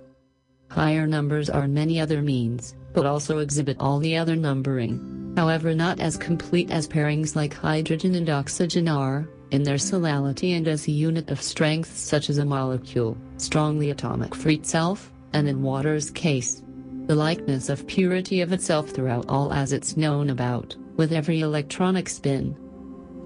[0.70, 6.00] Higher numbers are many other means, but also exhibit all the other numbering, however not
[6.00, 10.90] as complete as pairings like hydrogen and oxygen are, in their solality and as a
[10.90, 16.62] unit of strength such as a molecule, strongly atomic for itself, and in water's case,
[17.06, 22.08] the likeness of purity of itself throughout all as it's known about, with every electronic
[22.08, 22.56] spin.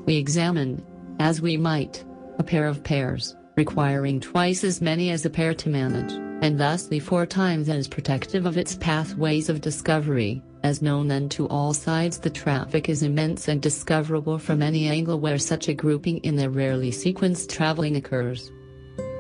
[0.05, 0.85] We examine,
[1.21, 2.05] as we might,
[2.39, 6.13] a pair of pairs, requiring twice as many as a pair to manage,
[6.43, 11.47] and thusly four times as protective of its pathways of discovery, as known then to
[11.47, 16.19] all sides the traffic is immense and discoverable from any angle where such a grouping
[16.19, 18.51] in the rarely sequenced traveling occurs.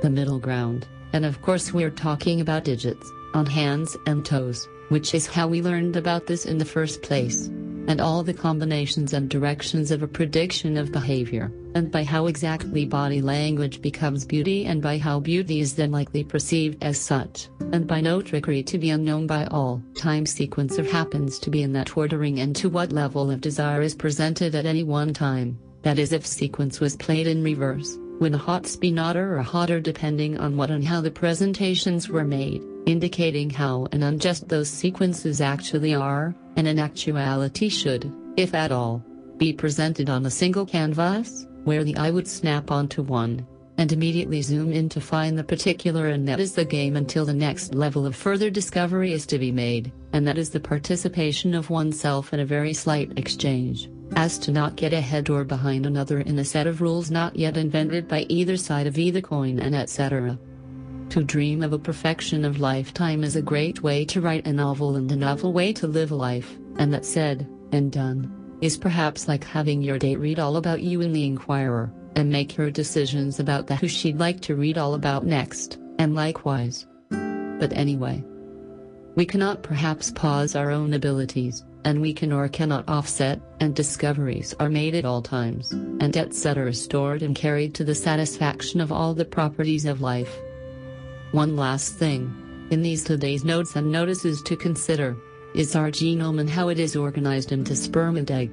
[0.02, 5.14] The middle ground, and of course we're talking about digits, on hands and toes, which
[5.14, 7.48] is how we learned about this in the first place
[7.88, 12.84] and all the combinations and directions of a prediction of behavior, and by how exactly
[12.84, 17.86] body language becomes beauty and by how beauty is then likely perceived as such, and
[17.86, 19.82] by no trickery to be unknown by all.
[19.94, 23.94] Time sequencer happens to be in that ordering and to what level of desire is
[23.94, 28.38] presented at any one time, that is if sequence was played in reverse, when a
[28.38, 33.50] hot spin hotter or hotter depending on what and how the presentations were made indicating
[33.50, 39.04] how and unjust those sequences actually are, and in actuality should, if at all,
[39.38, 43.46] be presented on a single canvas, where the eye would snap onto one,
[43.78, 47.32] and immediately zoom in to find the particular and that is the game until the
[47.32, 51.70] next level of further discovery is to be made, and that is the participation of
[51.70, 56.38] oneself in a very slight exchange, as to not get ahead or behind another in
[56.38, 60.38] a set of rules not yet invented by either side of either coin and etc.
[61.12, 64.96] To dream of a perfection of lifetime is a great way to write a novel
[64.96, 68.32] and a novel way to live life, and that said, and done,
[68.62, 72.52] is perhaps like having your date read all about you in the Inquirer, and make
[72.52, 76.86] her decisions about the who she'd like to read all about next, and likewise.
[77.10, 78.24] But anyway,
[79.14, 84.54] we cannot perhaps pause our own abilities, and we can or cannot offset, and discoveries
[84.58, 86.72] are made at all times, and etc.
[86.72, 90.34] stored and carried to the satisfaction of all the properties of life.
[91.32, 92.68] One last thing.
[92.70, 95.16] In these today's notes and notices to consider
[95.54, 98.50] is our genome and how it is organized into sperm and egg.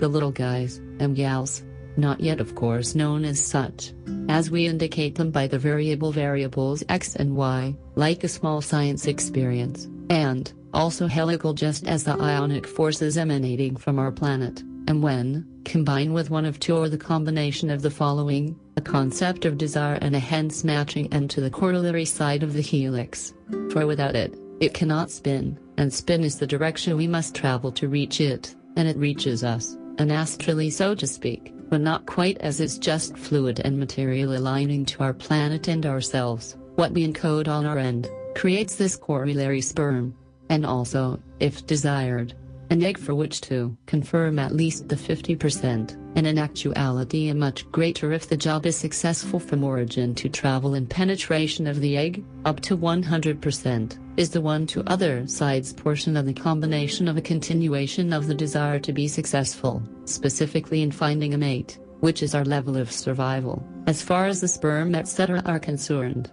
[0.00, 1.62] The little guys and gals,
[1.98, 3.92] not yet of course known as such,
[4.30, 9.06] as we indicate them by the variable variables x and y, like a small science
[9.06, 15.46] experience, and also helical just as the ionic forces emanating from our planet, and when,
[15.66, 19.98] combined with one of two or the combination of the following, a concept of desire
[20.00, 23.34] and a hence matching end to the corollary side of the helix.
[23.70, 27.88] For without it, it cannot spin, and spin is the direction we must travel to
[27.88, 32.60] reach it, and it reaches us, and astrally so to speak, but not quite as
[32.60, 37.66] it's just fluid and material aligning to our planet and ourselves, what we encode on
[37.66, 40.14] our end, creates this corollary sperm.
[40.48, 42.34] And also, if desired,
[42.72, 47.70] an egg for which to confirm at least the 50%, and in actuality a much
[47.70, 52.24] greater if the job is successful from origin to travel and penetration of the egg,
[52.46, 57.20] up to 100%, is the one to other sides portion of the combination of a
[57.20, 62.44] continuation of the desire to be successful, specifically in finding a mate, which is our
[62.44, 65.42] level of survival, as far as the sperm etc.
[65.44, 66.30] are concerned.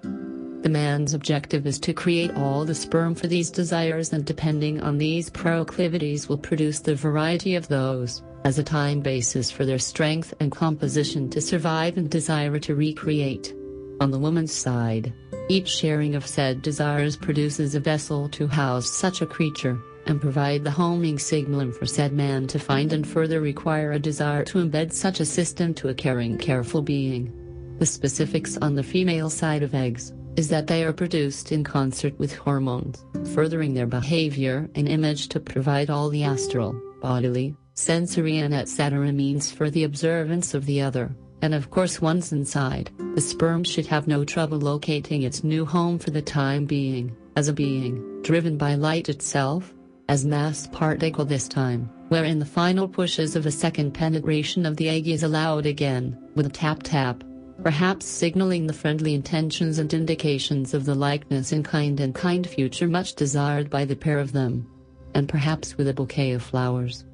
[0.62, 4.98] The man's objective is to create all the sperm for these desires and depending on
[4.98, 10.34] these proclivities will produce the variety of those, as a time basis for their strength
[10.42, 13.56] and composition to survive and desire to recreate.
[14.02, 15.14] On the woman's side,
[15.48, 20.66] each sharing of said desires produces a vessel to house such a creature, and provide
[20.66, 24.92] the homing signal for said man to find and further require a desire to embed
[24.92, 27.32] such a system to a caring careful being.
[27.80, 32.18] The specifics on the female side of eggs is that they are produced in concert
[32.18, 33.04] with hormones,
[33.36, 36.72] furthering their behavior and image to provide all the astral,
[37.02, 39.12] bodily, sensory and etc.
[39.12, 41.14] means for the observance of the other.
[41.42, 46.00] And of course once inside, the sperm should have no trouble locating its new home
[46.00, 49.74] for the time being, as a being, driven by light itself,
[50.08, 54.88] as mass particle this time, wherein the final pushes of a second penetration of the
[54.88, 57.26] egg is allowed again, with tap tap,
[57.64, 62.88] perhaps signaling the friendly intentions and indications of the likeness in kind and kind future
[62.88, 64.68] much desired by the pair of them.
[65.14, 67.06] And perhaps with a bouquet of flowers.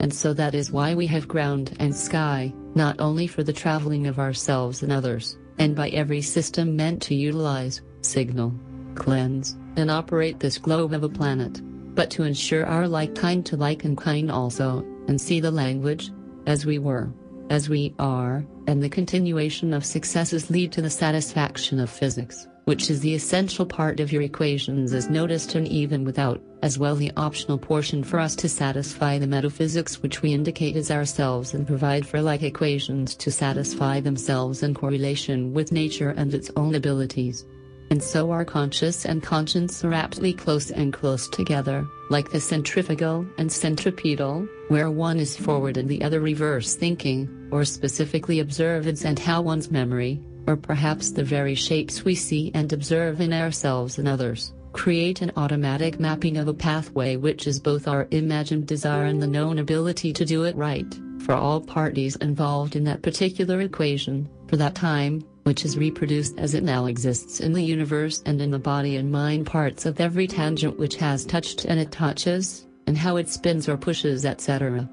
[0.00, 4.06] And so that is why we have ground and sky, not only for the traveling
[4.06, 8.54] of ourselves and others, and by every system meant to utilize, signal,
[8.94, 11.60] cleanse, and operate this globe of a planet,
[11.94, 16.10] but to ensure our like kind to like and kind also, and see the language,
[16.46, 17.10] as we were
[17.50, 22.90] as we are, and the continuation of successes lead to the satisfaction of physics, which
[22.90, 27.12] is the essential part of your equations as noticed and even without, as well the
[27.16, 32.06] optional portion for us to satisfy the metaphysics which we indicate as ourselves and provide
[32.06, 37.44] for like equations to satisfy themselves in correlation with nature and its own abilities.
[37.90, 43.26] And so our conscious and conscience are aptly close and close together, like the centrifugal
[43.38, 49.18] and centripetal, where one is forward and the other reverse thinking, or specifically observance and
[49.18, 54.06] how one's memory, or perhaps the very shapes we see and observe in ourselves and
[54.06, 59.22] others, create an automatic mapping of a pathway which is both our imagined desire and
[59.22, 64.28] the known ability to do it right, for all parties involved in that particular equation,
[64.48, 68.50] for that time, which is reproduced as it now exists in the universe and in
[68.50, 72.98] the body and mind parts of every tangent which has touched and it touches, and
[72.98, 74.88] how it spins or pushes, etc.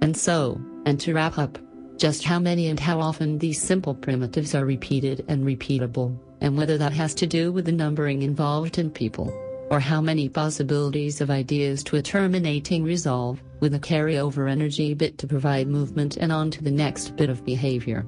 [0.00, 1.58] And so, and to wrap up,
[1.96, 6.78] just how many and how often these simple primitives are repeated and repeatable, and whether
[6.78, 9.32] that has to do with the numbering involved in people,
[9.70, 15.18] or how many possibilities of ideas to a terminating resolve, with a carryover energy bit
[15.18, 18.06] to provide movement and on to the next bit of behavior.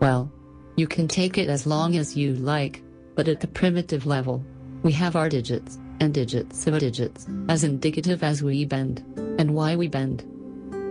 [0.00, 0.32] Well,
[0.78, 2.82] you can take it as long as you like,
[3.16, 4.44] but at the primitive level,
[4.84, 9.02] we have our digits, and digits of digits, as indicative as we bend,
[9.38, 10.24] and why we bend.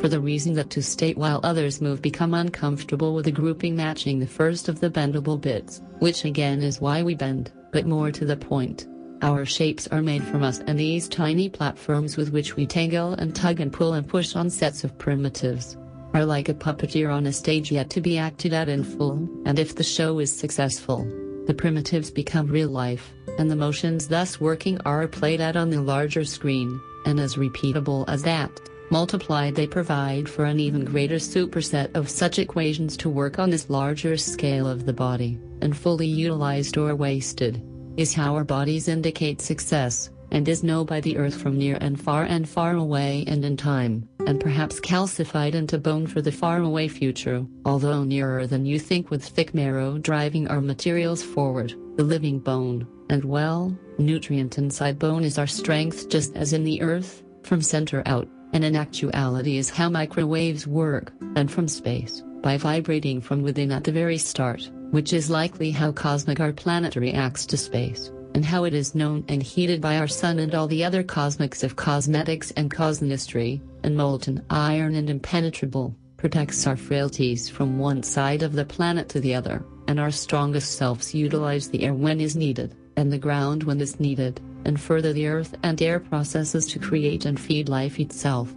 [0.01, 4.19] For the reason that to state while others move become uncomfortable with a grouping matching
[4.19, 8.25] the first of the bendable bits, which again is why we bend, but more to
[8.25, 8.87] the point.
[9.21, 13.33] Our shapes are made from us and these tiny platforms with which we tangle and
[13.33, 15.77] tug and pull and push on sets of primitives
[16.13, 19.59] are like a puppeteer on a stage yet to be acted out in full, and
[19.59, 21.05] if the show is successful,
[21.45, 25.81] the primitives become real life, and the motions thus working are played out on the
[25.81, 28.51] larger screen, and as repeatable as that,
[28.89, 33.69] multiplied they provide for an even greater superset of such equations to work on this
[33.69, 37.61] larger scale of the body, and fully utilized or wasted,
[37.97, 41.99] is how our bodies indicate success, and is known by the earth from near and
[41.99, 46.89] far and far away and in time, and perhaps calcified into bone for the faraway
[46.89, 52.37] future, although nearer than you think with thick marrow driving our materials forward, the living
[52.37, 57.61] bone, and well, nutrient inside bone is our strength just as in the earth, from
[57.61, 63.41] center out, and in actuality is how microwaves work, and from space, by vibrating from
[63.41, 68.11] within at the very start, which is likely how cosmic our planet reacts to space
[68.37, 71.63] and how it is known and heated by our sun and all the other cosmics
[71.63, 78.43] of cosmetics and cosmistry, and molten iron and impenetrable, protects our frailties from one side
[78.43, 82.35] of the planet to the other, and our strongest selves utilize the air when is
[82.35, 86.77] needed, and the ground when is needed, and further the earth and air processes to
[86.77, 88.53] create and feed life itself.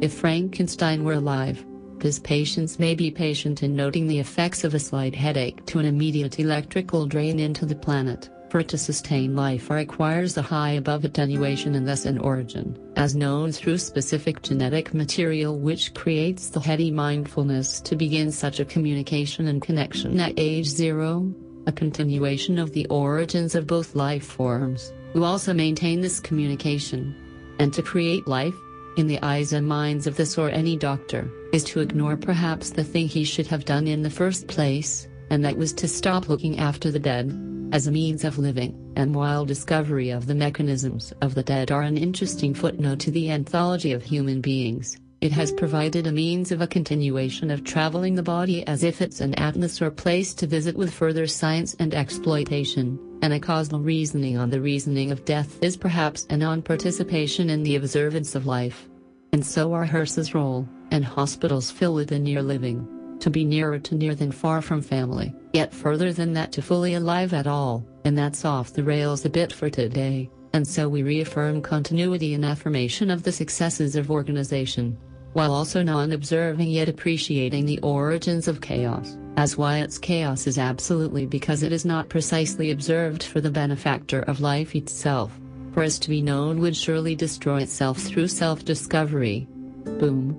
[0.00, 1.66] If Frankenstein were alive,
[2.00, 5.86] his patients may be patient in noting the effects of a slight headache to an
[5.86, 8.30] immediate electrical drain into the planet.
[8.50, 13.52] For to sustain life requires a high above attenuation and thus an origin, as known
[13.52, 19.62] through specific genetic material which creates the heady mindfulness to begin such a communication and
[19.62, 21.32] connection at age zero,
[21.68, 27.14] a continuation of the origins of both life forms, who also maintain this communication.
[27.60, 28.56] And to create life,
[28.96, 32.82] in the eyes and minds of this or any doctor, is to ignore perhaps the
[32.82, 36.58] thing he should have done in the first place, and that was to stop looking
[36.58, 37.30] after the dead
[37.72, 41.82] as a means of living, and while discovery of the mechanisms of the dead are
[41.82, 46.60] an interesting footnote to the anthology of human beings, it has provided a means of
[46.62, 50.76] a continuation of traveling the body as if it's an atlas or place to visit
[50.76, 55.76] with further science and exploitation, and a causal reasoning on the reasoning of death is
[55.76, 58.88] perhaps a non-participation in the observance of life.
[59.32, 63.78] And so are hearses roll, and hospitals fill with the near living to be nearer
[63.78, 67.84] to near than far from family, yet further than that to fully alive at all,
[68.04, 72.44] and that's off the rails a bit for today, and so we reaffirm continuity and
[72.44, 74.98] affirmation of the successes of organization,
[75.32, 81.24] while also non-observing yet appreciating the origins of chaos, as why its chaos is absolutely
[81.24, 85.38] because it is not precisely observed for the benefactor of life itself,
[85.72, 89.46] for as to be known would surely destroy itself through self-discovery.
[89.84, 90.36] Boom.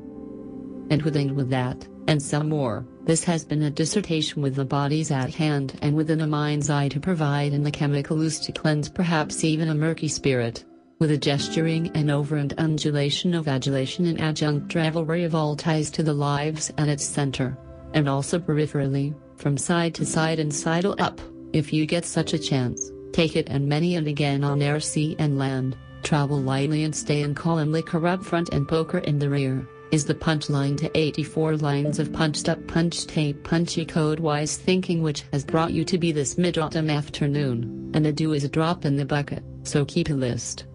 [0.90, 2.86] And with and with that, and some more.
[3.06, 6.90] This has been a dissertation with the bodies at hand and within a mind's eye
[6.90, 10.65] to provide in the chemical ooze to cleanse perhaps even a murky spirit,
[10.99, 15.90] with a gesturing and over and undulation of adulation and adjunct revelry of all ties
[15.91, 17.57] to the lives at its center,
[17.94, 21.19] and also peripherally, from side to side and sidle up,
[21.53, 25.15] if you get such a chance, take it and many and again on air sea
[25.19, 29.68] and land, travel lightly and stay in calmly corrupt front and poker in the rear
[29.91, 35.03] is the punchline to 84 lines of punched up punch tape punchy code wise thinking
[35.03, 38.49] which has brought you to be this mid autumn afternoon, and a do is a
[38.49, 40.65] drop in the bucket, so keep a list.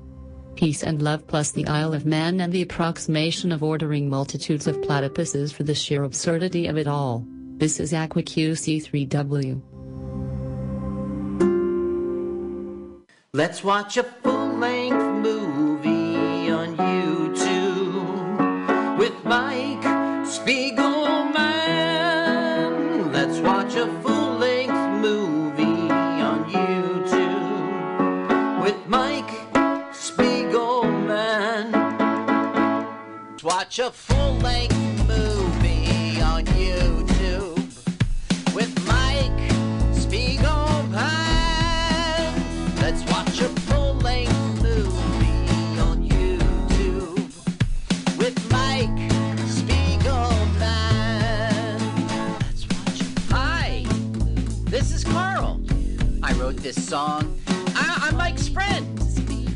[0.55, 4.77] Peace and love plus the Isle of Man and the approximation of ordering multitudes of
[4.83, 7.27] platypuses for the sheer absurdity of it all.
[7.57, 9.63] This is Aqua QC3W.
[13.33, 14.76] Let's watch a full length
[33.79, 37.57] watch a full length movie on YouTube
[38.55, 39.51] with Mike
[39.93, 40.93] Spiegelman.
[42.81, 47.27] Let's watch a full length movie on YouTube
[48.17, 48.89] with Mike
[49.45, 50.61] Spiegelman.
[52.41, 53.85] Let's watch a Hi,
[54.71, 55.61] this is Carl.
[56.23, 57.39] I wrote this song.
[57.75, 58.95] I- I'm Mike's friend.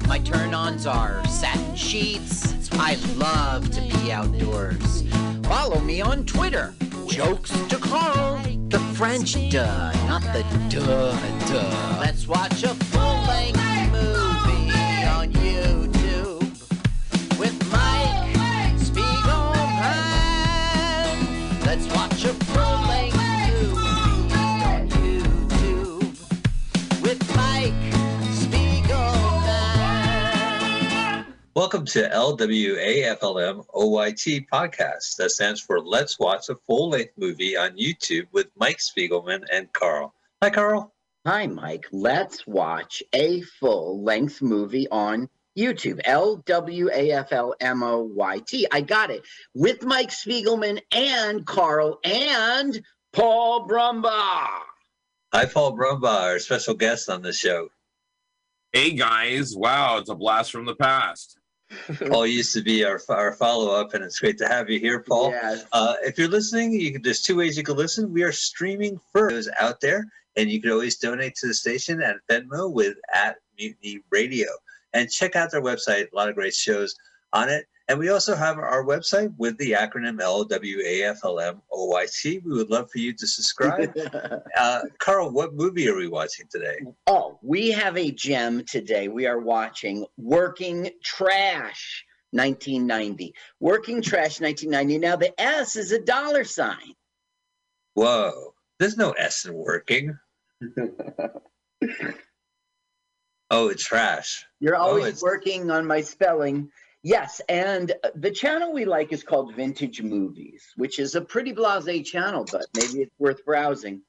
[0.07, 2.40] My turn ons are satin sheets.
[2.82, 5.05] I love to be outdoors.
[5.43, 6.74] Follow me on Twitter.
[7.09, 8.39] Jokes to Carl.
[8.69, 11.15] The French duh, not the duh
[11.47, 11.98] duh.
[12.01, 12.74] Let's watch a
[31.61, 35.16] Welcome to LWAFLM OYT podcast.
[35.16, 39.70] That stands for Let's Watch a Full Length Movie on YouTube with Mike Spiegelman and
[39.74, 40.15] Carl.
[40.43, 40.95] Hi, Carl.
[41.27, 41.85] Hi, Mike.
[41.93, 46.01] Let's watch a full length movie on YouTube.
[46.07, 48.66] L W A F L M O Y T.
[48.73, 49.20] I got it.
[49.55, 52.82] With Mike Spiegelman and Carl and
[53.12, 54.62] Paul Brumbaugh.
[55.35, 57.69] Hi, Paul Brumbaugh, our special guest on the show.
[58.73, 61.40] Hey guys, wow, it's a blast from the past.
[62.09, 65.01] Paul used to be our, our follow up, and it's great to have you here,
[65.01, 65.31] Paul.
[65.31, 65.65] Yes.
[65.73, 68.13] Uh, if you're listening, you can, there's two ways you can listen.
[68.13, 70.07] We are streaming for those out there,
[70.37, 74.49] and you can always donate to the station at Venmo with at Mutiny Radio.
[74.93, 76.97] And check out their website, a lot of great shows
[77.33, 77.67] on it.
[77.91, 82.45] And we also have our website with the acronym LWAFLMOYT.
[82.45, 83.93] We would love for you to subscribe.
[84.57, 86.79] uh, Carl, what movie are we watching today?
[87.09, 89.09] Oh, we have a gem today.
[89.09, 93.35] We are watching Working Trash 1990.
[93.59, 94.99] Working Trash 1990.
[94.99, 96.95] Now, the S is a dollar sign.
[97.95, 100.17] Whoa, there's no S in working.
[103.51, 104.45] oh, it's trash.
[104.61, 106.71] You're Oh, always it's- working on my spelling.
[107.03, 111.53] Yes, and uh, the channel we like is called Vintage Movies, which is a pretty
[111.53, 114.03] blasé channel, but maybe it's worth browsing.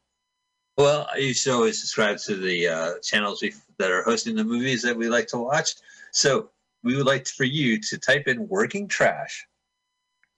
[0.78, 4.82] Well, you should always subscribe to the uh, channels we, that are hosting the movies
[4.82, 5.76] that we like to watch.
[6.12, 6.50] So
[6.84, 9.46] we would like for you to type in "working trash."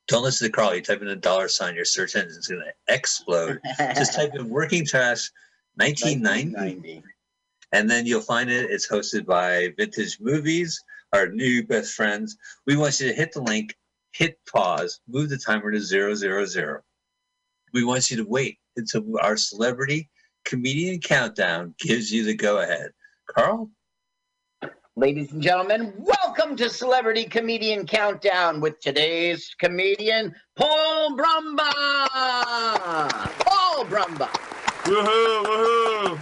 [0.08, 0.76] Don't listen to Carl.
[0.76, 3.62] You type in a dollar sign, your search engine is going to explode.
[3.96, 5.32] Just type in "working trash
[5.76, 7.02] 1990,"
[7.72, 8.70] and then you'll find it.
[8.70, 12.38] It's hosted by Vintage Movies, our new best friends.
[12.66, 13.76] We want you to hit the link,
[14.12, 16.82] hit pause, move the timer to zero zero zero.
[17.74, 20.10] We want you to wait until our celebrity
[20.44, 22.92] comedian countdown gives you the go ahead.
[23.28, 23.70] Carl?
[24.96, 32.10] Ladies and gentlemen, welcome to Celebrity Comedian Countdown with today's comedian, Paul Brumbaugh.
[33.40, 34.30] Paul Brumbaugh.
[34.84, 36.20] Woohoo, woohoo!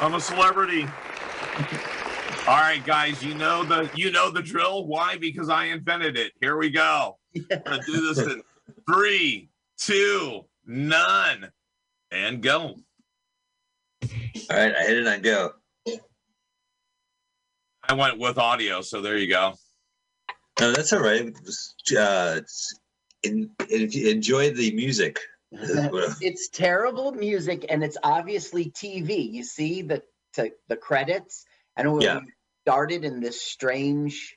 [0.00, 0.88] I'm a celebrity.
[2.48, 4.86] All right, guys, you know the you know the drill.
[4.86, 5.16] Why?
[5.16, 6.32] Because I invented it.
[6.40, 7.18] Here we go.
[7.34, 8.40] I'm gonna do this in
[8.88, 9.48] three,
[9.78, 11.50] two, none,
[12.12, 12.76] and go.
[14.04, 15.50] All right, I hit it on go.
[17.88, 19.54] I went with audio, so there you go.
[20.60, 21.26] No, that's all right.
[21.26, 22.74] Uh, it's-
[23.22, 25.18] in, if you enjoy the music,
[25.50, 29.32] it's terrible music and it's obviously TV.
[29.32, 30.02] You see the
[30.34, 31.44] to, the credits
[31.76, 32.20] and we Yeah.
[32.66, 34.36] Started in this strange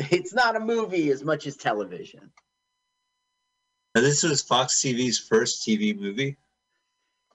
[0.10, 2.30] it's not a movie as much as television.
[3.94, 6.36] Now, this was Fox TV's first TV movie.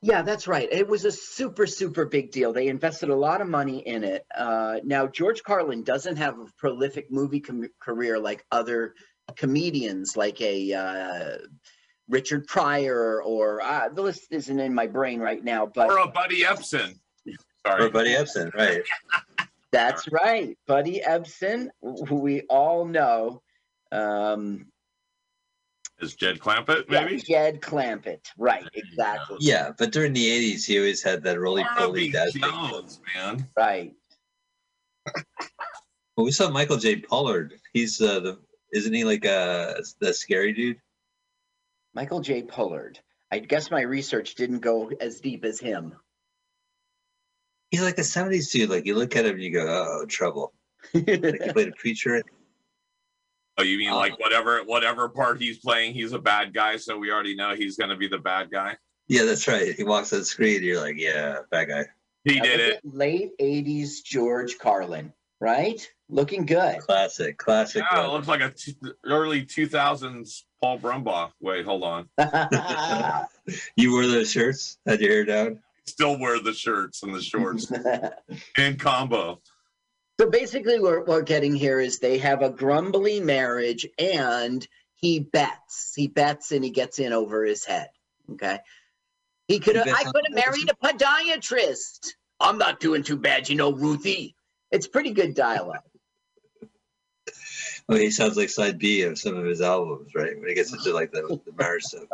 [0.01, 0.67] Yeah, that's right.
[0.71, 2.53] It was a super, super big deal.
[2.53, 4.25] They invested a lot of money in it.
[4.35, 8.93] Uh, now, George Carlin doesn't have a prolific movie com- career like other
[9.35, 11.37] comedians, like a uh,
[12.07, 15.65] Richard Pryor, or uh, the list isn't in my brain right now.
[15.65, 16.99] But Or a Buddy Ebsen.
[17.65, 17.85] Sorry.
[17.85, 18.83] Or Buddy Ebsen, right?
[19.75, 20.57] That's right.
[20.67, 23.41] Buddy Ebsen, who we all know.
[23.91, 24.67] Um,
[25.99, 27.21] Is Jed Clampett maybe?
[27.27, 27.51] Yeah.
[27.51, 28.21] Jed Clampett.
[28.37, 29.37] Right, exactly.
[29.41, 32.29] Yeah, but during the '80s, he always had that roly poly dad.
[32.33, 33.49] Jones, man.
[33.57, 33.93] Right.
[36.15, 37.01] Well, we saw Michael J.
[37.01, 37.55] Pollard.
[37.73, 38.39] He's uh, the
[38.71, 40.79] isn't he like uh the scary dude?
[41.93, 42.43] Michael J.
[42.43, 42.99] Pollard.
[43.29, 45.95] I guess my research didn't go as deep as him.
[47.75, 48.69] He's like a '70s dude.
[48.69, 50.53] Like you look at him, and you go, "Oh, trouble."
[50.93, 51.17] Like he
[51.53, 52.23] played a preacher.
[53.57, 54.21] Oh, you mean like uh-huh.
[54.21, 57.97] whatever whatever part he's playing, he's a bad guy, so we already know he's gonna
[57.97, 58.77] be the bad guy.
[59.09, 59.75] Yeah, that's right.
[59.75, 60.63] He walks on the screen.
[60.63, 61.85] You're like, "Yeah, bad guy."
[62.23, 62.79] He Now, did it.
[62.85, 65.11] Late 80s George Carlin,
[65.41, 65.85] right?
[66.07, 66.79] Looking good.
[66.79, 67.83] Classic, classic.
[67.91, 71.31] Yeah, it looks like a t- early 2000s Paul Brumbaugh.
[71.41, 72.07] Wait, hold on.
[73.75, 75.59] you wore those shirts, had your hair down.
[75.87, 77.71] Still wear the shirts and the shorts
[78.57, 79.41] in combo.
[80.19, 85.93] So basically, what we're getting here is they have a grumbly marriage, and he bets.
[85.95, 87.89] He bets, and he gets in over his head.
[88.31, 88.59] Okay.
[89.47, 89.87] He could have.
[89.87, 92.13] I could have married a podiatrist.
[92.39, 94.35] I'm not doing too bad, you know, Ruthie.
[94.71, 95.79] It's pretty good dialogue.
[97.87, 100.35] Oh, he sounds like side B of some of his albums, right?
[100.39, 102.05] When he gets into like the, the marriage stuff.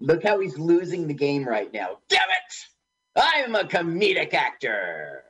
[0.00, 1.98] Look how he's losing the game right now.
[2.08, 2.66] Damn it!
[3.16, 5.24] I'm a comedic actor.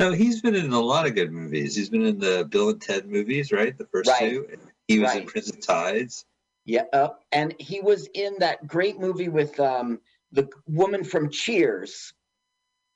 [0.00, 1.76] No, he's been in a lot of good movies.
[1.76, 3.76] He's been in the Bill and Ted movies, right?
[3.76, 4.30] The first Right.
[4.30, 4.48] two.
[4.88, 5.26] He was in Right.
[5.26, 6.24] Prince of Tides.
[6.64, 10.00] Yeah, uh, and he was in that great movie with um,
[10.32, 12.14] the woman from Cheers,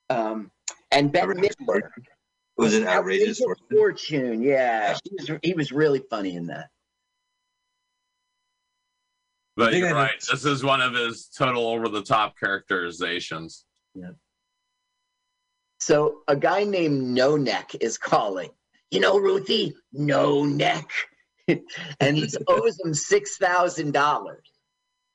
[0.08, 0.50] um,
[0.90, 1.90] and Bette Outrageous Midler.
[2.56, 3.66] Was it Outrageous Fortune?
[3.70, 4.42] Fortune?
[4.42, 6.70] Yeah, He, was, he was really funny in that.
[9.56, 10.12] But you're right.
[10.30, 13.65] This is one of his total over the top characterizations.
[15.80, 18.50] So a guy named No Neck is calling.
[18.90, 20.88] You know, Ruthie, No Neck,
[21.48, 24.46] and he owes him six thousand dollars,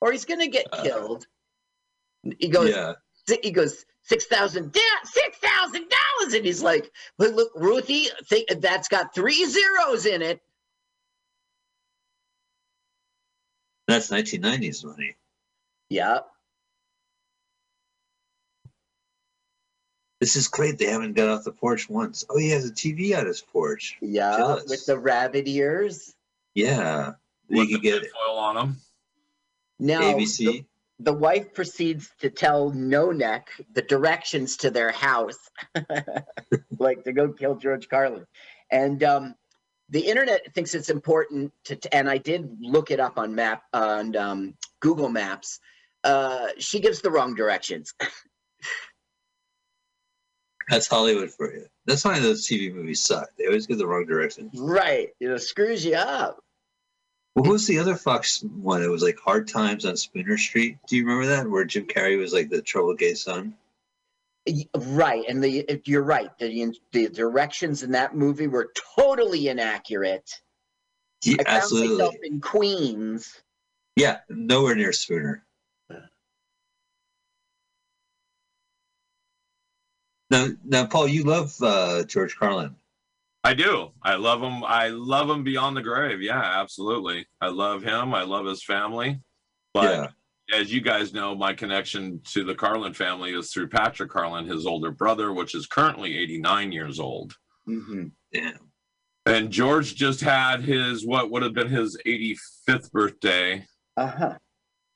[0.02, 1.26] or he's gonna get Uh, killed.
[2.40, 2.70] He goes.
[2.70, 2.94] Yeah.
[3.42, 4.76] he goes six thousand
[5.06, 10.22] six thousand dollars and he's like but look ruthie think that's got three zeros in
[10.24, 10.42] it
[13.88, 15.16] That's 1990s money.
[15.90, 16.20] yeah
[20.22, 20.78] This is great.
[20.78, 22.24] They haven't got off the porch once.
[22.30, 23.98] Oh, he has a TV on his porch.
[24.02, 24.70] yeah Jealous.
[24.70, 26.14] with the rabbit ears
[26.56, 27.14] Yeah.
[27.50, 28.78] You With the could get foil on them.
[29.80, 30.38] now ABC.
[30.38, 30.66] the,
[31.00, 35.40] the wife proceeds to tell no neck the directions to their house
[36.80, 38.26] like to go kill george carlin
[38.72, 39.36] and um
[39.90, 43.64] the internet thinks it's important to, to- and i did look it up on map
[43.74, 45.60] on um, google maps
[46.04, 47.94] uh, she gives the wrong directions
[50.72, 51.66] That's Hollywood for you.
[51.86, 53.28] That's why those TV movies suck.
[53.38, 54.50] They always go the wrong direction.
[54.54, 55.10] Right.
[55.20, 56.40] You know, screws you up.
[57.36, 58.82] Well, who's the other Fox one?
[58.82, 60.78] It was like Hard Times on Spooner Street.
[60.88, 61.50] Do you remember that?
[61.50, 63.56] Where Jim Carrey was like the troubled gay son?
[64.74, 65.26] Right.
[65.28, 66.30] And the you're right.
[66.40, 70.40] The the directions in that movie were totally inaccurate.
[71.26, 72.18] Yeah, absolutely.
[72.24, 73.42] in Queens.
[73.98, 75.44] Yeah, nowhere near Spooner.
[80.32, 82.74] Now, now, Paul, you love uh, George Carlin.
[83.44, 83.92] I do.
[84.02, 84.64] I love him.
[84.64, 86.22] I love him beyond the grave.
[86.22, 87.28] Yeah, absolutely.
[87.42, 88.14] I love him.
[88.14, 89.20] I love his family.
[89.74, 90.14] But
[90.54, 94.66] as you guys know, my connection to the Carlin family is through Patrick Carlin, his
[94.66, 97.34] older brother, which is currently 89 years old.
[97.68, 98.08] Mm-hmm.
[98.32, 98.54] Yeah.
[99.26, 103.66] And George just had his what would have been his 85th birthday.
[103.98, 104.38] Uh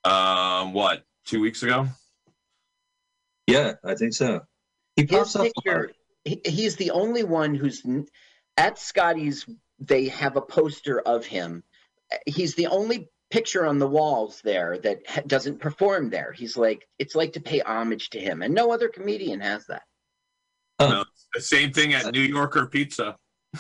[0.06, 0.10] huh.
[0.10, 1.88] Um, what two weeks ago?
[3.48, 4.41] Yeah, I think so.
[4.95, 5.47] He His pops up.
[5.47, 5.91] a picture.
[6.23, 7.84] He, he's the only one who's
[8.57, 9.45] at Scotty's.
[9.80, 11.63] They have a poster of him.
[12.26, 16.31] He's the only picture on the walls there that ha- doesn't perform there.
[16.31, 19.84] He's like it's like to pay homage to him, and no other comedian has that.
[20.80, 20.89] Oh.
[20.89, 23.17] No, the same thing at New Yorker Pizza.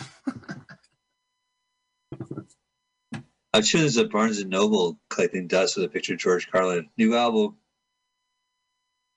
[3.53, 6.89] I'm sure there's a Barnes and Noble collecting dust with a picture of George Carlin.
[6.97, 7.55] New album.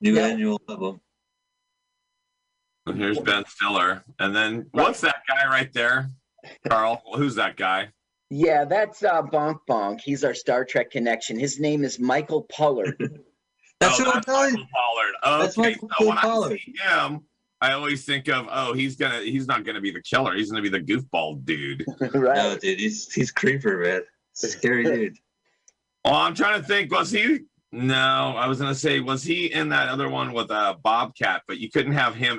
[0.00, 0.26] New Yeah.
[0.28, 1.00] annual album.
[2.88, 4.02] And here's Ben Stiller.
[4.18, 6.10] And then what's that guy right there?
[6.68, 7.88] Carl, who's that guy?
[8.30, 10.00] Yeah, that's uh, Bonk Bonk.
[10.00, 11.38] He's our Star Trek connection.
[11.38, 12.96] His name is Michael Pollard.
[13.80, 14.56] That's oh, what I'm telling you.
[14.56, 15.40] Michael Pollard.
[15.40, 16.52] That's Okay, Michael so when Pollard.
[16.52, 17.20] I see him,
[17.60, 20.34] I always think of, oh, he's gonna, he's not gonna be the killer.
[20.34, 21.84] He's gonna be the goofball dude.
[22.00, 22.36] right.
[22.36, 24.02] No, dude, he's he's creeper, man.
[24.32, 25.18] Scary dude.
[26.04, 26.90] Oh, I'm trying to think.
[26.90, 27.40] Was he?
[27.70, 31.42] No, I was gonna say, was he in that other one with uh, Bobcat?
[31.46, 32.36] But you couldn't have him